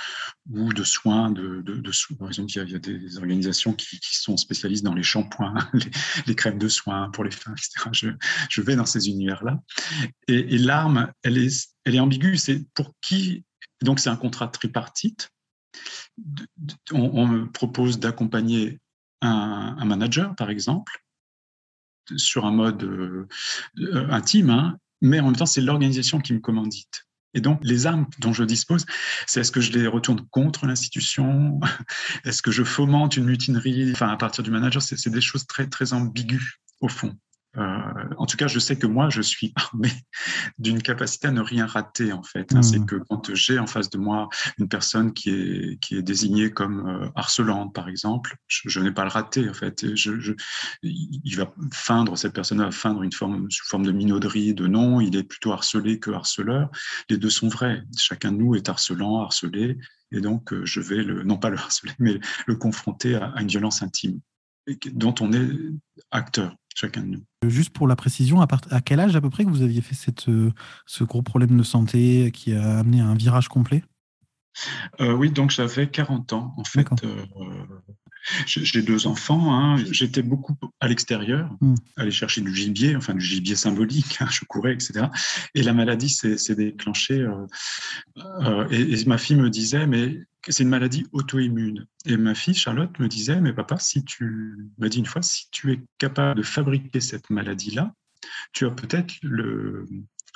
ou 0.50 0.72
de 0.72 0.84
soins. 0.86 1.30
De, 1.30 1.62
de, 1.62 1.76
de, 1.76 1.92
par 2.18 2.30
exemple, 2.30 2.52
il 2.56 2.72
y, 2.72 2.76
a, 2.76 2.80
des 2.80 3.18
organisations 3.18 3.74
qui, 3.74 4.00
qui, 4.00 4.16
sont 4.16 4.38
spécialistes 4.38 4.86
dans 4.86 4.94
les 4.94 5.04
shampoings, 5.04 5.56
les, 5.74 5.92
les, 6.26 6.36
crèmes 6.36 6.60
de 6.60 6.70
soins 6.70 7.10
pour 7.12 7.26
les 7.26 7.32
femmes, 7.32 7.56
etc. 7.58 7.90
Je, 7.92 8.10
je 8.50 8.62
vais 8.62 8.78
dans 8.78 8.86
ces 8.86 9.10
univers-là. 9.10 9.60
Et, 10.30 10.56
et 10.56 10.58
l'arme, 10.58 11.12
elle 11.24 11.38
est, 11.38 11.68
elle 11.84 11.96
est 11.96 12.00
ambiguë. 12.00 12.38
C'est 12.38 12.66
pour 12.74 12.94
qui 13.02 13.44
Donc, 13.84 14.00
c'est 14.00 14.10
un 14.10 14.16
contrat 14.16 14.48
tripartite. 14.48 15.30
On, 16.92 17.28
me 17.28 17.52
propose 17.52 18.00
d'accompagner 18.00 18.80
un, 19.22 19.86
manager, 19.86 20.36
par 20.36 20.50
exemple, 20.50 21.04
sur 22.16 22.46
un 22.46 22.52
mode 22.52 22.84
euh, 22.84 23.28
intime, 24.10 24.50
hein, 24.50 24.78
mais 25.02 25.20
en 25.20 25.26
même 25.26 25.36
temps, 25.36 25.46
c'est 25.46 25.62
l'organisation 25.62 26.20
qui 26.20 26.34
me 26.34 26.40
commandite. 26.40 27.06
Et 27.34 27.42
donc, 27.42 27.60
les 27.64 27.88
armes 27.88 28.06
dont 28.20 28.34
je 28.34 28.44
dispose, 28.44 28.86
c'est 29.26 29.40
est-ce 29.42 29.52
que 29.52 29.62
je 29.62 29.72
les 29.72 29.88
retourne 29.88 30.22
contre 30.30 30.68
l'institution? 30.68 31.60
Est-ce 32.26 32.42
que 32.42 32.52
je 32.52 32.64
fomente 32.64 33.18
une 33.18 33.26
mutinerie? 33.26 33.92
Enfin, 33.92 34.10
à 34.10 34.18
partir 34.18 34.44
du 34.44 34.52
manager, 34.52 34.82
c'est 34.82 35.10
des 35.10 35.22
choses 35.22 35.48
très, 35.48 35.68
très 35.68 35.94
ambiguës, 35.94 36.60
au 36.80 36.90
fond. 36.90 37.18
Euh, 37.58 38.10
en 38.18 38.26
tout 38.26 38.38
cas, 38.38 38.48
je 38.48 38.58
sais 38.60 38.78
que 38.78 38.88
moi, 38.88 39.10
je 39.10 39.22
suis 39.22 39.54
armé 39.56 39.92
d'une 40.58 40.82
capacité 40.82 41.28
à 41.28 41.32
ne 41.32 41.42
rien 41.42 41.66
rater, 41.66 42.12
en 42.12 42.24
fait. 42.24 42.52
Mmh. 42.54 42.64
C'est 42.64 42.86
que 42.86 42.96
quand 43.10 43.34
j'ai 43.34 43.60
en 43.60 43.68
face 43.68 43.90
de 43.90 43.98
moi 43.98 44.30
une 44.58 44.68
personne 44.68 45.14
qui 45.14 45.30
est, 45.30 45.80
qui 45.80 45.96
est 45.96 46.02
désignée 46.02 46.52
comme 46.52 46.88
euh, 46.88 47.10
harcelante, 47.16 47.74
par 47.74 47.90
exemple, 47.90 48.36
je, 48.48 48.70
je 48.70 48.80
n'ai 48.80 48.92
pas 48.92 49.04
le 49.04 49.10
raté, 49.10 49.48
en 49.50 49.54
fait. 49.54 49.96
Je, 49.96 50.20
je, 50.20 50.34
il 50.82 51.36
va 51.36 51.54
feindre, 51.72 52.18
cette 52.18 52.34
personne 52.34 52.60
va 52.60 52.72
feindre 52.72 53.04
une 53.04 53.12
forme, 53.12 53.50
sous 53.50 53.66
forme 53.68 53.86
de 53.86 53.92
minauderie, 53.92 54.54
de 54.54 54.68
non, 54.68 55.00
il 55.00 55.16
est 55.16 55.24
plutôt 55.24 55.52
harcelé 55.52 56.00
que 56.00 56.12
harceleur. 56.12 56.70
Les 57.10 57.18
deux 57.18 57.30
sont 57.30 57.50
vrais. 57.50 57.84
Chacun 57.98 58.32
de 58.32 58.38
nous 58.38 58.56
est 58.56 58.68
harcelant, 58.70 59.22
harcelé. 59.22 59.78
Et 60.12 60.22
donc, 60.22 60.54
euh, 60.54 60.66
je 60.66 60.80
vais 60.80 61.04
le, 61.04 61.24
non 61.24 61.38
pas 61.38 61.50
le 61.50 61.58
harceler, 61.58 61.94
mais 62.00 62.20
le 62.48 62.56
confronter 62.56 63.16
à, 63.16 63.26
à 63.36 63.42
une 63.42 63.48
violence 63.48 63.84
intime 63.84 64.20
dont 64.94 65.16
on 65.20 65.34
est 65.34 65.50
acteur 66.12 66.56
chacun 66.76 67.02
de 67.02 67.08
nous. 67.08 67.24
Juste 67.48 67.72
pour 67.72 67.88
la 67.88 67.96
précision, 67.96 68.42
à, 68.42 68.48
part, 68.48 68.62
à 68.70 68.82
quel 68.82 69.00
âge 69.00 69.16
à 69.16 69.22
peu 69.22 69.30
près 69.30 69.46
que 69.46 69.50
vous 69.50 69.62
aviez 69.62 69.82
fait 69.82 69.96
cette, 69.96 70.30
euh, 70.30 70.52
ce 70.86 71.04
gros 71.04 71.22
problème 71.22 71.58
de 71.58 71.64
santé 71.64 72.32
qui 72.32 72.54
a 72.54 72.80
amené 72.80 73.02
à 73.02 73.06
un 73.06 73.16
virage 73.16 73.48
complet? 73.48 73.84
Euh, 75.02 75.14
Oui, 75.14 75.32
donc 75.32 75.50
j'avais 75.50 75.90
40 75.90 76.34
ans 76.34 76.54
en 76.58 76.64
fait. 76.64 76.88
J'ai 78.46 78.82
deux 78.82 79.08
enfants. 79.08 79.54
Hein. 79.54 79.84
J'étais 79.92 80.22
beaucoup 80.22 80.56
à 80.80 80.88
l'extérieur, 80.88 81.50
mmh. 81.62 81.76
aller 81.98 82.12
chercher 82.12 82.42
du 82.42 82.54
gibier, 82.54 82.96
enfin 82.96 83.14
du 83.14 83.26
gibier 83.26 83.56
symbolique. 83.56 84.18
Hein, 84.20 84.28
je 84.32 84.46
courais, 84.46 84.74
etc. 84.74 85.08
Et 85.56 85.64
la 85.64 85.74
maladie 85.74 86.10
s'est 86.10 86.56
déclenchée. 86.56 87.20
Euh, 87.20 87.46
euh, 88.18 88.68
et, 88.72 88.94
et, 88.94 89.06
ma 89.06 89.18
fille 89.18 89.36
me 89.36 89.50
disait, 89.50 89.88
mais 89.88 90.20
c'est 90.48 90.64
une 90.64 90.70
maladie 90.70 91.06
auto-immune. 91.12 91.88
Et 92.06 92.18
ma 92.18 92.36
fille, 92.36 92.54
Charlotte, 92.54 92.98
me 93.00 93.08
disait, 93.08 93.42
mais 93.42 93.54
papa, 93.54 93.78
si 93.80 94.04
tu 94.04 94.70
m'a 94.78 94.90
dit 94.90 95.00
une 95.00 95.06
fois, 95.06 95.22
si 95.22 95.50
tu 95.52 95.74
es 95.74 95.82
capable 95.98 96.40
de 96.40 96.44
fabriquer 96.44 97.02
cette 97.02 97.30
maladie-là, 97.30 97.94
tu 98.54 98.66
as 98.66 98.72
peut-être 98.72 99.14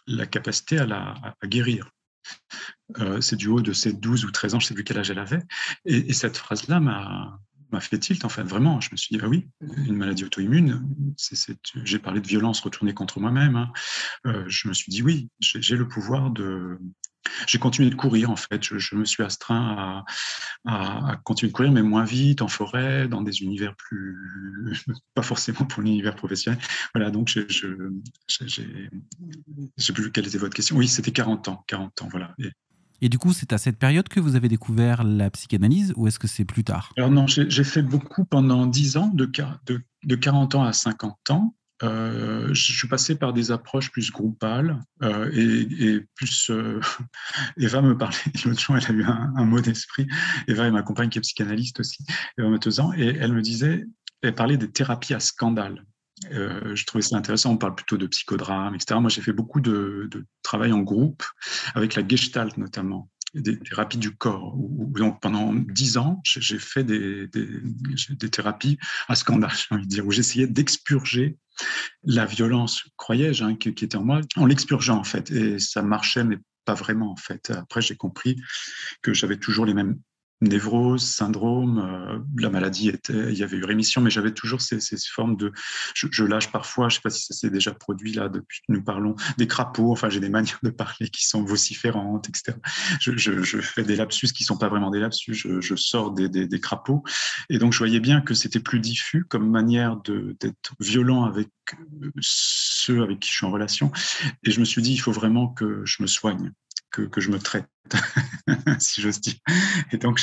la 0.08 0.26
capacité 0.26 0.80
à 0.80 0.86
la 0.86 1.15
à 1.41 1.47
guérir. 1.47 1.91
Euh, 3.00 3.21
c'est 3.21 3.36
du 3.36 3.47
haut 3.47 3.62
de 3.62 3.73
ses 3.73 3.93
12 3.93 4.26
ou 4.26 4.32
13 4.32 4.56
ans, 4.56 4.60
je 4.60 4.65
ne 4.65 4.67
sais 4.69 4.73
plus 4.73 4.84
quel 4.84 4.97
âge 4.97 5.12
elle 5.12 5.19
avait. 5.19 5.41
Et, 5.86 6.10
et 6.10 6.13
cette 6.13 6.38
phrase-là 6.38 6.80
m'a 6.80 7.39
m'a 7.71 7.80
fait 7.80 7.99
tilt, 7.99 8.23
en 8.25 8.30
fait, 8.30 8.43
vraiment. 8.43 8.82
Je 8.82 8.89
me 8.91 8.97
suis 8.97 9.15
dit, 9.15 9.21
ah 9.23 9.27
oui, 9.27 9.47
une 9.86 9.95
maladie 9.95 10.23
auto-immune, 10.23 10.88
j'ai 11.84 11.99
parlé 11.99 12.21
de 12.21 12.27
violence 12.27 12.60
retournée 12.62 12.93
contre 12.93 13.19
moi-même. 13.19 13.56
Hein. 13.56 13.71
Euh, 14.25 14.43
je 14.47 14.67
me 14.67 14.73
suis 14.73 14.91
dit, 14.91 15.01
oui, 15.01 15.30
j'ai 15.39 15.75
le 15.75 15.88
pouvoir 15.88 16.30
de. 16.32 16.77
J'ai 17.45 17.60
continué 17.60 17.89
de 17.89 17.95
courir, 17.95 18.32
en 18.32 18.38
fait. 18.38 18.63
Je, 18.63 18.77
je 18.77 18.95
me 18.95 19.03
suis 19.03 19.21
astreint 19.21 19.75
à, 19.77 20.06
à, 20.65 21.12
à, 21.12 21.15
continuer 21.17 21.51
de 21.51 21.56
courir, 21.56 21.73
mais 21.73 21.82
moins 21.82 22.06
vite, 22.06 22.41
en 22.41 22.47
forêt, 22.47 23.10
dans 23.10 23.21
des 23.21 23.41
univers 23.41 23.75
plus. 23.75 24.17
pas 25.13 25.23
forcément 25.23 25.65
pour 25.65 25.84
l'univers 25.84 26.15
professionnel. 26.15 26.62
Voilà, 26.95 27.12
donc 27.12 27.27
je 27.27 27.41
ne 27.41 27.99
sais 29.77 29.93
plus 29.93 30.12
quelle 30.12 30.27
était 30.27 30.38
votre 30.38 30.56
question. 30.56 30.77
Oui, 30.77 30.88
c'était 30.88 31.12
40 31.12 31.49
ans. 31.49 31.65
40 31.67 32.01
ans, 32.03 32.08
voilà. 32.10 32.34
Et, 32.39 32.51
et 33.02 33.10
du 33.10 33.18
coup, 33.18 33.34
c'est 33.34 33.54
à 33.54 33.58
cette 33.58 33.78
période 33.78 34.08
que 34.08 34.20
vous 34.20 34.36
avez 34.36 34.50
découvert 34.50 35.04
la 35.04 35.30
psychanalyse 35.30 35.94
ou 35.96 36.08
est-ce 36.08 36.20
que 36.20 36.28
c'est 36.28 36.46
plus 36.46 36.64
tard? 36.64 36.94
Alors 36.98 37.12
non, 37.12 37.26
j'ai 37.28 37.64
fait 37.64 37.82
beaucoup 37.82 38.26
pendant 38.26 38.66
10 38.66 38.98
ans, 38.98 39.12
de, 39.14 39.30
de, 39.66 39.82
de 40.04 40.16
40 40.16 40.56
ans 40.56 40.64
à 40.64 40.74
50 40.74 41.32
ans. 41.32 41.54
Euh, 41.84 42.48
je 42.54 42.74
suis 42.74 42.88
passé 42.88 43.16
par 43.16 43.34
des 43.34 43.52
approches 43.52 43.92
plus 43.92 44.12
groupales 44.12 44.80
euh, 45.04 45.30
et, 45.32 46.04
plus. 46.16 46.50
Euh, 46.50 46.80
Eva 47.58 47.82
me 47.82 47.96
parlait, 47.96 48.18
l'autre 48.46 48.60
jour, 48.60 48.78
elle 48.78 48.86
a 48.86 48.94
eu 48.94 49.04
un, 49.04 49.34
un 49.36 49.46
mot 49.46 49.62
d'esprit. 49.62 50.08
Eva 50.48 50.66
est 50.66 50.72
ma 50.72 50.82
compagne 50.82 51.10
qui 51.10 51.20
est 51.20 51.22
psychanalyste 51.22 51.80
aussi, 51.80 52.04
Eva 52.40 52.50
Metezan, 52.50 52.94
et 52.94 53.16
elle 53.20 53.34
me 53.34 53.42
disait, 53.42 53.86
elle 54.24 54.34
parlait 54.34 54.58
des 54.58 54.72
thérapies 54.72 55.14
à 55.14 55.20
scandale. 55.20 55.86
Euh, 56.32 56.75
je 56.75 56.86
trouvais 56.86 57.01
ça 57.01 57.15
intéressant. 57.15 57.51
On 57.51 57.58
parle 57.58 57.75
plutôt 57.75 57.97
de 57.97 58.08
psychodrame, 58.08 58.75
etc. 58.75 58.99
Moi, 58.99 59.10
j'ai 59.10 59.21
fait 59.21 59.34
beaucoup 59.34 59.62
de, 59.62 60.10
travail 60.41 60.71
en 60.71 60.80
groupe, 60.80 61.23
avec 61.75 61.95
la 61.95 62.08
Gestalt 62.08 62.58
notamment, 62.58 63.10
des 63.34 63.60
thérapies 63.60 63.97
du 63.97 64.15
corps. 64.15 64.56
Donc, 64.58 65.21
pendant 65.21 65.53
dix 65.53 65.97
ans, 65.97 66.21
j'ai 66.23 66.60
fait 66.60 66.84
des, 66.84 67.30
thérapies 68.32 68.77
à 69.08 69.15
scandale, 69.15 69.51
j'ai 69.69 69.75
envie 69.75 69.86
de 69.86 69.89
dire, 69.89 70.06
où 70.06 70.12
j'essayais 70.12 70.47
d'expurger 70.47 71.38
la 72.03 72.25
violence, 72.25 72.84
croyais-je, 72.97 73.43
hein, 73.43 73.56
qui, 73.56 73.73
qui, 73.73 73.86
était 73.86 73.97
en 73.97 74.03
moi, 74.03 74.21
en 74.36 74.45
l'expurgeant, 74.45 74.97
en 74.97 75.03
fait. 75.03 75.32
Et 75.32 75.60
ça 75.60 75.82
marchait, 75.82 76.23
mais 76.23 76.38
pas 76.65 76.75
vraiment, 76.75 77.12
en 77.12 77.15
fait. 77.15 77.51
Après, 77.51 77.82
j'ai 77.82 77.95
compris 77.95 78.39
que 79.01 79.13
j'avais 79.13 79.38
toujours 79.38 79.65
les 79.65 79.73
mêmes 79.73 79.99
névrose, 80.41 81.04
syndrome, 81.04 81.80
euh, 81.80 82.19
la 82.38 82.50
maladie 82.50 82.89
était, 82.89 83.32
il 83.32 83.38
y 83.38 83.43
avait 83.43 83.58
eu 83.58 83.63
rémission, 83.63 84.02
mais 84.02 84.10
j'avais 84.10 84.34
toujours 84.34 84.62
ces, 84.62 84.80
ces, 84.80 84.97
formes 84.97 85.36
de, 85.36 85.52
je, 85.95 86.08
je 86.12 86.23
lâche 86.23 86.52
parfois, 86.52 86.89
je 86.89 86.95
sais 86.95 87.02
pas 87.02 87.10
si 87.10 87.26
ça 87.26 87.34
s'est 87.34 87.50
déjà 87.50 87.73
produit 87.73 88.13
là 88.13 88.30
depuis 88.30 88.60
que 88.60 88.71
nous 88.71 88.84
parlons, 88.84 89.15
des 89.38 89.47
crapauds, 89.47 89.91
enfin 89.91 90.10
j'ai 90.10 90.19
des 90.19 90.30
manières 90.30 90.60
de 90.62 90.69
parler 90.69 91.10
qui 91.10 91.26
sont 91.26 91.43
vociférantes, 91.43 92.30
etc. 92.30 92.58
Je, 93.00 93.17
je, 93.17 93.41
je 93.41 93.60
fais 93.60 93.84
des 93.84 93.95
lapsus 93.95 94.28
qui 94.28 94.43
sont 94.43 94.58
pas 94.58 94.69
vraiment 94.69 94.91
des 94.91 95.00
lapsus, 95.00 95.34
je, 95.34 95.60
je 95.60 95.76
sors 95.76 96.12
des, 96.12 96.30
des, 96.30 96.47
des, 96.47 96.60
crapauds, 96.60 97.04
et 97.50 97.58
donc 97.58 97.73
je 97.73 97.80
voyais 97.80 98.00
bien 98.00 98.21
que 98.21 98.34
c'était 98.34 98.60
plus 98.60 98.80
diffus 98.80 99.26
comme 99.26 99.50
manière 99.50 99.97
d'être 100.06 100.76
violent 100.80 101.26
avec 101.26 101.50
ceux 102.19 103.02
avec 103.02 103.19
qui 103.19 103.30
je 103.30 103.36
suis 103.36 103.45
en 103.45 103.52
relation, 103.52 103.91
et 104.43 104.52
je 104.52 104.60
me 104.60 104.65
suis 104.65 104.82
dit 104.82 104.93
il 104.93 105.00
faut 105.00 105.12
vraiment 105.12 105.47
que 105.47 105.82
je 105.86 106.04
me 106.04 106.08
soigne 106.08 106.52
que, 106.91 107.02
que 107.02 107.21
je 107.21 107.32
me 107.32 107.39
traite, 107.39 107.67
si 108.80 109.02
j'ose 109.02 109.22
dire. 109.22 109.36
Et 109.92 109.98
donc, 109.98 110.22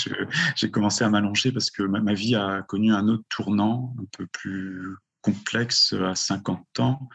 j'ai 0.56 0.70
commencé 0.70 1.04
à 1.04 1.08
m'allonger 1.08 1.52
parce 1.52 1.70
que 1.70 1.82
ma, 1.82 2.00
ma, 2.00 2.14
vie 2.14 2.34
a 2.34 2.62
connu 2.62 2.92
un 2.92 3.08
autre 3.08 3.24
tournant 3.28 3.94
un 4.00 4.04
peu 4.16 4.26
plus 4.26 4.96
complexe 5.24 5.94
à 5.94 6.14
50 6.14 6.80
ans. 6.80 7.08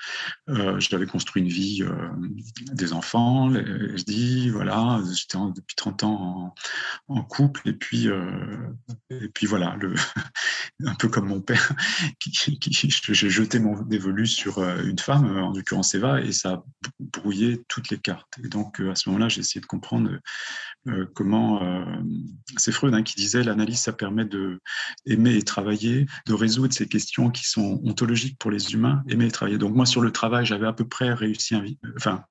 Euh, 0.49 0.79
J'avais 0.79 1.05
construit 1.05 1.43
une 1.43 1.47
vie, 1.47 1.83
euh, 1.83 2.09
des 2.73 2.91
enfants, 2.91 3.53
je 3.53 4.03
dis, 4.03 4.49
voilà, 4.49 4.99
j'étais 5.13 5.37
depuis 5.55 5.75
30 5.75 6.03
ans 6.05 6.55
en, 7.07 7.23
couple, 7.23 7.69
et 7.69 7.73
puis, 7.73 8.09
euh, 8.09 8.57
et 9.11 9.29
puis 9.29 9.45
voilà, 9.45 9.77
un 10.85 10.95
peu 10.95 11.07
comme 11.07 11.27
mon 11.27 11.41
père, 11.41 11.71
j'ai 13.09 13.29
jeté 13.29 13.59
mon 13.59 13.79
dévolu 13.83 14.25
sur 14.25 14.59
euh, 14.59 14.83
une 14.83 14.99
femme, 14.99 15.37
en 15.37 15.53
l'occurrence 15.53 15.93
Eva, 15.93 16.21
et 16.21 16.31
ça 16.31 16.53
a 16.53 16.63
brouillé 16.99 17.63
toutes 17.67 17.89
les 17.89 17.99
cartes. 17.99 18.33
Et 18.43 18.47
donc, 18.47 18.81
euh, 18.81 18.91
à 18.91 18.95
ce 18.95 19.09
moment-là, 19.09 19.29
j'ai 19.29 19.41
essayé 19.41 19.61
de 19.61 19.65
comprendre 19.65 20.09
euh, 20.87 21.05
comment 21.13 21.61
c'est 22.57 22.71
Freud 22.71 22.93
hein, 22.93 23.03
qui 23.03 23.15
disait 23.15 23.43
l'analyse, 23.43 23.79
ça 23.79 23.93
permet 23.93 24.25
de 24.25 24.61
aimer 25.05 25.35
et 25.35 25.41
travailler, 25.43 26.05
de 26.27 26.33
résoudre 26.33 26.73
ces 26.73 26.87
questions 26.87 27.29
qui 27.29 27.45
sont 27.45 27.79
ontologiques 27.99 28.37
pour 28.37 28.51
les 28.51 28.73
humains, 28.73 29.03
aimer 29.07 29.25
et 29.25 29.31
travailler. 29.31 29.57
Donc 29.57 29.75
moi, 29.75 29.85
sur 29.85 30.01
le 30.01 30.11
travail, 30.11 30.45
j'avais 30.45 30.67
à 30.67 30.73
peu 30.73 30.87
près 30.87 31.13
réussi, 31.13 31.55
un, 31.55 31.65
enfin, 31.97 32.23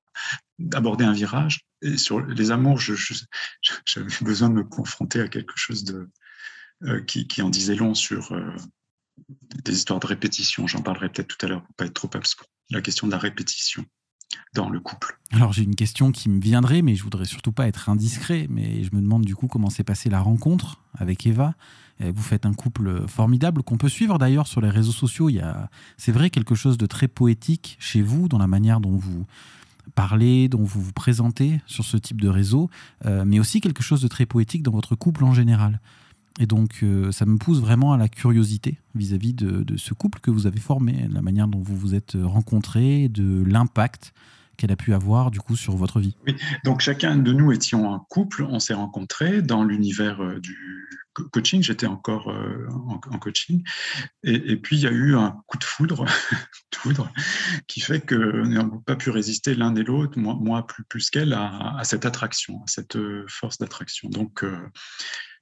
aborder 0.72 1.04
un 1.04 1.12
virage. 1.12 1.60
Et 1.82 1.96
sur 1.96 2.20
les 2.20 2.50
amours, 2.50 2.80
j'avais 2.80 4.08
besoin 4.22 4.48
de 4.48 4.54
me 4.54 4.64
confronter 4.64 5.20
à 5.20 5.28
quelque 5.28 5.56
chose 5.56 5.84
de, 5.84 6.08
euh, 6.84 7.02
qui, 7.02 7.42
en 7.42 7.50
disait 7.50 7.74
long 7.74 7.94
sur 7.94 8.32
euh, 8.32 8.56
des 9.64 9.74
histoires 9.74 10.00
de 10.00 10.06
répétition. 10.06 10.66
J'en 10.66 10.82
parlerai 10.82 11.08
peut-être 11.08 11.36
tout 11.36 11.46
à 11.46 11.48
l'heure 11.48 11.62
pour 11.62 11.74
pas 11.74 11.86
être 11.86 11.94
trop 11.94 12.10
abscon. 12.14 12.44
La 12.70 12.80
question 12.80 13.06
de 13.06 13.12
la 13.12 13.18
répétition 13.18 13.84
dans 14.54 14.70
le 14.70 14.80
couple. 14.80 15.18
Alors 15.32 15.52
j'ai 15.52 15.62
une 15.62 15.74
question 15.74 16.12
qui 16.12 16.28
me 16.28 16.40
viendrait, 16.40 16.82
mais 16.82 16.94
je 16.94 17.02
voudrais 17.02 17.24
surtout 17.24 17.52
pas 17.52 17.68
être 17.68 17.88
indiscret, 17.88 18.46
mais 18.50 18.82
je 18.84 18.94
me 18.94 19.00
demande 19.00 19.24
du 19.24 19.34
coup 19.34 19.46
comment 19.46 19.70
s'est 19.70 19.84
passée 19.84 20.10
la 20.10 20.20
rencontre 20.20 20.80
avec 20.96 21.26
Eva. 21.26 21.54
Vous 22.00 22.22
faites 22.22 22.46
un 22.46 22.54
couple 22.54 23.08
formidable 23.08 23.64
qu'on 23.64 23.76
peut 23.76 23.88
suivre 23.88 24.18
d'ailleurs 24.18 24.46
sur 24.46 24.60
les 24.60 24.70
réseaux 24.70 24.92
sociaux. 24.92 25.30
Il 25.30 25.34
y 25.34 25.40
a, 25.40 25.68
c'est 25.96 26.12
vrai, 26.12 26.30
quelque 26.30 26.54
chose 26.54 26.78
de 26.78 26.86
très 26.86 27.08
poétique 27.08 27.76
chez 27.80 28.02
vous 28.02 28.28
dans 28.28 28.38
la 28.38 28.46
manière 28.46 28.78
dont 28.78 28.96
vous 28.96 29.26
parlez, 29.94 30.48
dont 30.48 30.62
vous 30.62 30.80
vous 30.80 30.92
présentez 30.92 31.60
sur 31.66 31.84
ce 31.84 31.96
type 31.96 32.20
de 32.20 32.28
réseau, 32.28 32.70
euh, 33.06 33.24
mais 33.26 33.40
aussi 33.40 33.60
quelque 33.60 33.82
chose 33.82 34.00
de 34.00 34.08
très 34.08 34.26
poétique 34.26 34.62
dans 34.62 34.70
votre 34.70 34.94
couple 34.94 35.24
en 35.24 35.34
général. 35.34 35.80
Et 36.38 36.46
donc, 36.46 36.80
euh, 36.82 37.10
ça 37.12 37.26
me 37.26 37.36
pousse 37.36 37.60
vraiment 37.60 37.92
à 37.92 37.96
la 37.96 38.08
curiosité 38.08 38.78
vis-à-vis 38.94 39.32
-vis 39.32 39.34
de, 39.34 39.62
de, 39.64 39.76
ce 39.76 39.92
couple 39.92 40.20
que 40.20 40.30
vous 40.30 40.46
avez 40.46 40.60
formé, 40.60 41.08
la 41.10 41.22
manière 41.22 41.48
dont 41.48 41.60
vous 41.60 41.76
vous 41.76 41.94
êtes 41.94 42.16
rencontrés, 42.16 43.08
de 43.08 43.42
l'impact 43.44 44.12
qu'elle 44.58 44.72
a 44.72 44.76
pu 44.76 44.92
avoir 44.92 45.30
du 45.30 45.40
coup 45.40 45.56
sur 45.56 45.76
votre 45.76 46.00
vie. 46.00 46.16
Oui, 46.26 46.36
donc 46.64 46.80
chacun 46.80 47.16
de 47.16 47.32
nous 47.32 47.52
étions 47.52 47.94
un 47.94 48.04
couple, 48.10 48.42
on 48.42 48.58
s'est 48.58 48.74
rencontrés 48.74 49.40
dans 49.40 49.64
l'univers 49.64 50.20
euh, 50.20 50.40
du 50.40 50.88
coaching, 51.32 51.62
j'étais 51.62 51.86
encore 51.86 52.30
euh, 52.30 52.68
en, 53.10 53.18
coaching, 53.18 53.64
et, 54.22 54.56
puis 54.56 54.76
il 54.76 54.82
y 54.82 54.86
a 54.86 54.92
eu 54.92 55.16
un 55.16 55.40
coup 55.46 55.58
de 55.58 55.64
foudre, 55.64 56.04
qui 57.66 57.80
fait 57.80 58.00
que 58.00 58.46
n'avons 58.46 58.78
pas 58.78 58.94
pu 58.94 59.10
résister 59.10 59.54
l'un 59.54 59.74
et 59.74 59.82
l'autre, 59.82 60.18
moi, 60.18 60.66
plus, 60.66 60.84
plus 60.84 61.10
qu'elle, 61.10 61.32
à, 61.32 61.80
cette 61.82 62.06
attraction, 62.06 62.60
à 62.62 62.66
cette 62.66 62.98
force 63.28 63.58
d'attraction. 63.58 64.08
Donc 64.10 64.44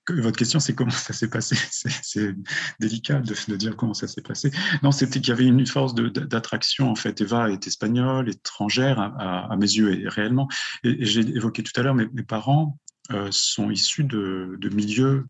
votre 0.09 0.37
question, 0.37 0.61
c'est 0.61 0.75
comment 0.75 0.91
ça 0.91 1.13
s'est 1.13 1.29
passé. 1.29 1.57
C'est 2.03 2.35
délicat 2.81 3.21
de, 3.21 3.57
dire 3.57 3.77
comment 3.77 3.95
ça 3.95 4.09
s'est 4.09 4.23
passé. 4.23 4.51
Non, 4.83 4.93
c'était 4.93 5.21
qu'il 5.21 5.31
y 5.31 5.33
avait 5.33 5.47
une 5.47 5.67
force 5.67 5.95
d'attraction. 5.95 6.91
En 6.91 6.95
fait, 6.95 7.21
Eva 7.21 7.51
est 7.51 7.67
espagnole, 7.67 8.29
étrangère 8.29 8.99
à, 9.01 9.57
mes 9.57 9.67
yeux, 9.67 10.01
et 10.01 10.09
réellement. 10.09 10.49
Et, 10.85 11.05
j'ai 11.05 11.21
évoqué 11.21 11.63
tout 11.63 11.79
à 11.79 11.83
l'heure, 11.83 11.95
mes, 11.95 12.07
parents 12.23 12.79
euh, 13.13 13.29
sont 13.31 13.71
issus 13.71 14.05
de, 14.05 14.59
milieux 14.73 15.27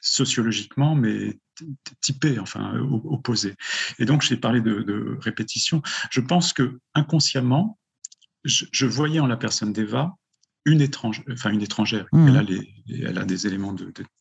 sociologiquement, 0.00 0.94
mais 0.94 1.38
typés, 2.00 2.38
enfin 2.38 2.78
opposés. 3.04 3.54
Et 3.98 4.04
donc, 4.04 4.22
j'ai 4.22 4.36
parlé 4.36 4.60
de, 4.60 5.18
répétition. 5.20 5.82
Je 6.10 6.20
pense 6.20 6.52
que 6.52 6.78
inconsciemment, 6.94 7.78
je 8.44 8.86
voyais 8.86 9.20
en 9.20 9.26
la 9.26 9.36
personne 9.36 9.72
d'Eva 9.72 10.16
une 10.64 10.80
étrangère, 10.80 11.24
enfin 11.32 11.50
une 11.50 11.62
étrangère. 11.62 12.06
Mmh. 12.12 12.28
Elle, 12.28 12.36
a 12.36 12.42
les, 12.42 12.74
elle, 12.88 13.18
a 13.18 13.24
des 13.24 13.46
éléments 13.46 13.74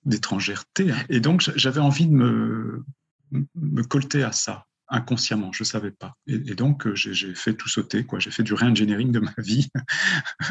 d'étrangèreté. 0.06 0.92
Hein. 0.92 0.98
Et 1.10 1.20
donc, 1.20 1.42
j'avais 1.56 1.80
envie 1.80 2.08
de 2.08 2.14
me, 2.14 2.84
me 3.32 3.84
colter 3.84 4.24
à 4.24 4.32
ça 4.32 4.66
inconsciemment, 4.92 5.52
je 5.54 5.64
ne 5.64 5.66
savais 5.66 5.92
pas. 5.92 6.18
Et, 6.28 6.54
donc, 6.54 6.86
euh, 6.86 6.96
j'ai 6.96 7.34
fait 7.34 7.54
tout 7.56 7.70
sauter, 7.70 8.06
quoi. 8.06 8.20
J'ai 8.20 8.30
fait 8.30 8.44
du 8.44 8.54
re-engineering 8.54 9.12
de 9.12 9.20
ma 9.20 9.34
vie, 9.38 9.70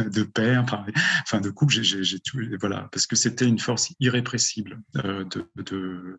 de 0.05 0.23
père, 0.23 0.65
enfin 0.65 1.41
de 1.41 1.51
couple, 1.51 1.83
j'ai 1.83 2.19
tout, 2.21 2.41
voilà, 2.59 2.89
parce 2.91 3.07
que 3.07 3.17
c'était 3.17 3.47
une 3.47 3.59
force 3.59 3.93
irrépressible 4.01 4.81
euh, 5.05 5.25
de, 5.25 5.47
de, 5.63 6.19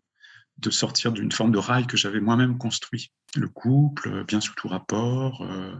de, 0.58 0.70
sortir 0.70 1.12
d'une 1.12 1.32
forme 1.32 1.50
de 1.50 1.58
rail 1.58 1.86
que 1.86 1.96
j'avais 1.96 2.20
moi-même 2.20 2.58
construit. 2.58 3.10
Le 3.34 3.48
couple, 3.48 4.24
bien 4.24 4.40
sous 4.40 4.54
tout 4.54 4.68
rapport, 4.68 5.42
euh, 5.42 5.74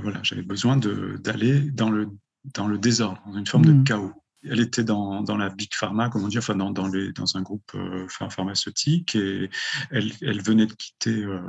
voilà, 0.00 0.20
j'avais 0.22 0.42
besoin 0.42 0.76
d'aller 0.76 1.60
dans 1.70 1.90
le 1.90 2.08
dans 2.44 2.66
le 2.66 2.78
désordre, 2.78 3.22
dans 3.26 3.38
une 3.38 3.46
forme 3.46 3.64
de 3.64 3.72
hmm. 3.72 3.84
chaos. 3.84 4.12
Elle 4.46 4.60
était 4.60 4.84
dans, 4.84 5.22
dans, 5.22 5.38
la 5.38 5.48
big 5.48 5.72
pharma, 5.74 6.10
comme 6.10 6.24
on 6.24 6.28
dit, 6.28 6.36
enfin 6.36 6.54
dans, 6.54 6.70
dans, 6.70 6.86
les, 6.86 7.12
dans 7.12 7.36
un 7.38 7.42
groupe 7.42 7.72
euh, 7.74 8.06
pharmaceutique, 8.08 9.16
et 9.16 9.48
elle, 9.90 10.12
elle, 10.20 10.42
venait 10.42 10.66
de 10.66 10.74
quitter 10.74 11.24
euh, 11.24 11.40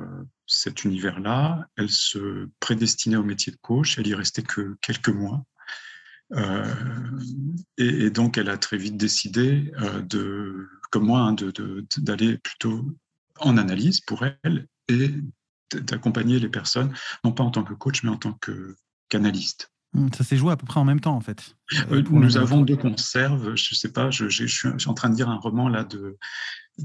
cet 0.45 0.85
univers-là. 0.85 1.67
Elle 1.75 1.89
se 1.89 2.47
prédestinait 2.61 3.17
au 3.17 3.23
métier 3.23 3.51
de 3.51 3.57
coach. 3.57 3.97
Elle 3.97 4.07
y 4.07 4.15
restait 4.15 4.43
que 4.43 4.77
quelques 4.79 5.09
mois. 5.09 5.43
Euh, 6.31 6.73
et, 7.77 8.09
donc, 8.11 8.37
elle 8.37 8.49
a 8.49 8.57
très 8.57 8.77
vite 8.77 8.95
décidé, 8.95 9.73
de, 10.09 10.69
comme 10.89 11.05
moi, 11.05 11.19
hein, 11.19 11.35
d'aller 11.97 12.31
de, 12.33 12.37
plutôt 12.37 12.85
en 13.39 13.57
analyse 13.57 13.99
pour 13.99 14.23
elle 14.23 14.67
et 14.87 15.11
d'accompagner 15.73 16.39
les 16.39 16.49
personnes, 16.49 16.93
non 17.25 17.33
pas 17.33 17.43
en 17.43 17.51
tant 17.51 17.63
que 17.63 17.73
coach, 17.73 18.03
mais 18.03 18.09
en 18.09 18.17
tant 18.17 18.39
qu'analyste. 19.09 19.74
Mmh, 19.95 20.09
ça 20.13 20.23
s'est 20.25 20.35
joué 20.35 20.51
à 20.51 20.57
peu 20.57 20.65
près 20.65 20.79
en 20.79 20.83
même 20.83 20.99
temps, 20.99 21.15
en 21.15 21.21
fait. 21.21 21.55
Euh, 21.89 22.03
nous 22.09 22.37
avons 22.37 22.61
deux 22.61 22.75
conserves. 22.75 23.55
Je 23.55 23.69
ne 23.71 23.75
sais 23.75 23.91
pas, 23.91 24.11
je, 24.11 24.27
suis 24.27 24.89
en 24.89 24.93
train 24.93 25.09
de 25.09 25.15
dire 25.15 25.29
un 25.29 25.37
roman 25.37 25.69
là 25.69 25.85
de, 25.85 26.17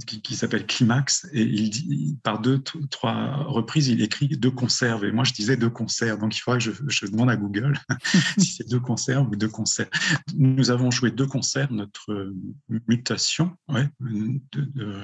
qui, 0.07 0.37
s'appelle 0.37 0.65
Climax, 0.67 1.29
et 1.33 1.43
il 1.43 1.71
dit, 1.71 2.19
par 2.23 2.41
deux, 2.41 2.63
trois 2.91 3.43
reprises, 3.49 3.89
il 3.89 4.01
écrit 4.01 4.29
deux 4.29 4.53
conserves. 4.53 5.05
Et 5.05 5.11
moi, 5.11 5.25
je 5.25 5.33
disais 5.33 5.57
deux 5.57 5.71
conserves. 5.71 6.21
Donc, 6.21 6.37
il 6.37 6.41
faudrait 6.41 6.61
que 6.61 6.73
je, 6.89 7.07
demande 7.07 7.31
à 7.31 7.37
Google 7.37 7.79
si 8.39 8.53
c'est 8.53 8.69
deux 8.69 8.81
conserves 8.81 9.29
ou 9.29 9.35
deux 9.35 9.49
concerts. 9.49 9.91
Nous 10.37 10.71
avons 10.71 10.93
joué 10.93 11.11
deux 11.11 11.27
concerts, 11.27 11.73
notre 11.73 12.13
euh, 12.13 12.37
mutation 12.87 13.57
ouais, 13.69 13.89
de, 13.99 15.03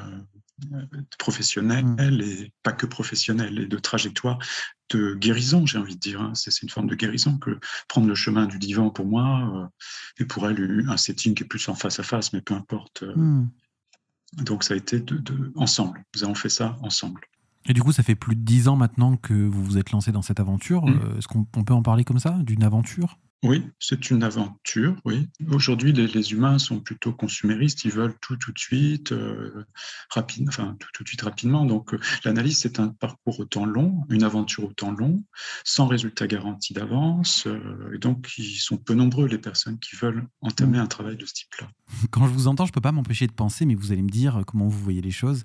professionnelle 1.18 1.84
mmh. 1.84 2.20
et 2.20 2.52
pas 2.62 2.72
que 2.72 2.86
professionnelle, 2.86 3.58
et 3.58 3.66
de 3.66 3.78
trajectoire 3.78 4.38
de 4.90 5.14
guérison, 5.14 5.66
j'ai 5.66 5.78
envie 5.78 5.94
de 5.94 6.00
dire. 6.00 6.20
Hein. 6.20 6.32
C'est 6.34 6.62
une 6.62 6.68
forme 6.68 6.86
de 6.86 6.94
guérison 6.94 7.38
que 7.38 7.58
prendre 7.88 8.06
le 8.06 8.14
chemin 8.14 8.46
du 8.46 8.58
divan 8.58 8.90
pour 8.90 9.06
moi, 9.06 9.50
euh, 9.54 9.66
et 10.18 10.24
pour 10.24 10.48
elle, 10.48 10.84
un 10.88 10.96
setting 10.96 11.34
qui 11.34 11.42
est 11.42 11.46
plus 11.46 11.68
en 11.68 11.74
face 11.74 11.98
à 11.98 12.02
face, 12.02 12.32
mais 12.32 12.40
peu 12.40 12.54
importe. 12.54 13.02
Euh. 13.02 13.14
Mmh. 13.16 13.50
Donc 14.38 14.64
ça 14.64 14.74
a 14.74 14.76
été 14.76 15.00
de, 15.00 15.52
ensemble. 15.56 16.04
Nous 16.14 16.24
avons 16.24 16.34
fait 16.34 16.48
ça 16.48 16.76
ensemble. 16.82 17.22
Et 17.68 17.72
du 17.72 17.82
coup, 17.82 17.92
ça 17.92 18.02
fait 18.02 18.14
plus 18.14 18.36
de 18.36 18.42
dix 18.42 18.68
ans 18.68 18.76
maintenant 18.76 19.16
que 19.16 19.34
vous 19.34 19.64
vous 19.64 19.78
êtes 19.78 19.90
lancé 19.90 20.12
dans 20.12 20.22
cette 20.22 20.40
aventure. 20.40 20.86
Mmh. 20.86 21.00
Euh, 21.02 21.18
est-ce 21.18 21.28
qu'on 21.28 21.44
peut 21.44 21.74
en 21.74 21.82
parler 21.82 22.04
comme 22.04 22.18
ça, 22.20 22.38
d'une 22.42 22.62
aventure? 22.62 23.18
Oui, 23.42 23.62
c'est 23.78 24.10
une 24.10 24.22
aventure, 24.22 24.96
oui. 25.04 25.28
Aujourd'hui, 25.50 25.92
les, 25.92 26.32
humains 26.32 26.58
sont 26.58 26.80
plutôt 26.80 27.12
consuméristes, 27.12 27.84
ils 27.84 27.90
veulent 27.90 28.16
tout 28.20 28.36
tout 28.36 28.50
de 28.50 28.58
suite, 28.58 29.12
euh, 29.12 29.66
rapide, 30.10 30.48
enfin 30.48 30.74
tout, 30.80 30.88
tout 30.94 31.04
de 31.04 31.08
suite 31.08 31.22
rapidement. 31.22 31.64
Donc 31.66 31.92
euh, 31.92 32.00
l'analyse, 32.24 32.58
c'est 32.58 32.80
un 32.80 32.88
parcours 32.88 33.38
autant 33.38 33.66
long, 33.66 34.04
une 34.08 34.22
aventure 34.22 34.64
autant 34.64 34.90
long, 34.90 35.22
sans 35.64 35.86
résultat 35.86 36.26
garanti 36.26 36.72
d'avance. 36.72 37.46
Euh, 37.46 37.94
et 37.94 37.98
donc, 37.98 38.32
ils 38.38 38.56
sont 38.56 38.78
peu 38.78 38.94
nombreux, 38.94 39.26
les 39.26 39.38
personnes 39.38 39.78
qui 39.78 39.96
veulent 39.96 40.26
entamer 40.40 40.78
un 40.78 40.86
travail 40.86 41.16
de 41.16 41.26
ce 41.26 41.34
type-là. 41.34 41.68
Quand 42.10 42.26
je 42.26 42.32
vous 42.32 42.48
entends, 42.48 42.64
je 42.64 42.70
ne 42.70 42.74
peux 42.74 42.80
pas 42.80 42.92
m'empêcher 42.92 43.26
de 43.26 43.32
penser, 43.32 43.66
mais 43.66 43.74
vous 43.74 43.92
allez 43.92 44.02
me 44.02 44.10
dire 44.10 44.42
comment 44.46 44.66
vous 44.66 44.82
voyez 44.82 45.02
les 45.02 45.10
choses, 45.10 45.42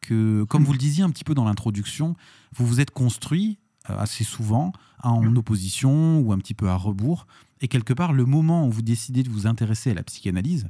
que 0.00 0.44
comme 0.44 0.64
vous 0.64 0.72
le 0.72 0.78
disiez 0.78 1.02
un 1.02 1.10
petit 1.10 1.24
peu 1.24 1.34
dans 1.34 1.44
l'introduction, 1.44 2.14
vous 2.54 2.66
vous 2.66 2.80
êtes 2.80 2.92
construit 2.92 3.58
assez 3.86 4.24
souvent 4.24 4.72
en 5.02 5.34
opposition 5.36 6.20
ou 6.20 6.32
un 6.32 6.38
petit 6.38 6.54
peu 6.54 6.68
à 6.68 6.76
rebours. 6.76 7.26
Et 7.60 7.68
quelque 7.68 7.92
part, 7.92 8.12
le 8.12 8.24
moment 8.24 8.66
où 8.66 8.70
vous 8.70 8.82
décidez 8.82 9.22
de 9.22 9.30
vous 9.30 9.46
intéresser 9.46 9.90
à 9.90 9.94
la 9.94 10.02
psychanalyse, 10.02 10.68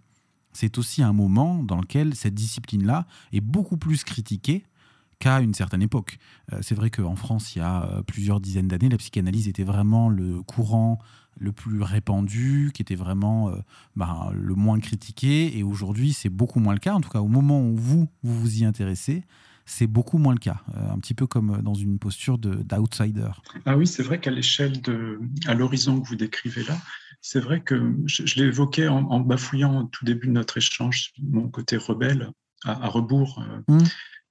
c'est 0.53 0.79
aussi 0.79 1.03
un 1.03 1.13
moment 1.13 1.63
dans 1.63 1.81
lequel 1.81 2.15
cette 2.15 2.35
discipline-là 2.35 3.07
est 3.33 3.41
beaucoup 3.41 3.77
plus 3.77 4.05
critiquée 4.05 4.65
qu'à 5.19 5.41
une 5.41 5.55
certaine 5.55 5.83
époque. 5.83 6.19
Euh, 6.53 6.59
c'est 6.63 6.75
vrai 6.75 6.91
qu'en 6.91 7.17
France, 7.17 7.55
il 7.55 7.61
y 7.61 7.63
a 7.63 7.85
euh, 7.85 8.03
plusieurs 8.03 8.41
dizaines 8.41 8.69
d'années, 8.69 8.89
la 8.89 8.99
psychanalyse 8.99 9.49
était 9.49 9.65
vraiment 9.65 10.09
le 10.09 10.43
courant 10.43 10.99
le 11.39 11.53
plus 11.53 11.81
répandu, 11.81 12.73
qui 12.75 12.83
était 12.83 12.95
vraiment 12.95 13.51
ben, 13.97 14.31
le 14.35 14.55
moins 14.55 14.79
critiqué. 14.79 15.57
Et 15.57 15.63
aujourd'hui, 15.63 16.13
c'est 16.13 16.29
beaucoup 16.29 16.61
moins 16.61 16.75
le 16.75 16.79
cas. 16.79 16.93
En 16.93 17.01
tout 17.01 17.09
cas, 17.09 17.21
au 17.21 17.29
moment 17.29 17.63
où 17.63 17.75
vous, 17.75 18.07
vous 18.23 18.39
vous 18.39 18.59
y 18.59 18.67
intéressez, 18.67 19.25
c'est 19.65 19.87
beaucoup 19.87 20.19
moins 20.19 20.33
le 20.33 20.39
cas, 20.39 20.63
euh, 20.77 20.93
un 20.93 20.99
petit 20.99 21.15
peu 21.15 21.27
comme 21.27 21.63
dans 21.63 21.75
une 21.75 21.99
posture 21.99 22.39
d'outsider. 22.39 23.31
Ah 23.67 23.77
oui, 23.77 23.87
c'est 23.87 24.03
vrai 24.03 24.21
qu'à 24.21 24.31
l'échelle 24.31 24.81
de, 24.81 25.21
à 25.47 25.55
l'horizon 25.55 26.01
que 26.01 26.09
vous 26.09 26.17
décrivez 26.17 26.65
là, 26.65 26.77
c'est 27.21 27.41
vrai 27.41 27.63
que 27.63 27.95
je, 28.07 28.35
l'ai 28.37 28.47
évoqué 28.47 28.89
en, 28.89 29.21
bafouillant 29.21 29.83
au 29.83 29.85
tout 29.85 30.05
début 30.05 30.27
de 30.27 30.33
notre 30.33 30.57
échange, 30.57 31.13
mon 31.23 31.49
côté 31.49 31.77
rebelle, 31.77 32.31
à, 32.65 32.89
rebours. 32.89 33.43
Euh, 33.69 33.75
mmh. 33.75 33.85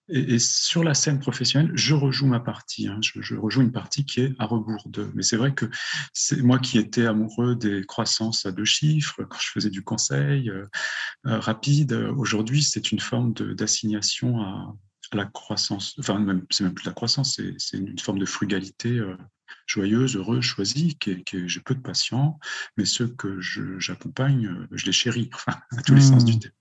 Et, 0.10 0.40
sur 0.40 0.84
la 0.84 0.94
scène 0.94 1.20
professionnelle, 1.20 1.72
je 1.74 1.96
rejoue 1.96 2.28
ma 2.28 2.42
partie. 2.42 2.88
Hein. 2.88 3.00
je, 3.02 3.36
rejoue 3.36 3.62
une 3.62 3.72
partie 3.72 4.04
qui 4.04 4.20
est 4.20 4.34
à 4.40 4.46
rebours 4.46 4.90
de. 4.90 5.10
Mais 5.16 5.24
c'est 5.24 5.38
vrai 5.38 5.54
que 5.54 5.68
c'est 6.12 6.42
moi 6.42 6.60
qui 6.60 6.78
étais 6.78 7.06
amoureux 7.06 7.56
des 7.56 7.86
croissances 7.86 8.46
à 8.46 8.52
deux 8.52 8.66
chiffres 8.66 9.24
quand 9.24 9.40
je 9.40 9.48
faisais 9.48 9.70
du 9.70 9.84
conseil 9.84 10.50
euh, 10.50 10.66
rapide. 11.24 11.94
Aujourd'hui, 11.94 12.62
c'est 12.62 12.92
une 12.92 13.00
forme 13.00 13.34
d'assignation 13.34 14.42
à, 14.42 14.76
la 15.14 15.26
croissance, 15.26 15.96
enfin, 16.00 16.20
même, 16.20 16.46
c'est 16.50 16.64
même 16.64 16.74
plus 16.74 16.86
la 16.86 16.94
croissance, 16.94 17.40
c'est, 17.58 17.78
une 17.78 18.00
forme 18.00 18.20
de 18.20 18.26
frugalité 18.26 18.98
euh, 18.98 19.18
joyeuse, 19.66 20.16
heureuse, 20.16 20.44
choisie, 20.44 20.98
qui, 20.98 21.24
j'ai 21.48 21.60
peu 21.60 21.76
de 21.76 21.82
patients, 21.82 22.40
mais 22.78 22.86
ceux 22.86 23.08
que 23.08 23.40
j'accompagne, 23.42 24.48
euh, 24.48 24.68
je 24.72 24.86
les 24.86 24.92
chéris, 24.92 25.30
à 25.48 25.82
tous 25.86 25.96
les 25.96 26.02
sens 26.02 26.26
du 26.26 26.36
mmh. 26.36 26.40
terme. 26.40 26.54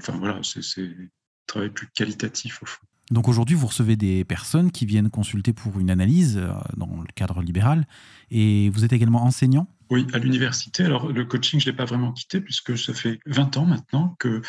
Enfin, 0.00 0.18
voilà, 0.18 0.40
c'est, 0.42 0.82
un 0.82 1.08
travail 1.46 1.70
plus 1.70 1.88
qualitatif 1.88 2.62
au 2.62 2.66
fond. 2.66 2.80
Donc 3.12 3.28
aujourd'hui, 3.28 3.54
vous 3.54 3.68
recevez 3.68 3.94
des 3.94 4.24
personnes 4.24 4.72
qui 4.72 4.84
viennent 4.84 5.10
consulter 5.10 5.52
pour 5.52 5.78
une 5.78 5.90
analyse 5.90 6.38
euh, 6.38 6.52
dans 6.76 7.00
le 7.00 7.12
cadre 7.14 7.40
libéral, 7.40 7.86
et 8.30 8.70
vous 8.70 8.84
êtes 8.84 8.92
également 8.92 9.22
enseignant? 9.22 9.68
Oui, 9.90 10.06
à 10.12 10.18
l'université. 10.18 10.84
Alors, 10.84 11.12
le 11.12 11.24
coaching, 11.24 11.60
je 11.60 11.66
ne 11.66 11.70
l'ai 11.70 11.76
pas 11.76 11.84
vraiment 11.84 12.12
quitté 12.12 12.40
puisque 12.40 12.76
ça 12.76 12.92
fait 12.92 13.20
20 13.26 13.56
ans 13.56 13.66
maintenant 13.66 14.16
qu'il 14.20 14.42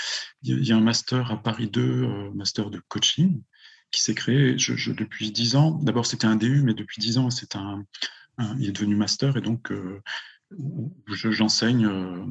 y 0.44 0.72
a 0.72 0.76
un 0.76 0.82
master 0.82 1.32
à 1.32 1.42
Paris 1.42 1.70
2, 1.70 1.82
euh, 1.82 2.32
master 2.34 2.70
de 2.72 2.82
coaching, 2.88 3.42
qui 3.92 4.02
s'est 4.02 4.16
créé 4.16 4.56
depuis 4.56 5.32
10 5.32 5.56
ans. 5.56 5.72
D'abord, 5.84 6.06
c'était 6.06 6.26
un 6.26 6.36
DU, 6.36 6.64
mais 6.64 6.74
depuis 6.74 7.00
10 7.00 7.20
ans, 7.20 7.30
c'est 7.30 7.56
un, 7.56 7.86
il 8.58 8.68
est 8.68 8.72
devenu 8.72 8.96
master 8.96 9.38
et 9.38 9.42
donc 9.42 9.72
euh, 9.72 10.02
j'enseigne. 11.08 11.86
Euh, 11.86 12.26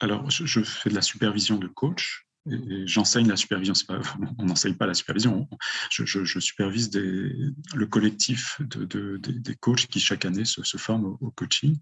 alors, 0.00 0.30
je, 0.30 0.60
fais 0.62 0.90
de 0.90 0.94
la 0.94 1.02
supervision 1.02 1.56
de 1.56 1.66
coach. 1.66 2.26
Et, 2.50 2.86
j'enseigne 2.86 3.28
la 3.28 3.36
supervision, 3.36 3.74
on 4.38 4.46
n'enseigne 4.46 4.74
pas 4.74 4.86
la 4.86 4.94
supervision, 4.94 5.48
je, 5.90 6.40
supervise 6.40 6.90
le 6.94 7.86
collectif 7.86 8.60
de, 8.60 9.16
des 9.18 9.54
coachs 9.56 9.86
qui 9.86 10.00
chaque 10.00 10.24
année 10.24 10.44
se, 10.44 10.62
se 10.62 10.76
forment 10.76 11.16
au 11.20 11.30
coaching. 11.30 11.78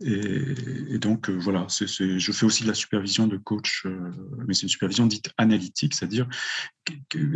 Et, 0.00 0.98
donc, 0.98 1.30
voilà, 1.30 1.66
je 1.68 2.32
fais 2.32 2.46
aussi 2.46 2.62
de 2.64 2.68
la 2.68 2.74
supervision 2.74 3.26
de 3.26 3.36
coach, 3.36 3.86
mais 4.46 4.54
c'est 4.54 4.62
une 4.62 4.68
supervision 4.68 5.06
dite 5.06 5.30
analytique, 5.38 5.94
c'est-à-dire, 5.94 6.28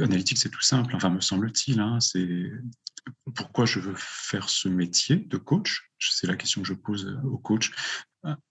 analytique, 0.02 0.38
c'est 0.38 0.50
tout 0.50 0.60
simple, 0.60 0.94
enfin, 0.96 1.10
me 1.10 1.20
semble-t-il, 1.20 1.80
hein, 1.80 2.00
c'est 2.00 2.50
pourquoi 3.34 3.64
je 3.64 3.80
veux 3.80 3.94
faire 3.96 4.48
ce 4.50 4.68
métier 4.68 5.16
de 5.16 5.36
coach? 5.36 5.90
C'est 5.98 6.26
la 6.26 6.36
question 6.36 6.62
que 6.62 6.68
je 6.68 6.74
pose 6.74 7.18
au 7.24 7.38
coach 7.38 7.70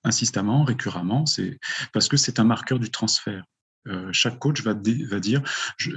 insistamment, 0.03 0.63
récurremment, 0.63 1.25
c'est 1.25 1.59
parce 1.93 2.07
que 2.07 2.17
c'est 2.17 2.39
un 2.39 2.43
marqueur 2.43 2.79
du 2.79 2.89
transfert. 2.89 3.43
Euh, 3.87 4.09
chaque 4.11 4.39
coach 4.39 4.61
va, 4.61 4.73
dire, 4.73 5.41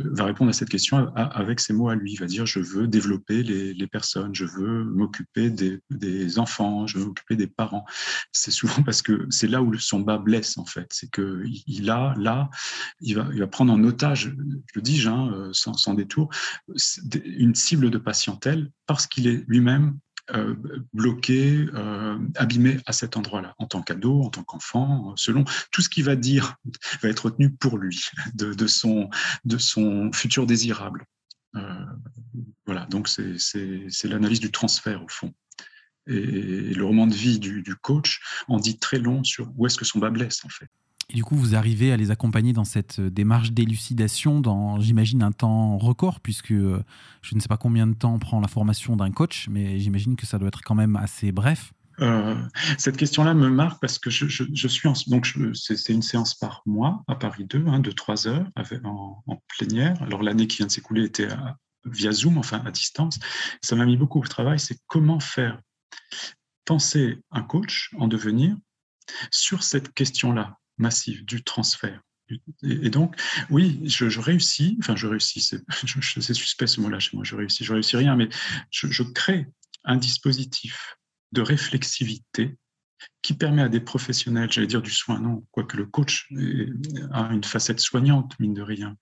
va 0.05 0.25
répondre 0.25 0.51
à 0.51 0.53
cette 0.53 0.69
question 0.69 1.15
avec 1.17 1.61
ses 1.61 1.73
mots 1.73 1.89
à 1.89 1.95
lui. 1.95 2.13
Il 2.13 2.19
va 2.19 2.27
dire, 2.27 2.47
je 2.47 2.61
veux 2.61 2.87
développer 2.87 3.43
les, 3.43 3.87
personnes, 3.87 4.35
je 4.35 4.45
veux 4.45 4.85
m'occuper 4.85 5.51
des, 5.51 6.39
enfants, 6.39 6.87
je 6.87 6.99
veux 6.99 7.07
m'occuper 7.07 7.37
des 7.37 7.47
parents. 7.47 7.85
C'est 8.33 8.51
souvent 8.51 8.83
parce 8.83 9.03
que 9.03 9.27
c'est 9.31 9.49
là 9.49 9.63
où 9.63 9.77
son 9.79 10.01
bas 10.01 10.19
blesse 10.19 10.59
en 10.59 10.65
fait. 10.65 10.87
C'est 10.91 11.11
que 11.11 11.45
il 11.67 11.91
a 11.91 12.15
là, 12.19 12.51
il 13.01 13.17
va, 13.17 13.29
il 13.33 13.41
va 13.41 13.47
prendre 13.47 13.73
en 13.73 13.83
otage, 13.85 14.35
je 14.37 14.79
le 14.79 14.83
dis, 14.83 15.07
hein, 15.07 15.31
euh, 15.33 15.51
sans, 15.53 15.75
sans 15.75 15.95
détour, 15.95 16.31
une 17.25 17.55
cible 17.55 17.91
de 17.91 17.99
patientèle 17.99 18.71
parce 18.87 19.07
qu'il 19.07 19.27
est 19.27 19.45
lui-même 19.47 19.99
euh, 20.35 20.55
bloqué, 20.93 21.67
euh, 21.75 22.19
abîmé 22.37 22.79
à 22.87 22.93
cet 22.93 23.17
endroit-là, 23.17 23.55
en 23.59 23.67
tant 23.67 23.83
qu'ado, 23.83 24.23
en 24.23 24.31
tant 24.31 24.43
qu'enfant, 24.45 25.15
selon 25.17 25.45
tout 25.71 25.83
ce 25.83 25.89
qu'il 25.89 26.05
va 26.05 26.17
dire 26.17 26.57
va 27.03 27.09
être 27.09 27.27
retenu 27.27 27.51
pour 27.51 27.79
lui, 27.79 28.05
de, 28.35 28.67
son, 28.67 29.11
de 29.45 29.59
son 29.59 30.13
futur 30.13 30.47
désirable. 30.47 31.05
Euh, 31.57 31.85
voilà, 32.67 32.87
donc 32.87 33.09
c'est 33.09 34.05
l'analyse 34.05 34.41
du 34.41 34.51
transfert 34.51 35.03
au 35.05 35.09
fond. 35.09 35.33
Et, 36.07 36.75
le 36.75 36.85
roman 36.85 37.07
de 37.07 37.15
vie 37.15 37.39
du, 37.39 37.63
du 37.63 37.75
coach 37.77 38.21
en 38.49 38.59
dit 38.59 38.79
très 38.79 38.99
long 38.99 39.25
sur 39.25 39.53
où 39.57 39.67
est-ce 39.67 39.77
que 39.77 39.85
son 39.85 39.99
bas 39.99 40.11
blesse 40.11 40.45
en 40.45 40.49
fait. 40.49 40.69
Et 41.11 41.15
du 41.15 41.25
coup, 41.25 41.35
vous 41.35 41.57
arrivez 41.57 41.93
à 41.93 41.97
les 41.97 42.13
accompagner 42.13 42.53
dans 42.53 42.65
cette 42.65 43.01
euh, 43.01 43.11
démarche 43.11 43.51
d'élucidation 43.51 44.41
dans, 44.41 44.79
j'imagine, 44.79 45.25
un 45.25 45.33
temps 45.33 45.77
record, 45.77 46.21
puisque 46.21 46.53
euh, 46.53 46.85
je 47.21 47.35
ne 47.35 47.41
sais 47.41 47.49
pas 47.49 47.57
combien 47.57 47.89
de 47.89 47.95
temps 47.95 48.17
prend 48.21 48.41
la 48.41 48.47
formation 48.47 48.95
d'un 48.95 49.11
coach, 49.11 49.49
mais 49.51 49.81
j'imagine 49.81 50.15
que 50.15 50.25
ça 50.25 50.39
doit 50.39 50.49
être 50.49 50.63
quand 50.63 50.77
même 50.77 50.95
assez 50.95 51.33
bref. 51.33 51.73
Euh, 52.01 52.41
cette 52.79 52.97
question-là 52.97 53.35
me 53.35 53.51
marque 53.51 53.81
parce 53.81 53.99
que 53.99 54.09
je, 54.09 54.25
suis 54.69 54.89
en, 54.89 54.95
donc 55.09 55.29
c'est 55.53 55.93
une 55.93 56.01
séance 56.01 56.35
par 56.35 56.63
mois 56.65 57.03
à 57.09 57.17
Paris 57.17 57.45
2, 57.45 57.67
hein, 57.67 57.81
de 57.81 57.91
3 57.91 58.29
heures 58.29 58.47
en, 58.85 59.43
plénière. 59.49 60.01
Alors 60.03 60.23
l'année 60.23 60.47
qui 60.47 60.59
vient 60.59 60.67
de 60.67 60.73
s'écouler 60.73 61.05
était 61.05 61.29
via 61.85 62.13
Zoom, 62.13 62.39
enfin 62.39 62.63
à 62.65 62.71
distance. 62.71 63.19
Ça 63.61 63.77
m'a 63.77 63.85
mis 63.85 63.99
beaucoup 63.99 64.21
au 64.21 64.27
travail, 64.27 64.59
c'est 64.59 64.79
comment 64.87 65.21
faire 65.21 65.61
penser 66.65 67.19
un 67.33 67.43
coach 67.43 67.91
en 67.99 68.07
devenir 68.07 68.57
sur 69.31 69.63
cette 69.63 69.93
question-là 69.93 70.60
massive 70.81 71.25
du 71.25 71.43
transfert. 71.45 72.01
Et, 72.63 72.91
donc, 72.91 73.21
oui, 73.51 73.81
je, 73.85 74.21
réussis, 74.21 74.77
enfin 74.81 74.95
je 74.97 75.07
réussis, 75.07 75.41
c'est 76.21 76.35
suspect 76.35 76.67
ce 76.67 76.81
mot-là 76.81 76.99
chez 76.99 77.17
moi, 77.17 77.25
je 77.25 77.35
réussis, 77.35 77.65
je 77.65 77.73
réussis 77.73 77.97
rien, 77.97 78.17
mais 78.17 78.29
je, 78.71 79.03
crée 79.03 79.47
un 79.85 79.97
dispositif 79.97 80.97
de 81.33 81.43
réflexivité 81.43 82.57
qui 83.23 83.35
permet 83.35 83.63
à 83.63 83.69
des 83.69 83.81
professionnels, 83.81 84.53
j'allais 84.53 84.67
dire 84.67 84.83
du 84.83 84.91
soin, 84.91 85.19
non, 85.21 85.45
quoique 85.51 85.77
le 85.77 85.87
coach 85.87 86.29
a 87.13 87.33
une 87.33 87.45
facette 87.45 87.81
soignante, 87.81 88.39
mine 88.39 88.55
de 88.55 88.63
rien, 88.63 88.97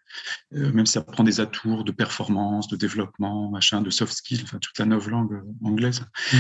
euh, 0.55 0.73
même 0.73 0.87
si 0.87 0.93
ça 0.93 1.03
prend 1.03 1.25
des 1.25 1.41
atours 1.41 1.85
de 1.85 1.93
performance, 1.93 2.69
de 2.69 2.77
développement, 2.77 3.51
machin, 3.51 3.83
de 3.83 3.91
soft 3.91 4.13
skills, 4.13 4.43
enfin 4.45 4.59
toute 4.59 4.79
la 4.79 4.87
nouvelle 4.87 5.11
langue 5.11 5.43
anglaise. 5.65 6.03
Mm. 6.33 6.37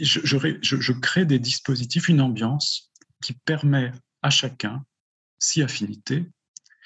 Je, 0.00 0.20
je, 0.60 0.92
crée 0.92 1.24
des 1.24 1.38
dispositifs, 1.38 2.08
une 2.08 2.20
ambiance 2.20 2.90
qui 3.22 3.34
permet 3.34 3.92
à 4.22 4.30
chacun, 4.30 4.84
si 5.38 5.62
affinité, 5.62 6.26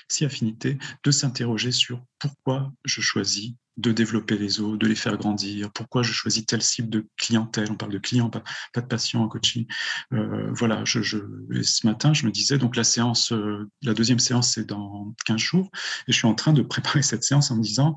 si 0.09 0.25
affinité, 0.25 0.79
de 1.03 1.11
s'interroger 1.11 1.73
sur 1.73 2.05
pourquoi 2.19 2.73
je 2.85 3.01
choisis 3.01 3.55
de 3.77 3.93
développer 3.93 4.39
les 4.39 4.61
os, 4.61 4.79
de 4.79 4.87
les 4.87 4.95
faire 4.95 5.17
grandir, 5.17 5.73
pourquoi 5.73 6.03
je 6.03 6.13
choisis 6.13 6.47
telle 6.47 6.63
cible 6.63 6.89
de 6.91 7.09
clientèle, 7.17 7.71
on 7.71 7.77
parle 7.77 7.93
de 7.93 7.99
clients, 7.99 8.31
pas, 8.31 8.43
de 8.77 8.81
patients 8.83 9.23
en 9.23 9.29
coaching. 9.29 9.67
Euh, 10.13 10.51
voilà, 10.53 10.85
ce 10.87 11.87
matin, 11.87 12.15
je 12.15 12.27
me 12.27 12.31
disais, 12.31 12.59
donc 12.59 12.77
la 12.77 12.85
séance, 12.85 13.33
euh, 13.33 13.69
la 13.83 13.95
deuxième 13.95 14.21
séance, 14.21 14.53
c'est 14.53 14.65
dans 14.65 15.15
15 15.27 15.39
jours, 15.39 15.71
et 16.07 16.13
je 16.13 16.17
suis 16.17 16.27
en 16.27 16.35
train 16.35 16.53
de 16.53 16.63
préparer 16.63 17.03
cette 17.03 17.25
séance 17.25 17.51
en 17.51 17.57
me 17.57 17.63
disant, 17.63 17.97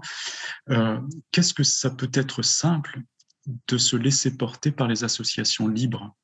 euh, 0.70 1.00
qu'est-ce 1.32 1.54
que 1.54 1.64
ça 1.64 1.92
peut 1.92 2.12
être 2.14 2.42
simple 2.42 3.02
de 3.68 3.78
se 3.78 3.96
laisser 3.96 4.36
porter 4.36 4.72
par 4.72 4.88
les 4.88 5.04
associations 5.04 5.68
libres, 5.68 6.16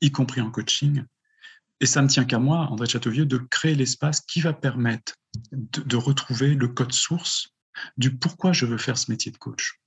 y 0.00 0.12
compris 0.12 0.40
en 0.40 0.50
coaching, 0.50 1.02
et 1.80 1.86
ça 1.86 2.02
ne 2.02 2.08
tient 2.08 2.24
qu'à 2.24 2.38
moi, 2.38 2.68
André 2.70 2.86
Châteauvieux, 2.86 3.26
de 3.26 3.38
créer 3.38 3.74
l'espace 3.74 4.20
qui 4.20 4.40
va 4.40 4.52
permettre 4.52 5.14
de, 5.52 5.96
retrouver 5.96 6.54
le 6.54 6.68
code 6.68 6.92
source 6.92 7.48
du 7.98 8.16
pourquoi 8.16 8.52
je 8.52 8.64
veux 8.64 8.78
faire 8.78 8.96
ce 8.96 9.10
métier 9.10 9.30
de 9.30 9.36
coach. 9.36 9.80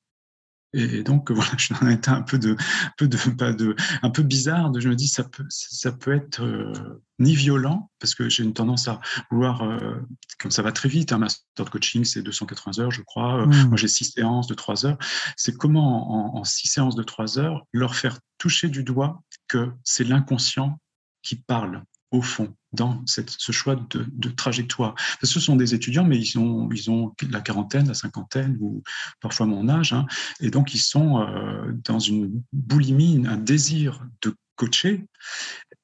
Et 0.73 1.01
donc 1.01 1.31
voilà, 1.31 1.49
je 1.57 1.73
suis 1.73 1.91
été 1.91 2.11
un 2.11 2.21
peu 2.21 2.37
de, 2.37 2.55
peu 2.95 3.07
de, 3.07 3.17
pas 3.31 3.53
de, 3.53 3.75
un 4.03 4.11
peu 4.11 4.21
bizarre. 4.21 4.69
De, 4.69 4.79
je 4.79 4.89
me 4.89 4.95
dis 4.95 5.07
ça 5.07 5.23
peut, 5.23 5.45
ça 5.49 5.91
peut 5.91 6.13
être 6.13 6.43
euh, 6.43 7.01
ni 7.17 7.33
violent 7.33 7.89
parce 7.97 8.13
que 8.13 8.29
j'ai 8.29 8.43
une 8.43 8.53
tendance 8.53 8.87
à 8.87 9.01
vouloir, 9.31 9.63
euh, 9.63 9.95
comme 10.37 10.51
ça 10.51 10.61
va 10.61 10.71
très 10.71 10.89
vite. 10.89 11.11
Un 11.11 11.17
master 11.17 11.65
de 11.65 11.71
coaching 11.71 12.05
c'est 12.05 12.21
280 12.21 12.83
heures, 12.83 12.91
je 12.91 13.01
crois. 13.01 13.47
Mmh. 13.47 13.69
Moi 13.69 13.77
j'ai 13.77 13.87
six 13.87 14.05
séances 14.05 14.45
de 14.45 14.53
trois 14.53 14.85
heures. 14.85 14.99
C'est 15.37 15.57
comment 15.57 16.35
en, 16.35 16.39
en 16.39 16.43
six 16.43 16.67
séances 16.67 16.95
de 16.95 17.03
trois 17.03 17.39
heures 17.39 17.65
leur 17.73 17.95
faire 17.95 18.19
toucher 18.37 18.69
du 18.69 18.83
doigt 18.83 19.23
que 19.47 19.71
c'est 19.83 20.03
l'inconscient 20.03 20.79
qui 21.21 21.35
parlent 21.35 21.83
au 22.11 22.21
fond 22.21 22.55
dans 22.71 23.03
ce 23.05 23.51
choix 23.51 23.75
de, 23.75 24.29
trajectoire. 24.29 24.95
ce 25.21 25.39
sont 25.39 25.55
des 25.55 25.73
étudiants, 25.73 26.05
mais 26.05 26.19
ils 26.19 26.37
ont, 26.37 26.69
ils 26.71 26.89
ont 26.89 27.13
la 27.29 27.41
quarantaine, 27.41 27.87
la 27.87 27.93
cinquantaine 27.93 28.57
ou 28.59 28.83
parfois 29.21 29.45
mon 29.45 29.69
âge, 29.69 29.93
hein, 29.93 30.05
et 30.39 30.51
donc 30.51 30.73
ils 30.73 30.79
sont 30.79 31.19
euh, 31.21 31.71
dans 31.83 31.99
une 31.99 32.43
boulimie, 32.53 33.23
un 33.27 33.37
désir 33.37 34.05
de 34.21 34.35
coacher. 34.55 35.05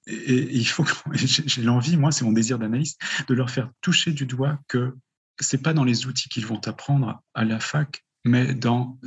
Et, 0.08 0.56
il 0.56 0.68
faut, 0.68 0.86
j'ai 1.14 1.64
l'envie, 1.64 1.98
moi, 1.98 2.12
c'est 2.12 2.26
mon 2.26 2.34
désir 2.34 2.60
d'analyste, 2.60 3.00
de 3.28 3.34
leur 3.34 3.50
faire 3.50 3.70
toucher 3.82 4.12
du 4.12 4.26
doigt 4.26 4.60
que 4.68 4.96
c'est 5.40 5.62
pas 5.62 5.74
dans 5.74 5.84
les 5.84 6.06
outils 6.06 6.30
qu'ils 6.30 6.46
vont 6.46 6.62
apprendre 6.66 7.22
à 7.34 7.46
la 7.46 7.60
fac, 7.60 8.04
mais 8.24 8.54
dans 8.54 8.98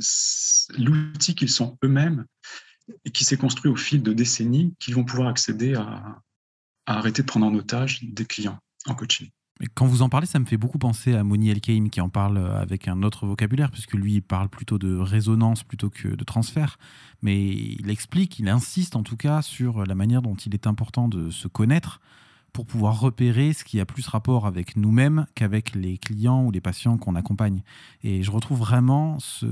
l'outil 0.77 1.35
qu'ils 1.35 1.49
sont 1.49 1.77
eux-mêmes 1.83 2.25
et 3.05 3.11
qui 3.11 3.23
s'est 3.23 3.37
construit 3.37 3.71
au 3.71 3.75
fil 3.75 4.01
de 4.03 4.13
décennies, 4.13 4.73
qu'ils 4.79 4.95
vont 4.95 5.03
pouvoir 5.03 5.27
accéder 5.27 5.75
à, 5.75 6.21
arrêter 6.85 7.21
de 7.21 7.27
prendre 7.27 7.45
en 7.45 7.53
otage 7.53 8.03
des 8.03 8.25
clients 8.25 8.57
en 8.87 8.95
coaching. 8.95 9.29
quand 9.75 9.85
vous 9.85 10.01
en 10.01 10.09
parlez, 10.09 10.25
ça 10.25 10.39
me 10.39 10.45
fait 10.45 10.57
beaucoup 10.57 10.79
penser 10.79 11.13
à 11.13 11.23
Moni 11.23 11.51
Elkaïm 11.51 11.91
qui 11.91 12.01
en 12.01 12.09
parle 12.09 12.37
avec 12.37 12.87
un 12.87 13.03
autre 13.03 13.27
vocabulaire, 13.27 13.69
puisque 13.69 13.93
lui, 13.93 14.15
il 14.15 14.21
parle 14.21 14.49
plutôt 14.49 14.79
de 14.79 14.95
résonance 14.97 15.63
plutôt 15.63 15.89
que 15.89 16.07
de 16.07 16.23
transfert. 16.23 16.79
Mais 17.21 17.47
il 17.47 17.89
explique, 17.89 18.39
il 18.39 18.49
insiste 18.49 18.95
en 18.95 19.03
tout 19.03 19.17
cas 19.17 19.41
sur 19.41 19.85
la 19.85 19.95
manière 19.95 20.21
dont 20.21 20.35
il 20.35 20.53
est 20.55 20.65
important 20.65 21.07
de 21.07 21.29
se 21.29 21.47
connaître 21.47 21.99
pour 22.53 22.65
pouvoir 22.65 22.99
repérer 22.99 23.53
ce 23.53 23.63
qui 23.63 23.79
a 23.79 23.85
plus 23.85 24.07
rapport 24.07 24.47
avec 24.47 24.75
nous-mêmes 24.75 25.25
qu'avec 25.35 25.75
les 25.75 25.97
clients 25.97 26.43
ou 26.43 26.51
les 26.51 26.61
patients 26.61 26.97
qu'on 26.97 27.15
accompagne. 27.15 27.61
Et 28.03 28.23
je 28.23 28.31
retrouve 28.31 28.59
vraiment 28.59 29.19
ce, 29.19 29.45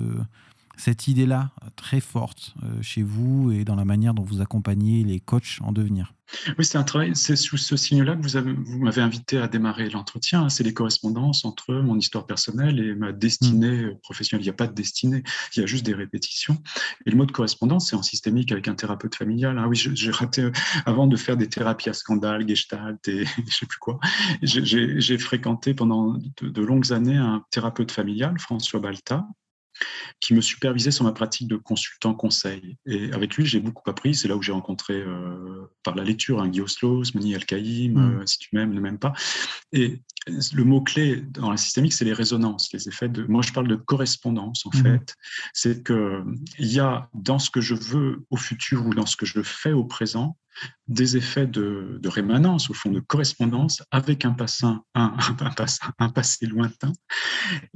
cette 0.78 1.08
idée-là 1.08 1.52
très 1.76 2.00
forte 2.00 2.54
euh, 2.64 2.82
chez 2.82 3.04
vous 3.04 3.52
et 3.52 3.66
dans 3.66 3.76
la 3.76 3.86
manière 3.86 4.14
dont 4.14 4.24
vous 4.24 4.42
accompagnez 4.42 5.04
les 5.04 5.20
coachs 5.20 5.58
en 5.62 5.72
devenir. 5.72 6.14
Oui, 6.58 6.66
c'est 6.66 6.78
un 6.78 6.84
travail, 6.84 7.12
c'est 7.16 7.38
sous 7.38 7.58
ce 7.58 7.78
signe-là 7.78 8.16
que 8.16 8.22
vous, 8.22 8.64
vous 8.66 8.80
m'avez 8.80 9.02
invité 9.02 9.38
à 9.38 9.48
démarrer 9.48 9.90
l'entretien. 9.90 10.44
Hein. 10.44 10.50
C'est 10.50 10.64
les 10.64 10.74
correspondances 10.74 11.46
entre 11.46 11.74
mon 11.76 11.98
histoire 11.98 12.26
personnelle 12.26 12.80
et 12.80 12.96
ma 12.96 13.14
destinée 13.14 13.86
mm. 13.86 14.00
professionnelle. 14.00 14.44
Il 14.44 14.48
n'y 14.48 14.52
a 14.52 14.54
pas 14.54 14.68
de 14.68 14.74
destinée, 14.74 15.24
il 15.56 15.62
y 15.62 15.64
a 15.64 15.66
juste 15.66 15.86
des 15.86 15.94
répétitions. 15.94 16.62
Et 17.06 17.12
le 17.12 17.18
mot 17.18 17.26
de 17.26 17.32
correspondance, 17.32 17.90
c'est 17.90 17.96
en 17.96 18.04
systémique 18.04 18.52
avec 18.52 18.68
un 18.68 18.76
thérapeute 18.76 19.16
familial. 19.16 19.58
Ah 19.58 19.68
oui, 19.68 19.78
j'ai 19.78 20.12
raté, 20.12 20.44
euh, 20.44 20.52
avant 20.86 21.08
de 21.08 21.16
faire 21.16 21.38
des 21.38 21.48
thérapies 21.48 21.90
à 21.90 21.94
scandale, 21.94 22.48
gestalt 22.48 23.08
et 23.08 23.26
je 23.48 23.56
sais 23.56 23.66
plus 23.66 23.80
quoi, 23.80 24.00
j'ai 24.42 25.18
fréquenté 25.18 25.74
pendant 25.74 26.14
de, 26.42 26.50
de 26.50 26.62
longues 26.62 26.92
années 26.92 27.18
un 27.18 27.44
thérapeute 27.52 27.92
familial, 27.92 28.38
François 28.40 28.80
Balta, 28.80 29.26
qui 30.20 30.34
me 30.34 30.42
supervisait 30.42 30.92
sur 30.92 31.06
ma 31.06 31.12
pratique 31.12 31.48
de 31.48 31.56
consultant 31.56 32.14
conseil. 32.14 32.78
Et 32.86 33.12
avec 33.14 33.36
lui, 33.36 33.46
j'ai 33.46 33.60
beaucoup 33.60 33.90
appris. 33.90 34.16
C'est 34.16 34.28
là 34.28 34.36
où 34.36 34.42
j'ai 34.42 34.52
rencontré 34.52 34.96
euh, 34.96 35.70
par 35.84 35.96
la 35.96 36.04
lecture 36.04 36.40
un 36.40 36.46
hein, 36.46 36.50
Guy 36.50 36.62
Oslos, 36.62 37.04
Moni 37.14 37.36
Al-Kaïm, 37.36 37.94
mm. 37.94 38.20
euh, 38.22 38.26
si 38.26 38.40
tu 38.40 38.50
m'aimes, 38.54 38.74
ne 38.74 38.80
m'aimes 38.80 39.00
pas. 39.00 39.14
Et 39.74 40.02
le 40.54 40.64
mot-clé 40.64 41.22
dans 41.22 41.50
la 41.50 41.58
systémique, 41.58 41.94
c'est 41.94 42.06
les 42.06 42.14
résonances, 42.14 42.72
les 42.74 42.88
effets 42.88 43.10
de. 43.10 43.24
Moi, 43.24 43.42
je 43.42 43.54
parle 43.54 43.68
de 43.68 43.76
correspondance, 43.76 44.66
en 44.66 44.70
mm. 44.70 44.84
fait. 44.84 45.16
C'est 45.54 45.86
qu'il 45.86 46.36
y 46.60 46.80
a 46.80 47.10
dans 47.14 47.40
ce 47.40 47.50
que 47.50 47.62
je 47.62 47.76
veux 47.76 48.26
au 48.30 48.38
futur 48.38 48.86
ou 48.86 48.94
dans 48.94 49.06
ce 49.06 49.16
que 49.16 49.26
je 49.26 49.42
fais 49.42 49.72
au 49.72 49.84
présent, 49.84 50.38
des 50.88 51.18
effets 51.18 51.48
de, 51.48 52.00
rémanence, 52.06 52.70
au 52.70 52.74
fond, 52.74 52.92
de 52.92 53.00
correspondance 53.00 53.84
avec 53.92 54.26
un, 54.26 54.36
un, 54.64 54.84
un, 56.00 56.10
passé 56.10 56.46
lointain 56.46 56.94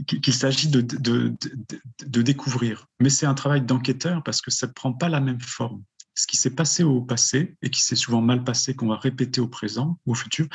qu'il 0.06 0.34
s'agit 0.34 0.70
de, 0.70 0.82
de, 0.82 2.22
découvrir. 2.22 2.88
Mais 3.00 3.10
c'est 3.10 3.26
un 3.26 3.34
travail 3.34 3.62
d'enquêteur 3.62 4.24
parce 4.24 4.42
que 4.42 4.52
ça 4.52 4.68
ne 4.68 4.72
prend 4.72 4.94
pas 4.94 5.10
la 5.10 5.20
même 5.20 5.42
forme. 5.42 5.84
Ce 6.14 6.28
qui 6.28 6.38
s'est 6.38 6.56
passé 6.56 6.84
au 6.84 7.02
passé 7.02 7.56
et 7.62 7.70
qui 7.70 7.82
s'est 7.82 7.96
souvent 7.96 8.22
mal 8.22 8.44
passé, 8.44 8.76
qu'on 8.76 8.88
va 8.88 8.98
répéter 8.98 9.42
au 9.42 9.48
présent 9.48 10.00
ou 10.06 10.12
au 10.12 10.16
futur, 10.16 10.48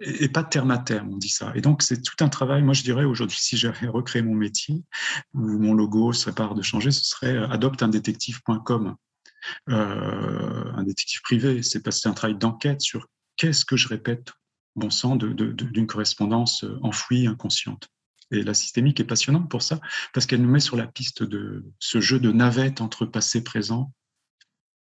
et, 0.00 0.28
pas 0.28 0.44
terme 0.44 0.70
à 0.70 0.78
terme, 0.78 1.12
on 1.12 1.16
dit 1.16 1.28
ça. 1.28 1.52
Et 1.54 1.60
donc, 1.60 1.82
c'est 1.82 2.02
tout 2.02 2.24
un 2.24 2.28
travail. 2.28 2.62
Moi, 2.62 2.74
je 2.74 2.82
dirais 2.82 3.04
aujourd'hui, 3.04 3.38
si 3.40 3.56
j'avais 3.56 3.88
recréé 3.88 4.22
mon 4.22 4.34
métier, 4.34 4.82
ou 5.34 5.58
mon 5.58 5.74
logo 5.74 6.12
serait 6.12 6.34
pas 6.34 6.52
de 6.52 6.62
changer, 6.62 6.90
ce 6.90 7.04
serait 7.04 7.36
euh, 7.36 7.48
adopteundétective.com. 7.48 8.96
Euh, 9.68 10.72
un 10.74 10.82
détective 10.82 11.22
privé, 11.22 11.62
c'est 11.62 11.82
passer 11.82 12.08
un 12.08 12.14
travail 12.14 12.36
d'enquête 12.36 12.80
sur 12.80 13.06
qu'est-ce 13.36 13.64
que 13.64 13.76
je 13.76 13.88
répète, 13.88 14.32
bon 14.74 14.90
sang, 14.90 15.16
d'une 15.16 15.86
correspondance 15.86 16.64
euh, 16.64 16.78
enfouie, 16.82 17.26
inconsciente. 17.26 17.88
Et 18.32 18.42
la 18.42 18.54
systémique 18.54 18.98
est 18.98 19.04
passionnante 19.04 19.48
pour 19.48 19.62
ça, 19.62 19.80
parce 20.12 20.26
qu'elle 20.26 20.42
nous 20.42 20.50
met 20.50 20.60
sur 20.60 20.76
la 20.76 20.86
piste 20.86 21.22
de 21.22 21.64
ce 21.78 22.00
jeu 22.00 22.18
de 22.18 22.32
navette 22.32 22.80
entre 22.80 23.06
passé, 23.06 23.44
présent, 23.44 23.92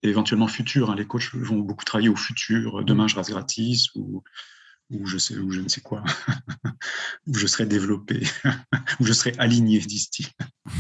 et 0.03 0.09
éventuellement 0.09 0.49
futur. 0.49 0.91
Hein. 0.91 0.97
Les 0.97 1.07
coachs 1.07 1.35
vont 1.35 1.59
beaucoup 1.59 1.85
travailler 1.85 2.09
au 2.09 2.17
futur. 2.17 2.85
Demain, 2.85 3.09
je 3.09 3.17
rase 3.17 3.31
gratis 3.31 3.91
ou, 3.95 4.23
ou 4.91 5.07
je 5.07 5.19
sais 5.19 5.39
ou 5.39 5.51
je 5.51 5.61
ne 5.61 5.69
sais 5.69 5.81
quoi, 5.81 6.03
où 7.27 7.35
je 7.35 7.47
serai 7.47 7.67
développé, 7.67 8.23
où 9.01 9.05
je 9.05 9.13
serai 9.13 9.33
aligné, 9.39 9.79
disent-ils. 9.79 10.29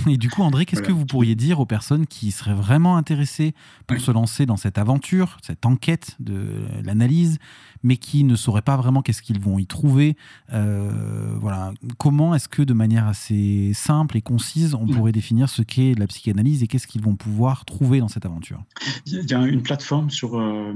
Et 0.07 0.17
du 0.17 0.29
coup, 0.31 0.43
André, 0.43 0.67
qu'est-ce 0.67 0.83
que 0.83 0.93
vous 0.93 1.07
pourriez 1.07 1.35
dire 1.35 1.61
aux 1.61 1.67
personnes 1.67 2.07
qui 2.07 2.31
seraient 2.31 2.55
vraiment 2.55 2.97
intéressées 2.97 3.55
pour 3.87 3.99
se 3.99 4.11
lancer 4.11 4.47
dans 4.47 4.57
cette 4.57 4.79
aventure, 4.79 5.39
cette 5.43 5.67
enquête 5.67 6.17
de 6.21 6.65
l'analyse, 6.85 7.39
mais 7.83 7.97
qui 7.97 8.25
ne 8.25 8.37
sauraient 8.37 8.63
pas 8.63 8.77
vraiment 8.77 9.03
qu'est-ce 9.03 9.23
qu'ils 9.23 9.41
vont 9.41 9.59
y 9.59 9.67
trouver 9.67 10.17
euh, 10.53 11.37
Voilà, 11.41 11.73
comment 11.99 12.35
est-ce 12.35 12.49
que 12.49 12.63
de 12.63 12.73
manière 12.73 13.07
assez 13.07 13.73
simple 13.75 14.17
et 14.17 14.23
concise, 14.23 14.75
on 14.75 14.87
pourrait 14.87 15.13
définir 15.13 15.49
ce 15.49 15.63
qu'est 15.63 15.95
la 15.99 16.07
psychanalyse 16.07 16.63
et 16.63 16.67
qu'est-ce 16.67 16.87
qu'ils 16.87 17.03
vont 17.03 17.17
pouvoir 17.17 17.65
trouver 17.65 18.01
dans 18.01 18.09
cette 18.09 18.27
aventure? 18.27 18.63
Il 19.07 19.29
y 19.29 19.35
a 19.35 19.47
une 19.47 19.63
plateforme 19.63 20.11
sur 20.11 20.39
euh, 20.39 20.73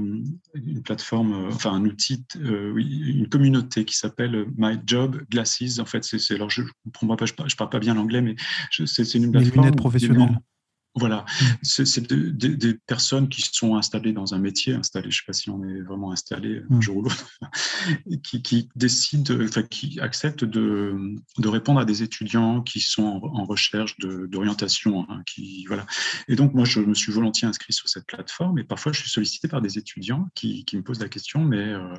une 0.53 0.81
plateforme, 0.81 1.33
euh, 1.33 1.49
enfin 1.53 1.71
un 1.71 1.85
outil, 1.85 2.25
oui, 2.73 3.13
une 3.15 3.24
communauté 3.29 3.85
qui 3.85 3.95
s'appelle 3.95 4.45
My 4.57 4.77
Job 4.85 5.21
Glasses. 5.29 5.79
En 5.79 5.85
fait, 5.85 6.03
c'est 6.03 6.33
alors 6.33 6.49
je 6.49 6.61
ne 6.61 6.67
comprends 6.83 7.15
pas, 7.15 7.25
je, 7.25 7.33
ne 7.33 7.55
parle 7.55 7.69
pas 7.69 7.79
bien 7.79 7.93
l'anglais, 7.93 8.21
mais 8.21 8.35
c'est 8.71 9.13
une 9.15 9.31
plateforme. 9.31 9.65
lunettes 9.65 9.77
professionnelles. 9.77 10.37
Voilà, 10.97 11.25
c'est 11.61 12.07
des 12.07 12.73
personnes 12.87 13.27
qui 13.27 13.41
sont 13.41 13.75
installées 13.75 14.13
dans 14.13 14.33
un 14.33 14.39
métier, 14.39 14.73
installées, 14.73 15.11
je 15.11 15.17
ne 15.17 15.19
sais 15.19 15.25
pas 15.27 15.33
si 15.33 15.49
on 15.49 15.61
est 15.63 15.81
vraiment 15.81 16.13
installé 16.13 16.61
un 16.69 16.77
mm. 16.77 16.81
jour 16.81 16.97
ou 16.97 17.01
l'autre, 17.01 17.29
qui, 18.23 18.69
décident, 18.77 19.35
enfin, 19.43 19.63
qui 19.63 19.99
acceptent 19.99 20.45
de, 20.45 20.95
de, 21.37 21.47
répondre 21.49 21.81
à 21.81 21.85
des 21.85 22.01
étudiants 22.01 22.61
qui 22.61 22.79
sont 22.79 23.03
en, 23.03 23.43
recherche 23.43 23.97
d'orientation. 23.99 25.05
Hein, 25.09 25.21
qui 25.25 25.65
voilà. 25.67 25.85
Et 26.29 26.37
donc, 26.37 26.53
moi, 26.53 26.63
je 26.63 26.79
me 26.79 26.93
suis 26.93 27.11
volontiers 27.11 27.47
inscrit 27.47 27.73
sur 27.73 27.89
cette 27.89 28.05
plateforme 28.05 28.57
et 28.59 28.63
parfois, 28.63 28.93
je 28.93 29.01
suis 29.01 29.09
sollicité 29.09 29.49
par 29.49 29.61
des 29.61 29.77
étudiants 29.77 30.29
qui, 30.33 30.63
qui 30.63 30.77
me 30.77 30.81
posent 30.81 31.01
la 31.01 31.09
question, 31.09 31.43
mais 31.43 31.73
euh, 31.73 31.93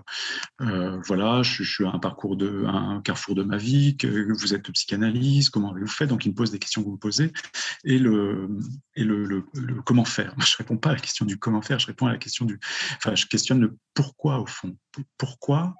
euh, 0.62 0.98
voilà, 1.04 1.42
je, 1.42 1.62
suis 1.62 1.84
à 1.84 1.90
un 1.90 1.98
parcours 1.98 2.36
de, 2.36 2.64
un 2.66 3.02
carrefour 3.02 3.34
de 3.34 3.42
ma 3.42 3.58
vie, 3.58 3.98
que 3.98 4.32
vous 4.40 4.54
êtes 4.54 4.70
psychanalyste, 4.72 5.50
comment 5.50 5.72
avez-vous 5.72 5.86
fait 5.86 6.06
Donc, 6.06 6.24
ils 6.24 6.30
me 6.30 6.34
posent 6.34 6.50
des 6.50 6.58
questions 6.58 6.80
que 6.80 6.86
vous 6.86 6.94
me 6.94 6.98
posez. 6.98 7.30
Et 7.84 7.98
le 7.98 8.48
et 8.96 9.04
le, 9.04 9.44
comment 9.84 10.04
faire. 10.04 10.34
Je 10.38 10.52
ne 10.52 10.56
réponds 10.58 10.78
pas 10.78 10.90
à 10.90 10.94
la 10.94 10.98
question 10.98 11.26
du 11.26 11.38
comment 11.38 11.62
faire, 11.62 11.78
je 11.78 11.86
réponds 11.86 12.06
à 12.06 12.12
la 12.12 12.18
question 12.18 12.44
du. 12.44 12.58
Enfin, 12.96 13.14
je 13.14 13.26
questionne 13.26 13.60
le 13.60 13.76
pourquoi 13.94 14.40
au 14.40 14.46
fond. 14.46 14.76
Pourquoi 15.18 15.74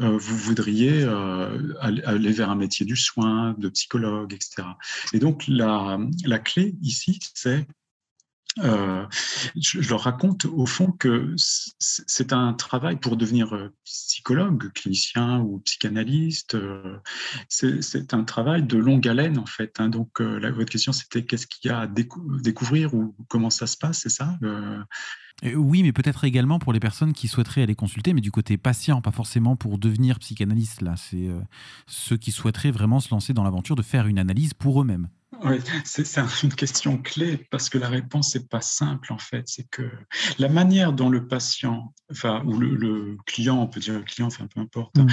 euh, 0.00 0.16
vous 0.16 0.36
voudriez 0.36 1.02
euh, 1.02 1.74
aller 1.80 2.32
vers 2.32 2.50
un 2.50 2.56
métier 2.56 2.86
du 2.86 2.96
soin, 2.96 3.54
de 3.58 3.68
psychologue, 3.68 4.32
etc. 4.32 4.66
Et 5.12 5.18
donc, 5.18 5.44
la, 5.46 5.98
la 6.24 6.38
clé 6.38 6.74
ici, 6.80 7.18
c'est 7.34 7.66
euh, 8.62 9.04
je, 9.56 9.80
leur 9.88 10.02
raconte 10.02 10.44
au 10.44 10.66
fond 10.66 10.92
que 10.92 11.34
c'est 11.36 12.32
un 12.32 12.52
travail 12.52 12.96
pour 12.96 13.16
devenir 13.16 13.52
euh, 13.54 13.74
psychologue, 13.84 14.70
clinicien 14.72 15.40
ou 15.40 15.58
psychanalyste. 15.60 16.54
Euh, 16.54 16.98
c'est 17.48 18.14
un 18.14 18.24
travail 18.24 18.62
de 18.62 18.76
longue 18.76 19.08
haleine 19.08 19.38
en 19.38 19.46
fait. 19.46 19.80
Hein. 19.80 19.88
Donc 19.88 20.20
votre 20.20 20.70
question 20.70 20.92
c'était 20.92 21.24
qu'est-ce 21.24 21.46
qu'il 21.46 21.70
y 21.70 21.74
a 21.74 21.80
à 21.80 21.86
découvrir 21.86 22.94
ou 22.94 23.16
comment 23.28 23.50
ça 23.50 23.66
se 23.66 23.76
passe, 23.76 24.00
c'est 24.00 24.08
ça 24.08 24.38
oui, 25.56 25.82
mais 25.82 25.92
peut-être 25.92 26.24
également 26.24 26.58
pour 26.60 26.72
les 26.72 26.80
personnes 26.80 27.12
qui 27.12 27.26
souhaiteraient 27.28 27.62
aller 27.62 27.74
consulter, 27.74 28.14
mais 28.14 28.22
du 28.22 28.30
côté 28.30 28.56
patient, 28.56 29.02
pas 29.02 29.10
forcément 29.10 29.56
pour 29.56 29.78
devenir 29.78 30.18
psychanalyste. 30.20 30.80
Là, 30.80 30.94
c'est 30.96 31.28
ceux 31.86 32.16
qui 32.16 32.30
souhaiteraient 32.30 32.70
vraiment 32.70 33.00
se 33.00 33.10
lancer 33.10 33.34
dans 33.34 33.42
l'aventure 33.42 33.76
de 33.76 33.82
faire 33.82 34.06
une 34.06 34.18
analyse 34.18 34.54
pour 34.54 34.80
eux-mêmes. 34.80 35.08
Oui, 35.42 35.56
c'est 35.84 36.04
une 36.42 36.54
question 36.54 36.98
clé 36.98 37.36
parce 37.50 37.68
que 37.68 37.78
la 37.78 37.88
réponse 37.88 38.34
n'est 38.34 38.44
pas 38.44 38.60
simple 38.60 39.12
en 39.12 39.18
fait. 39.18 39.44
C'est 39.46 39.68
que 39.68 39.90
la 40.38 40.48
manière 40.48 40.92
dont 40.92 41.08
le 41.08 41.26
patient, 41.26 41.92
enfin, 42.10 42.42
ou 42.44 42.58
le, 42.58 43.16
client, 43.26 43.60
on 43.60 43.66
peut 43.66 43.80
dire 43.80 43.94
le 43.94 44.02
client, 44.04 44.26
enfin 44.26 44.46
peu 44.46 44.60
importe, 44.60 44.96
mm. 44.96 45.08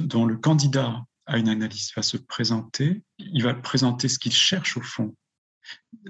dont 0.00 0.24
le 0.24 0.36
candidat 0.36 1.02
à 1.26 1.38
une 1.38 1.48
analyse 1.48 1.92
va 1.94 2.02
se 2.02 2.16
présenter, 2.16 3.02
il 3.18 3.42
va 3.42 3.54
présenter 3.54 4.08
ce 4.08 4.18
qu'il 4.18 4.32
cherche 4.32 4.76
au 4.76 4.82
fond. 4.82 5.14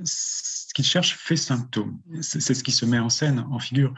Ce 0.05 0.72
qu'il 0.74 0.84
cherche 0.84 1.16
fait 1.16 1.36
symptôme. 1.36 2.01
C'est 2.20 2.55
ce 2.55 2.62
qui 2.62 2.70
se 2.70 2.84
met 2.84 3.01
en 3.01 3.09
scène, 3.09 3.40
en 3.51 3.59
figure, 3.59 3.92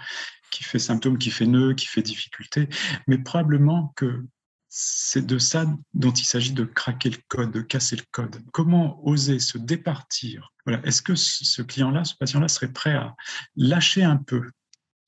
qui 0.51 0.65
fait 0.65 0.79
symptôme, 0.79 1.19
qui 1.19 1.31
fait 1.31 1.47
nœud, 1.47 1.75
qui 1.75 1.87
fait 1.87 2.03
difficulté. 2.03 2.69
Mais 3.07 3.19
probablement 3.19 3.93
que 3.97 4.25
c'est 4.73 5.27
de 5.27 5.39
ça 5.39 5.67
dont 5.95 6.13
il 6.13 6.25
s'agit 6.25 6.53
de 6.53 6.65
craquer 6.65 7.11
le 7.11 7.19
code, 7.27 7.51
de 7.51 7.61
casser 7.61 7.97
le 7.97 8.05
code. 8.13 8.41
Comment 8.53 9.05
oser 9.05 9.41
se 9.41 9.59
départir? 9.59 10.55
Voilà. 10.65 10.81
Est-ce 10.87 11.03
que 11.03 11.17
ce 11.17 11.61
client-là, 11.61 12.05
ce 12.05 12.15
patient-là 12.15 12.47
serait 12.47 12.73
prêt 12.73 12.95
à 12.95 13.17
lâcher 13.57 14.05
un 14.05 14.17
peu 14.17 14.49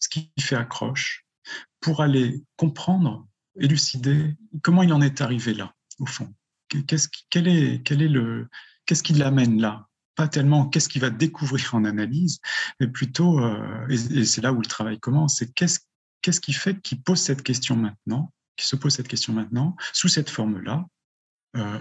ce 0.00 0.08
qui 0.08 0.32
fait 0.40 0.56
accroche 0.56 1.24
pour 1.80 2.02
aller 2.02 2.42
comprendre, 2.56 3.28
élucider? 3.56 4.36
Comment 4.62 4.82
il 4.82 4.92
en 4.92 5.00
est 5.00 5.20
arrivé 5.20 5.54
là, 5.54 5.72
au 6.00 6.06
fond? 6.06 6.34
Qu'est-ce 6.68 7.08
qui, 7.08 7.24
quel 7.30 7.46
est, 7.46 7.82
quel 7.84 8.02
est 8.02 8.08
le, 8.08 8.48
qu'est-ce 8.84 9.04
qui 9.04 9.12
l'amène 9.12 9.60
là? 9.60 9.86
Pas 10.16 10.26
tellement 10.26 10.66
qu'est-ce 10.66 10.88
qu'il 10.88 11.02
va 11.02 11.10
découvrir 11.10 11.76
en 11.76 11.84
analyse, 11.84 12.40
mais 12.80 12.88
plutôt, 12.88 13.38
euh, 13.38 13.86
et, 13.88 14.24
c'est 14.24 14.40
là 14.40 14.52
où 14.52 14.60
le 14.60 14.66
travail 14.66 14.98
commence, 14.98 15.36
c'est 15.36 15.52
qu'est-ce, 15.54 15.80
qu'est-ce 16.20 16.40
qui 16.40 16.52
fait 16.52 16.80
qu'il 16.80 17.00
pose 17.00 17.20
cette 17.20 17.42
question 17.42 17.76
maintenant 17.76 18.32
qui 18.56 18.66
se 18.66 18.76
pose 18.76 18.94
cette 18.94 19.08
question 19.08 19.32
maintenant, 19.32 19.76
sous 19.92 20.08
cette 20.08 20.30
forme-là, 20.30 20.86
euh, 21.56 21.78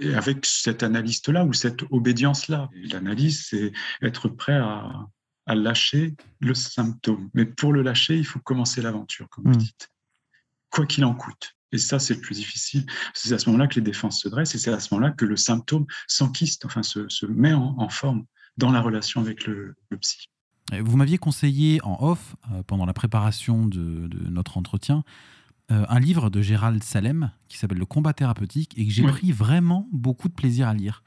et 0.00 0.14
avec 0.14 0.44
cet 0.44 0.82
analyste-là 0.82 1.44
ou 1.44 1.52
cette 1.52 1.82
obédience-là. 1.90 2.68
L'analyse, 2.74 3.46
c'est 3.48 3.72
être 4.02 4.28
prêt 4.28 4.56
à, 4.56 5.06
lâcher 5.46 6.14
le 6.40 6.52
symptôme. 6.52 7.30
Mais 7.32 7.46
pour 7.46 7.72
le 7.72 7.80
lâcher, 7.80 8.18
il 8.18 8.26
faut 8.26 8.38
commencer 8.38 8.82
l'aventure, 8.82 9.30
comme 9.30 9.44
vous 9.44 9.54
hmm. 9.54 9.56
dites, 9.56 9.88
quoi 10.68 10.84
qu'il 10.84 11.06
en 11.06 11.14
coûte. 11.14 11.54
Et 11.72 11.78
ça, 11.78 11.98
c'est 11.98 12.14
le 12.14 12.20
plus 12.20 12.36
difficile. 12.36 12.84
C'est 13.14 13.32
à 13.32 13.38
ce 13.38 13.48
moment-là 13.48 13.66
que 13.66 13.76
les 13.76 13.80
défenses 13.80 14.20
se 14.20 14.28
dressent 14.28 14.54
et 14.54 14.58
c'est 14.58 14.72
à 14.72 14.78
ce 14.78 14.92
moment-là 14.92 15.12
que 15.12 15.24
le 15.24 15.36
symptôme 15.36 15.86
s'enquiste, 16.06 16.66
enfin 16.66 16.82
se, 16.82 17.24
met 17.26 17.54
en, 17.54 17.88
forme 17.88 18.26
dans 18.58 18.70
la 18.70 18.82
relation 18.82 19.22
avec 19.22 19.46
le 19.46 19.74
psy. 19.98 20.28
Vous 20.72 20.96
m'aviez 20.96 21.18
conseillé 21.18 21.80
en 21.82 21.96
off, 22.00 22.36
euh, 22.52 22.62
pendant 22.62 22.86
la 22.86 22.92
préparation 22.92 23.66
de, 23.66 24.08
notre 24.28 24.58
entretien, 24.58 25.02
euh, 25.70 25.84
un 25.88 26.00
livre 26.00 26.30
de 26.30 26.40
Gérald 26.40 26.82
Salem 26.82 27.30
qui 27.48 27.58
s'appelle 27.58 27.78
Le 27.78 27.86
combat 27.86 28.12
thérapeutique 28.12 28.72
et 28.78 28.86
que 28.86 28.92
j'ai 28.92 29.02
pris 29.02 29.32
vraiment 29.32 29.86
beaucoup 29.92 30.28
de 30.28 30.32
plaisir 30.34 30.68
à 30.68 30.74
lire. 30.74 31.02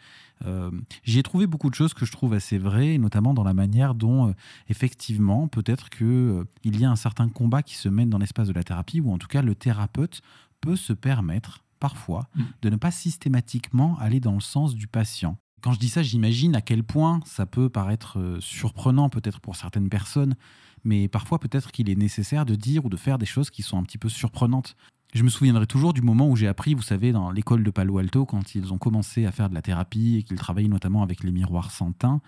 Euh, 0.46 0.72
J'y 1.04 1.20
ai 1.20 1.24
trouvé 1.24 1.48
beaucoup 1.48 1.70
de 1.70 1.76
choses 1.76 1.94
que 1.94 2.06
je 2.06 2.12
trouve 2.12 2.34
assez 2.34 2.58
vraies, 2.58 2.98
notamment 2.98 3.34
dans 3.34 3.44
la 3.44 3.54
manière 3.54 3.96
dont, 3.96 4.34
effectivement, 4.70 5.48
peut-être 5.48 5.90
qu'il 5.90 6.44
il 6.64 6.80
y 6.80 6.86
a 6.86 6.92
un 6.92 6.96
certain 6.96 7.30
combat 7.30 7.64
qui 7.64 7.76
se 7.76 7.90
mène 7.90 8.10
dans 8.10 8.18
l'espace 8.18 8.48
de 8.48 8.54
la 8.54 8.64
thérapie, 8.64 9.02
ou 9.02 9.12
en 9.12 9.18
tout 9.18 9.28
cas 9.28 9.42
le 9.42 9.56
thérapeute 9.56 10.22
peut 10.62 10.76
se 10.76 10.94
permettre 10.94 11.64
parfois 11.80 12.30
mm. 12.36 12.44
de 12.62 12.70
ne 12.70 12.76
pas 12.78 12.92
systématiquement 12.92 13.98
aller 14.00 14.20
dans 14.20 14.34
le 14.34 14.42
sens 14.42 14.76
du 14.76 14.88
patient. 14.88 15.38
Quand 15.62 15.74
je 15.74 15.80
dis 15.80 15.90
ça, 15.90 16.02
j'imagine 16.02 16.56
à 16.56 16.62
quel 16.62 16.84
point 16.84 17.20
ça 17.26 17.46
peut 17.46 17.70
paraître 17.70 18.20
euh, 18.20 18.40
surprenant 18.40 19.10
peut-être 19.10 19.40
pour 19.40 19.56
certaines 19.56 19.90
personnes, 19.90 20.36
mais 20.84 21.08
parfois 21.08 21.40
peut-être 21.40 21.72
qu'il 21.72 21.90
est 21.90 21.96
nécessaire 21.96 22.46
de 22.46 22.56
dire 22.56 22.86
ou 22.86 22.90
de 22.90 22.98
faire 22.98 23.20
des 23.20 23.28
choses 23.28 23.52
qui 23.52 23.62
sont 23.62 23.78
un 23.78 23.84
petit 23.84 24.00
peu 24.00 24.10
surprenantes. 24.10 24.76
Je 25.14 25.24
me 25.24 25.30
souviendrai 25.30 25.68
toujours 25.68 25.94
du 25.94 26.02
moment 26.02 26.28
où 26.30 26.36
j'ai 26.36 26.48
appris, 26.48 26.74
vous 26.74 26.82
savez, 26.82 27.12
dans 27.12 27.30
l'école 27.30 27.64
de 27.64 27.70
Palo 27.70 28.00
Alto, 28.00 28.26
quand 28.26 28.56
ils 28.56 28.74
ont 28.74 28.80
commencé 28.80 29.26
à 29.26 29.32
faire 29.32 29.50
de 29.50 29.54
la 29.54 29.62
thérapie 29.62 30.18
et 30.18 30.24
qu'ils 30.24 30.38
travaillaient 30.38 30.68
notamment 30.68 31.04
avec 31.04 31.24
les 31.24 31.32
miroirs 31.32 31.70
sans 31.70 31.92
teint, 31.92 32.22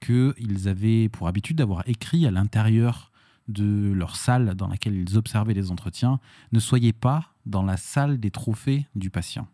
qu'ils 0.00 0.68
avaient 0.68 1.08
pour 1.08 1.28
habitude 1.28 1.56
d'avoir 1.56 1.88
écrit 1.88 2.26
à 2.26 2.30
l'intérieur 2.30 3.12
de 3.48 3.92
leur 3.92 4.16
salle 4.16 4.54
dans 4.56 4.68
laquelle 4.68 4.94
ils 4.94 5.16
observaient 5.16 5.54
les 5.54 5.70
entretiens, 5.70 6.18
ne 6.52 6.58
soyez 6.58 6.92
pas 6.92 7.32
dans 7.46 7.62
la 7.62 7.76
salle 7.76 8.18
des 8.18 8.30
trophées 8.30 8.86
du 8.94 9.10
patient. 9.10 9.46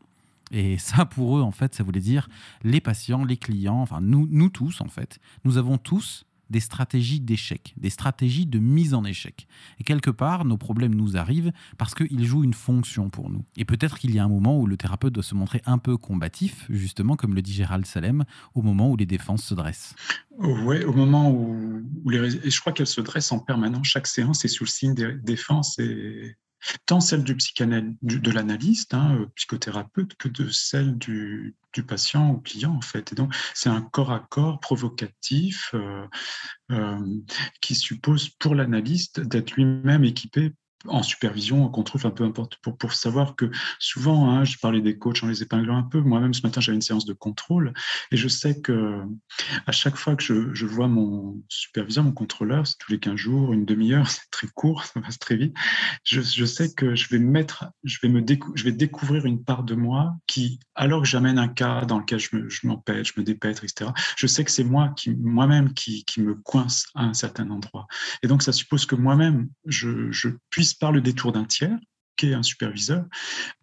Et 0.51 0.79
ça, 0.79 1.05
pour 1.07 1.39
eux, 1.39 1.43
en 1.43 1.53
fait, 1.53 1.75
ça 1.75 1.85
voulait 1.85 2.01
dire 2.01 2.29
les 2.63 2.81
patients, 2.81 3.25
les 3.25 3.37
clients, 3.37 3.81
enfin 3.81 4.01
nous, 4.01 4.49
tous, 4.49 4.81
en 4.81 4.89
fait, 4.89 5.19
nous 5.45 5.57
avons 5.59 5.79
tous 5.79 6.27
des 6.51 6.59
stratégies 6.59 7.21
d'échec, 7.21 7.75
des 7.77 7.91
stratégies 7.91 8.45
de 8.45 8.59
mise 8.59 8.93
en 8.93 9.05
échec. 9.05 9.47
Et 9.79 9.85
quelque 9.85 10.11
part, 10.11 10.45
nos 10.45 10.57
problèmes 10.57 10.97
nous 10.97 11.17
arrivent 11.17 11.53
parce 11.79 11.95
qu'ils 11.95 12.25
jouent 12.25 12.43
une 12.43 12.55
fonction 12.55 13.09
pour 13.09 13.31
nous. 13.31 13.45
Et 13.57 13.65
peut-être 13.65 13.99
qu'il 13.99 14.13
y 14.13 14.19
a 14.19 14.25
un 14.25 14.29
moment 14.29 14.59
où 14.59 14.67
le 14.67 14.77
thérapeute 14.77 15.13
doit 15.13 15.23
se 15.23 15.37
montrer 15.37 15.63
un 15.65 15.79
peu 15.79 15.97
combatif, 15.97 16.67
justement, 16.69 17.15
comme 17.15 17.37
le 17.37 17.43
dit 17.43 17.53
Gérald 17.53 17.87
Salem, 17.87 18.25
au 18.55 18.63
moment 18.63 18.91
où 18.91 18.97
les 18.97 19.07
défenses 19.07 19.45
se 19.45 19.55
dressent. 19.55 19.95
Oui, 20.39 20.83
au 20.83 20.93
moment 20.93 21.31
où, 21.31 21.85
les... 22.11 22.45
Et 22.45 22.51
je 22.51 22.61
crois 22.61 22.73
qu'elles 22.73 22.89
se 22.89 23.01
dressent 23.01 23.31
en 23.31 23.39
permanence. 23.39 23.87
Chaque 23.87 24.09
séance 24.09 24.45
est 24.45 24.49
sous 24.49 24.65
le 24.65 24.71
signe 24.71 24.95
des 24.95 25.15
défenses 25.15 25.79
et 25.79 26.37
tant 26.87 27.01
celle 27.01 27.25
du 27.25 27.37
de 28.03 28.31
l'analyste, 28.31 28.95
hein, 28.95 29.17
euh, 29.17 29.27
psychothérapeute, 29.35 30.15
que 30.17 30.29
de 30.29 30.49
celle 30.51 30.99
du, 30.99 31.57
patient 31.87 32.31
ou 32.31 32.41
client, 32.41 32.75
en 32.75 32.81
fait. 32.81 33.13
Et 33.13 33.15
donc, 33.15 33.35
c'est 33.55 33.69
un 33.71 33.81
corps 33.81 34.13
à 34.13 34.21
corps 34.21 34.61
provocatif 34.61 35.71
euh, 35.75 36.07
euh, 36.71 36.99
qui 37.61 37.75
suppose 37.75 38.29
pour 38.29 38.55
l'analyste 38.55 39.21
d'être 39.21 39.53
lui-même 39.53 40.05
équipé 40.05 40.53
en 40.87 41.03
supervision, 41.03 41.65
en 41.65 41.69
contrôle, 41.69 42.01
enfin 42.01 42.11
peu 42.11 42.25
importe, 42.25 42.57
pour, 42.63 42.77
pour 42.77 42.95
savoir 42.95 43.37
que 43.37 43.51
souvent, 43.79 44.31
hein, 44.31 44.45
je 44.45 44.57
parlais 44.59 44.81
des 44.81 44.99
coachs 44.99 45.23
en 45.23 45.27
les 45.27 45.43
épinglant 45.43 45.77
un 45.77 45.83
peu, 45.83 46.01
moi-même 46.01 46.33
ce 46.33 46.43
matin 46.43 46.61
j'avais 46.61 46.77
une 46.77 46.83
séance 46.83 47.05
de 47.05 47.13
contrôle 47.13 47.75
et 48.11 48.17
je 48.17 48.29
sais 48.29 48.61
que 48.61 49.03
à 49.67 49.73
chaque 49.73 49.97
fois 49.97 50.17
que 50.17 50.23
je, 50.23 50.55
je 50.55 50.67
vois 50.67 50.89
mon 50.89 51.43
superviseur, 51.49 52.05
mon 52.05 52.13
contrôleur, 52.13 52.67
c'est 52.67 52.79
tous 52.79 52.93
les 52.93 52.99
15 52.99 53.17
jours, 53.17 53.53
une 53.53 53.65
demi-heure, 53.65 54.09
c'est 54.11 54.31
très 54.31 54.47
court, 54.49 54.85
ça 54.85 55.01
passe 55.01 55.19
très 55.19 55.37
vite, 55.37 55.55
je, 56.05 56.21
je, 56.21 56.45
sais 56.45 56.73
que 56.73 56.95
je 56.95 57.09
vais 57.11 57.19
mettre, 57.19 57.67
je 57.85 57.99
vais 58.03 58.09
me 58.09 58.25
je 58.55 58.65
vais 58.65 58.73
découvrir 58.73 59.27
une 59.27 59.45
part 59.45 59.65
de 59.65 59.75
moi 59.75 60.15
qui, 60.27 60.61
alors 60.75 61.03
que 61.03 61.09
j'amène 61.09 61.39
un 61.39 61.49
cas 61.49 61.85
dans 61.85 61.99
lequel 61.99 62.19
je 62.19 62.67
m'empête, 62.67 63.05
je, 63.07 63.13
je, 63.15 63.21
me 63.21 63.25
dépêtre, 63.25 63.65
etc., 63.65 63.91
je 64.17 64.27
sais 64.27 64.45
que 64.45 64.51
c'est 64.51 64.65
moi 64.65 64.93
qui, 64.97 65.11
moi-même 65.11 65.75
qui, 65.75 66.05
qui 66.05 66.23
me 66.23 66.35
coince 66.35 66.87
à 66.95 67.05
un 67.05 67.15
certain 67.15 67.51
endroit. 67.51 67.87
Et 68.23 68.29
donc 68.29 68.43
ça 68.43 68.53
suppose 68.53 68.87
que 68.87 68.95
moi-même, 68.95 69.49
je, 69.67 70.11
je 70.11 70.29
puisse 70.51 70.70
par 70.75 70.93
le 70.93 71.01
détour 71.01 71.33
d'un 71.33 71.45
tiers, 71.45 71.79
qui 72.17 72.27
est 72.27 72.35
un 72.35 72.43
superviseur, 72.43 73.07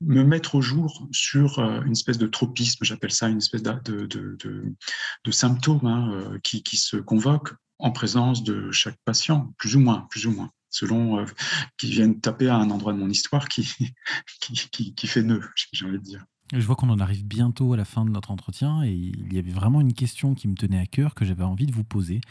me 0.02 0.24
mettre 0.24 0.56
au 0.56 0.62
jour 0.62 1.08
sur 1.12 1.60
euh, 1.60 1.82
une 1.84 1.92
espèce 1.92 2.18
de 2.18 2.26
tropisme, 2.26 2.84
j'appelle 2.84 3.12
ça 3.12 3.30
une 3.30 3.38
espèce 3.38 3.62
de, 3.62 4.06
de, 4.06 4.38
de, 4.40 5.32
symptômes 5.32 5.86
hein, 5.86 6.12
euh, 6.12 6.40
qui, 6.40 6.64
qui, 6.64 6.78
se 6.78 6.98
convoquent 6.98 7.54
en 7.78 7.92
présence 7.92 8.44
de 8.44 8.72
chaque 8.72 8.98
patient, 9.06 9.54
plus 9.60 9.76
ou 9.76 9.80
moins, 9.80 10.08
plus 10.10 10.26
ou 10.26 10.32
moins, 10.32 10.50
selon 10.72 11.20
euh, 11.20 11.26
qui 11.78 11.92
viennent 11.92 12.20
taper 12.20 12.48
à 12.48 12.56
un 12.56 12.72
endroit 12.72 12.94
de 12.94 12.98
mon 12.98 13.10
histoire 13.10 13.48
qui, 13.48 13.70
qui, 14.42 14.96
qui 14.96 15.08
fait 15.08 15.22
nœud, 15.24 15.44
j'ai 15.72 15.86
envie 15.86 16.00
de 16.00 16.04
dire. 16.04 16.26
Je 16.54 16.66
vois 16.66 16.78
qu'on 16.78 16.90
en 16.90 17.00
arrive 17.00 17.26
bientôt 17.26 17.74
à 17.74 17.78
la 17.78 17.84
fin 17.84 18.06
de 18.06 18.10
notre 18.10 18.32
entretien 18.32 18.82
et 18.84 18.94
il 18.94 19.34
y 19.34 19.38
avait 19.38 19.52
vraiment 19.52 19.82
une 19.82 19.94
question 19.94 20.34
qui 20.34 20.48
me 20.48 20.56
tenait 20.56 20.80
à 20.80 20.86
cœur 20.86 21.14
que 21.14 21.26
j'avais 21.26 21.44
envie 21.44 21.66
de 21.66 21.74
vous 21.74 21.84
poser. 21.84 22.22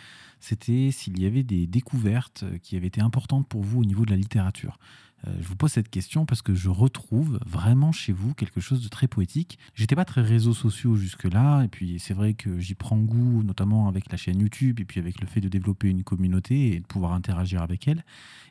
C'était 0.41 0.91
s'il 0.91 1.21
y 1.21 1.27
avait 1.27 1.43
des 1.43 1.67
découvertes 1.67 2.45
qui 2.63 2.77
avaient 2.77 2.87
été 2.87 3.03
importantes 3.03 3.47
pour 3.47 3.63
vous 3.63 3.81
au 3.81 3.85
niveau 3.85 4.07
de 4.07 4.11
la 4.11 4.17
littérature. 4.17 4.79
Euh, 5.27 5.33
je 5.41 5.49
vous 5.49 5.57
pose 5.57 5.73
cette 5.73 5.89
question 5.89 6.27
parce 6.27 6.43
que 6.43 6.55
je 6.55 6.69
retrouve 6.69 7.39
vraiment 7.47 7.93
chez 7.93 8.13
vous 8.13 8.35
quelque 8.35 8.61
chose 8.61 8.83
de 8.83 8.89
très 8.89 9.09
poétique. 9.09 9.59
J'étais 9.75 9.97
pas 9.97 10.05
très 10.05 10.21
réseaux 10.21 10.53
sociaux 10.53 10.97
jusque-là, 10.97 11.63
et 11.63 11.69
puis 11.69 11.99
c'est 11.99 12.15
vrai 12.15 12.35
que 12.35 12.59
j'y 12.59 12.75
prends 12.75 12.99
goût, 12.99 13.43
notamment 13.43 13.89
avec 13.89 14.11
la 14.11 14.19
chaîne 14.19 14.41
YouTube, 14.41 14.81
et 14.81 14.85
puis 14.85 15.01
avec 15.01 15.21
le 15.21 15.27
fait 15.27 15.41
de 15.41 15.49
développer 15.49 15.89
une 15.89 16.05
communauté 16.05 16.75
et 16.75 16.81
de 16.81 16.87
pouvoir 16.87 17.13
interagir 17.13 17.63
avec 17.63 17.89
elle. 17.89 18.05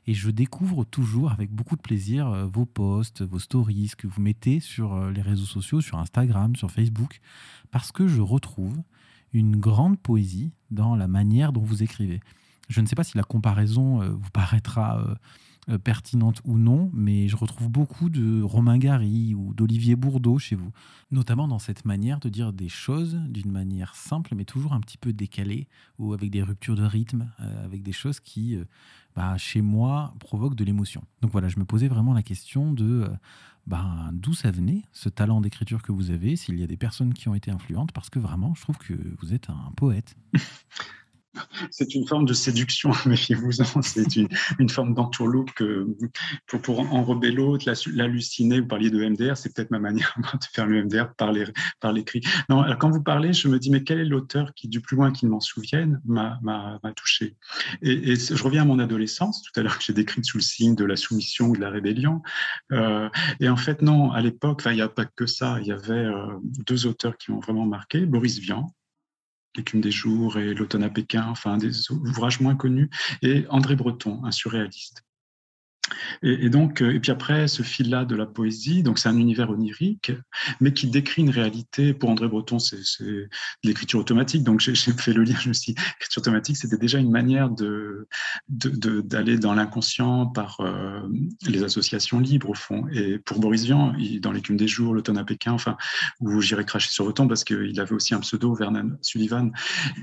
Et 0.07 0.13
je 0.13 0.29
découvre 0.29 0.85
toujours 0.85 1.31
avec 1.31 1.51
beaucoup 1.51 1.75
de 1.75 1.81
plaisir 1.81 2.27
euh, 2.27 2.45
vos 2.45 2.65
posts, 2.65 3.21
vos 3.21 3.39
stories, 3.39 3.89
ce 3.89 3.95
que 3.95 4.07
vous 4.07 4.21
mettez 4.21 4.59
sur 4.59 4.93
euh, 4.93 5.11
les 5.11 5.21
réseaux 5.21 5.45
sociaux, 5.45 5.81
sur 5.81 5.99
Instagram, 5.99 6.55
sur 6.55 6.71
Facebook, 6.71 7.19
parce 7.71 7.91
que 7.91 8.07
je 8.07 8.21
retrouve 8.21 8.81
une 9.33 9.57
grande 9.57 9.99
poésie 9.99 10.53
dans 10.71 10.95
la 10.95 11.07
manière 11.07 11.51
dont 11.51 11.61
vous 11.61 11.83
écrivez. 11.83 12.21
Je 12.69 12.81
ne 12.81 12.87
sais 12.87 12.95
pas 12.95 13.03
si 13.03 13.17
la 13.17 13.23
comparaison 13.23 13.99
vous 13.99 14.29
paraîtra 14.31 15.17
euh, 15.67 15.79
pertinente 15.79 16.41
ou 16.43 16.59
non, 16.59 16.91
mais 16.93 17.27
je 17.27 17.35
retrouve 17.35 17.69
beaucoup 17.69 18.09
de 18.09 18.41
Romain 18.43 18.77
Gary 18.77 19.33
ou 19.33 19.53
d'Olivier 19.55 19.95
Bourdeau 19.95 20.37
chez 20.37 20.55
vous, 20.55 20.71
notamment 21.09 21.47
dans 21.47 21.57
cette 21.57 21.85
manière 21.85 22.19
de 22.19 22.29
dire 22.29 22.53
des 22.53 22.69
choses 22.69 23.19
d'une 23.29 23.51
manière 23.51 23.95
simple, 23.95 24.35
mais 24.35 24.45
toujours 24.45 24.73
un 24.73 24.79
petit 24.79 24.99
peu 24.99 25.11
décalée, 25.11 25.67
ou 25.97 26.13
avec 26.13 26.29
des 26.29 26.43
ruptures 26.43 26.75
de 26.75 26.83
rythme, 26.83 27.31
euh, 27.39 27.65
avec 27.65 27.81
des 27.81 27.93
choses 27.93 28.19
qui, 28.19 28.55
euh, 28.55 28.65
bah, 29.15 29.37
chez 29.37 29.61
moi, 29.61 30.13
provoquent 30.19 30.55
de 30.55 30.63
l'émotion. 30.63 31.03
Donc 31.21 31.31
voilà, 31.31 31.49
je 31.49 31.57
me 31.57 31.65
posais 31.65 31.87
vraiment 31.87 32.13
la 32.13 32.23
question 32.23 32.71
de 32.71 33.09
bah, 33.65 34.11
d'où 34.13 34.35
ça 34.35 34.51
venait, 34.51 34.83
ce 34.91 35.09
talent 35.09 35.41
d'écriture 35.41 35.81
que 35.81 35.91
vous 35.91 36.11
avez, 36.11 36.35
s'il 36.35 36.59
y 36.59 36.63
a 36.63 36.67
des 36.67 36.77
personnes 36.77 37.15
qui 37.15 37.27
ont 37.27 37.33
été 37.33 37.49
influentes, 37.49 37.91
parce 37.91 38.11
que 38.11 38.19
vraiment, 38.19 38.53
je 38.53 38.61
trouve 38.61 38.77
que 38.77 38.93
vous 39.19 39.33
êtes 39.33 39.49
un 39.49 39.71
poète. 39.75 40.15
c'est 41.71 41.95
une 41.95 42.07
forme 42.07 42.25
de 42.25 42.33
séduction, 42.33 42.91
méfiez-vous-en. 43.05 43.81
C'est 43.81 44.15
une, 44.15 44.69
forme 44.69 44.93
d'entourloupe 44.93 45.51
que 45.53 45.87
pour, 46.47 46.79
enrober 46.79 47.31
l'autre, 47.31 47.71
l'halluciner. 47.93 48.61
Vous 48.61 48.67
parliez 48.67 48.89
de 48.89 49.03
MDR, 49.03 49.37
c'est 49.37 49.53
peut-être 49.53 49.71
ma 49.71 49.79
manière 49.79 50.15
de 50.33 50.45
faire 50.51 50.65
le 50.65 50.83
MDR 50.83 51.13
par 51.15 51.31
l'écrit. 51.93 52.21
quand 52.47 52.89
vous 52.89 53.03
parlez, 53.03 53.33
je 53.33 53.47
me 53.47 53.59
dis, 53.59 53.69
mais 53.69 53.83
quel 53.83 53.99
est 53.99 54.05
l'auteur 54.05 54.53
qui, 54.55 54.67
du 54.67 54.81
plus 54.81 54.95
loin 54.95 55.11
qu'il 55.11 55.29
m'en 55.29 55.39
souvienne, 55.39 56.01
m'a 56.05 56.79
touché? 56.95 57.35
Et, 57.81 58.15
je 58.15 58.43
reviens 58.43 58.63
à 58.63 58.65
mon 58.65 58.79
adolescence, 58.79 59.41
tout 59.41 59.59
à 59.59 59.63
l'heure, 59.63 59.79
j'ai 59.79 59.93
décrit 59.93 60.23
sous 60.23 60.37
le 60.37 60.43
signe 60.43 60.75
de 60.75 60.85
la 60.85 60.95
soumission 60.95 61.47
ou 61.47 61.55
de 61.55 61.61
la 61.61 61.69
rébellion. 61.69 62.21
Euh, 62.71 63.09
et 63.39 63.49
en 63.49 63.57
fait, 63.57 63.81
non, 63.81 64.11
à 64.11 64.21
l'époque, 64.21 64.63
il 64.65 64.73
n'y 64.73 64.81
a 64.81 64.89
pas 64.89 65.05
que 65.05 65.25
ça. 65.25 65.57
Il 65.61 65.67
y 65.67 65.71
avait 65.71 65.93
euh, 65.93 66.39
deux 66.65 66.87
auteurs 66.87 67.17
qui 67.17 67.31
m'ont 67.31 67.39
vraiment 67.39 67.65
marqué. 67.65 68.05
Boris 68.05 68.39
Vian, 68.39 68.67
L'écume 69.55 69.81
des 69.81 69.91
jours 69.91 70.37
et 70.37 70.53
l'automne 70.53 70.83
à 70.83 70.89
Pékin, 70.89 71.25
enfin 71.27 71.57
des 71.57 71.91
ouvrages 71.91 72.41
moins 72.41 72.55
connus, 72.55 72.89
et 73.21 73.45
André 73.49 73.75
Breton, 73.75 74.21
un 74.25 74.31
surréaliste. 74.31 75.04
Et, 76.21 76.49
donc, 76.49 76.81
euh, 76.81 76.93
et 76.93 76.99
puis 76.99 77.11
après, 77.11 77.47
ce 77.47 77.63
fil-là 77.63 78.05
de 78.05 78.15
la 78.15 78.25
poésie, 78.25 78.83
donc 78.83 78.99
c'est 78.99 79.09
un 79.09 79.17
univers 79.17 79.49
onirique, 79.49 80.11
mais 80.59 80.73
qui 80.73 80.87
décrit 80.87 81.21
une 81.21 81.29
réalité. 81.29 81.93
Pour 81.93 82.09
André 82.09 82.27
Breton, 82.27 82.59
c'est 82.59 82.77
de 83.01 83.29
l'écriture 83.63 83.99
automatique. 83.99 84.43
Donc, 84.43 84.59
j'ai 84.59 84.75
fait 84.75 85.13
le 85.13 85.23
lien, 85.23 85.35
je 85.39 85.49
me 85.49 85.53
suis 85.53 85.73
dit, 85.73 85.81
l'écriture 85.81 86.21
automatique, 86.21 86.57
c'était 86.57 86.77
déjà 86.77 86.99
une 86.99 87.11
manière 87.11 87.49
de 87.49 88.07
d'aller 88.49 89.37
dans 89.37 89.53
l'inconscient 89.53 90.27
par 90.27 90.59
euh, 90.59 91.01
les 91.47 91.63
associations 91.63 92.19
libres, 92.19 92.49
au 92.49 92.53
fond. 92.53 92.87
Et 92.91 93.17
pour 93.19 93.39
Boris 93.39 93.63
Vian, 93.63 93.93
dans 94.19 94.31
l'écume 94.31 94.57
des 94.57 94.67
jours, 94.67 94.93
l'automne 94.93 95.17
à 95.17 95.23
Pékin, 95.23 95.53
enfin, 95.53 95.77
où 96.19 96.41
j'irai 96.41 96.65
cracher 96.65 96.89
sur 96.89 97.05
temps 97.13 97.27
parce 97.27 97.43
qu'il 97.43 97.79
avait 97.79 97.93
aussi 97.93 98.13
un 98.13 98.19
pseudo, 98.19 98.53
Vernon 98.53 98.97
Sullivan, 99.01 99.51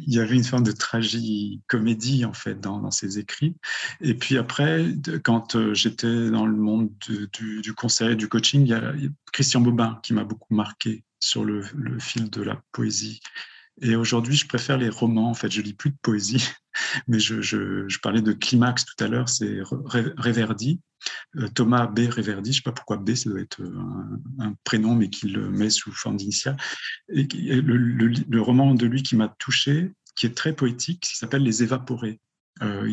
il 0.06 0.14
y 0.14 0.20
avait 0.20 0.36
une 0.36 0.44
forme 0.44 0.64
de 0.64 0.72
tragicomédie, 0.72 2.24
en 2.24 2.32
fait, 2.32 2.60
dans, 2.60 2.78
dans 2.78 2.90
ses 2.90 3.18
écrits. 3.18 3.56
Et 4.00 4.14
puis 4.14 4.38
après, 4.38 4.86
quand 5.22 5.56
euh, 5.56 5.74
j'étais 5.82 6.30
dans 6.30 6.46
le 6.46 6.56
monde 6.56 6.90
du, 7.32 7.74
conseil, 7.74 8.16
du 8.16 8.28
coaching, 8.28 8.62
il 8.62 8.68
y, 8.68 8.74
a, 8.74 8.92
Christian 9.32 9.60
Bobin 9.60 9.98
qui 10.02 10.14
m'a 10.14 10.24
beaucoup 10.24 10.54
marqué 10.54 11.04
sur 11.20 11.44
le, 11.44 11.62
fil 11.98 12.30
de 12.30 12.42
la 12.42 12.60
poésie. 12.72 13.20
Et 13.80 13.96
aujourd'hui, 13.96 14.36
je 14.36 14.46
préfère 14.46 14.76
les 14.76 14.90
romans. 14.90 15.30
En 15.30 15.34
fait, 15.34 15.50
je 15.50 15.60
lis 15.60 15.72
plus 15.72 15.90
de 15.90 15.96
poésie, 16.02 16.46
mais 17.08 17.18
je, 17.18 17.98
parlais 18.00 18.22
de 18.22 18.32
climax 18.32 18.84
tout 18.84 19.02
à 19.02 19.08
l'heure. 19.08 19.28
C'est 19.28 19.60
Réverdi, 20.16 20.80
euh, 21.36 21.48
Thomas 21.48 21.86
B. 21.86 22.00
Réverdi. 22.08 22.52
Je 22.52 22.58
sais 22.58 22.62
pas 22.62 22.72
pourquoi 22.72 22.98
B, 22.98 23.14
ça 23.14 23.30
doit 23.30 23.40
être 23.40 23.62
un, 24.38 24.54
prénom, 24.64 24.94
mais 24.94 25.10
qu'il 25.10 25.38
met 25.38 25.70
sous 25.70 25.92
forme 25.92 26.16
d'initiale. 26.16 26.56
Et 27.08 27.26
le, 27.32 28.40
roman 28.40 28.74
de 28.74 28.86
lui 28.86 29.02
qui 29.02 29.16
m'a 29.16 29.28
touché, 29.38 29.92
qui 30.16 30.26
est 30.26 30.36
très 30.36 30.54
poétique, 30.54 31.06
s'appelle 31.06 31.42
Les 31.42 31.62
Évaporés. 31.62 32.20
Euh, 32.60 32.86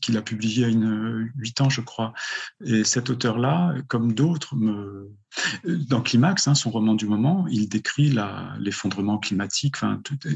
qu'il 0.00 0.16
a 0.16 0.22
publié 0.22 0.68
y 0.68 0.84
a 0.84 1.28
huit 1.36 1.60
ans, 1.60 1.68
je 1.68 1.80
crois. 1.80 2.14
Et 2.64 2.84
cet 2.84 3.10
auteur-là, 3.10 3.74
comme 3.88 4.12
d'autres, 4.12 4.54
dans 5.64 6.02
Climax, 6.02 6.46
hein, 6.46 6.54
son 6.54 6.70
roman 6.70 6.94
du 6.94 7.06
moment, 7.06 7.46
il 7.50 7.68
décrit 7.68 8.14
l'effondrement 8.58 9.18
climatique. 9.18 9.76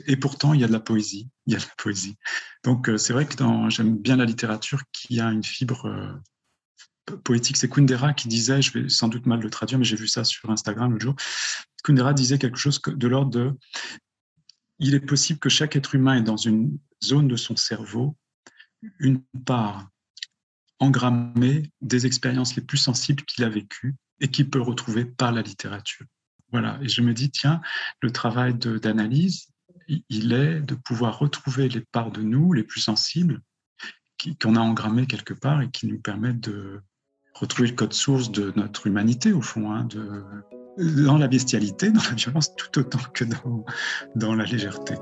Et 0.06 0.16
pourtant, 0.16 0.52
il 0.52 0.60
y 0.60 0.64
a 0.64 0.66
de 0.66 0.72
la 0.72 0.80
poésie. 0.80 1.28
Il 1.46 1.52
y 1.52 1.56
a 1.56 1.58
de 1.58 1.64
la 1.64 1.74
poésie. 1.78 2.16
Donc, 2.64 2.88
euh, 2.88 2.98
c'est 2.98 3.12
vrai 3.12 3.26
que 3.26 3.34
j'aime 3.68 3.96
bien 3.96 4.16
la 4.16 4.24
littérature 4.24 4.82
qui 4.92 5.20
a 5.20 5.30
une 5.30 5.44
fibre 5.44 5.86
euh, 5.86 7.16
poétique. 7.24 7.56
C'est 7.56 7.68
Kundera 7.68 8.14
qui 8.14 8.28
disait, 8.28 8.62
je 8.62 8.78
vais 8.78 8.88
sans 8.88 9.08
doute 9.08 9.26
mal 9.26 9.40
le 9.40 9.48
traduire, 9.50 9.78
mais 9.78 9.84
j'ai 9.84 9.96
vu 9.96 10.08
ça 10.08 10.24
sur 10.24 10.50
Instagram 10.50 10.90
l'autre 10.90 11.04
jour. 11.04 11.14
Kundera 11.84 12.12
disait 12.14 12.38
quelque 12.38 12.58
chose 12.58 12.82
de 12.84 13.08
l'ordre 13.08 13.30
de 13.30 13.52
il 14.78 14.94
est 14.94 15.00
possible 15.00 15.38
que 15.38 15.48
chaque 15.48 15.76
être 15.76 15.94
humain 15.94 16.16
est 16.16 16.22
dans 16.22 16.36
une 16.36 16.78
zone 17.02 17.28
de 17.28 17.36
son 17.36 17.56
cerveau 17.56 18.14
une 18.98 19.22
part 19.44 19.88
engrammée 20.78 21.70
des 21.80 22.06
expériences 22.06 22.56
les 22.56 22.62
plus 22.62 22.78
sensibles 22.78 23.22
qu'il 23.24 23.44
a 23.44 23.48
vécues 23.48 23.94
et 24.20 24.28
qu'il 24.28 24.50
peut 24.50 24.60
retrouver 24.60 25.04
par 25.04 25.32
la 25.32 25.42
littérature. 25.42 26.06
Voilà, 26.52 26.78
et 26.82 26.88
je 26.88 27.02
me 27.02 27.12
dis, 27.12 27.30
tiens, 27.30 27.60
le 28.00 28.10
travail 28.12 28.54
d'analyse, 28.54 29.48
il 29.88 30.32
est 30.32 30.60
de 30.60 30.74
pouvoir 30.74 31.18
retrouver 31.18 31.68
les 31.68 31.80
parts 31.80 32.10
de 32.10 32.22
nous 32.22 32.52
les 32.52 32.64
plus 32.64 32.80
sensibles 32.80 33.40
qu'on 34.40 34.56
a 34.56 34.60
engrammées 34.60 35.06
quelque 35.06 35.34
part 35.34 35.62
et 35.62 35.70
qui 35.70 35.86
nous 35.86 36.00
permettent 36.00 36.40
de 36.40 36.80
retrouver 37.34 37.68
le 37.68 37.74
code 37.74 37.92
source 37.92 38.30
de 38.30 38.52
notre 38.56 38.86
humanité, 38.86 39.32
au 39.32 39.42
fond, 39.42 39.70
hein, 39.70 39.84
de, 39.84 40.24
dans 40.78 41.18
la 41.18 41.28
bestialité, 41.28 41.90
dans 41.90 42.02
la 42.02 42.14
violence, 42.14 42.54
tout 42.56 42.78
autant 42.78 43.02
que 43.12 43.24
dans, 43.24 43.64
dans 44.14 44.34
la 44.34 44.44
légèreté. 44.44 44.94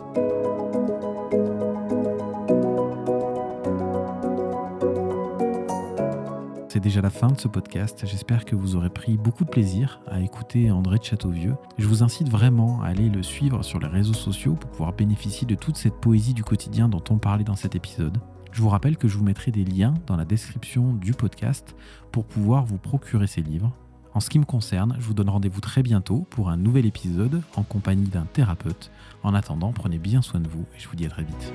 C'est 6.74 6.80
déjà 6.80 7.00
la 7.00 7.10
fin 7.10 7.28
de 7.28 7.40
ce 7.40 7.46
podcast. 7.46 8.02
J'espère 8.04 8.44
que 8.44 8.56
vous 8.56 8.74
aurez 8.74 8.90
pris 8.90 9.16
beaucoup 9.16 9.44
de 9.44 9.48
plaisir 9.48 10.00
à 10.08 10.20
écouter 10.20 10.72
André 10.72 10.98
de 10.98 11.04
Châteauvieux. 11.04 11.54
Je 11.78 11.86
vous 11.86 12.02
incite 12.02 12.28
vraiment 12.28 12.82
à 12.82 12.86
aller 12.86 13.08
le 13.08 13.22
suivre 13.22 13.62
sur 13.62 13.78
les 13.78 13.86
réseaux 13.86 14.12
sociaux 14.12 14.56
pour 14.56 14.70
pouvoir 14.70 14.92
bénéficier 14.92 15.46
de 15.46 15.54
toute 15.54 15.76
cette 15.76 15.94
poésie 16.00 16.34
du 16.34 16.42
quotidien 16.42 16.88
dont 16.88 17.04
on 17.10 17.18
parlait 17.18 17.44
dans 17.44 17.54
cet 17.54 17.76
épisode. 17.76 18.18
Je 18.50 18.60
vous 18.60 18.70
rappelle 18.70 18.96
que 18.96 19.06
je 19.06 19.16
vous 19.16 19.22
mettrai 19.22 19.52
des 19.52 19.64
liens 19.64 19.94
dans 20.08 20.16
la 20.16 20.24
description 20.24 20.94
du 20.94 21.12
podcast 21.12 21.76
pour 22.10 22.24
pouvoir 22.24 22.64
vous 22.64 22.78
procurer 22.78 23.28
ces 23.28 23.42
livres. 23.42 23.70
En 24.12 24.18
ce 24.18 24.28
qui 24.28 24.40
me 24.40 24.44
concerne, 24.44 24.96
je 24.98 25.04
vous 25.04 25.14
donne 25.14 25.30
rendez-vous 25.30 25.60
très 25.60 25.84
bientôt 25.84 26.26
pour 26.30 26.50
un 26.50 26.56
nouvel 26.56 26.86
épisode 26.86 27.42
en 27.54 27.62
compagnie 27.62 28.08
d'un 28.08 28.26
thérapeute. 28.32 28.90
En 29.22 29.32
attendant, 29.32 29.72
prenez 29.72 29.98
bien 29.98 30.22
soin 30.22 30.40
de 30.40 30.48
vous 30.48 30.64
et 30.76 30.80
je 30.80 30.88
vous 30.88 30.96
dis 30.96 31.06
à 31.06 31.10
très 31.10 31.22
vite. 31.22 31.52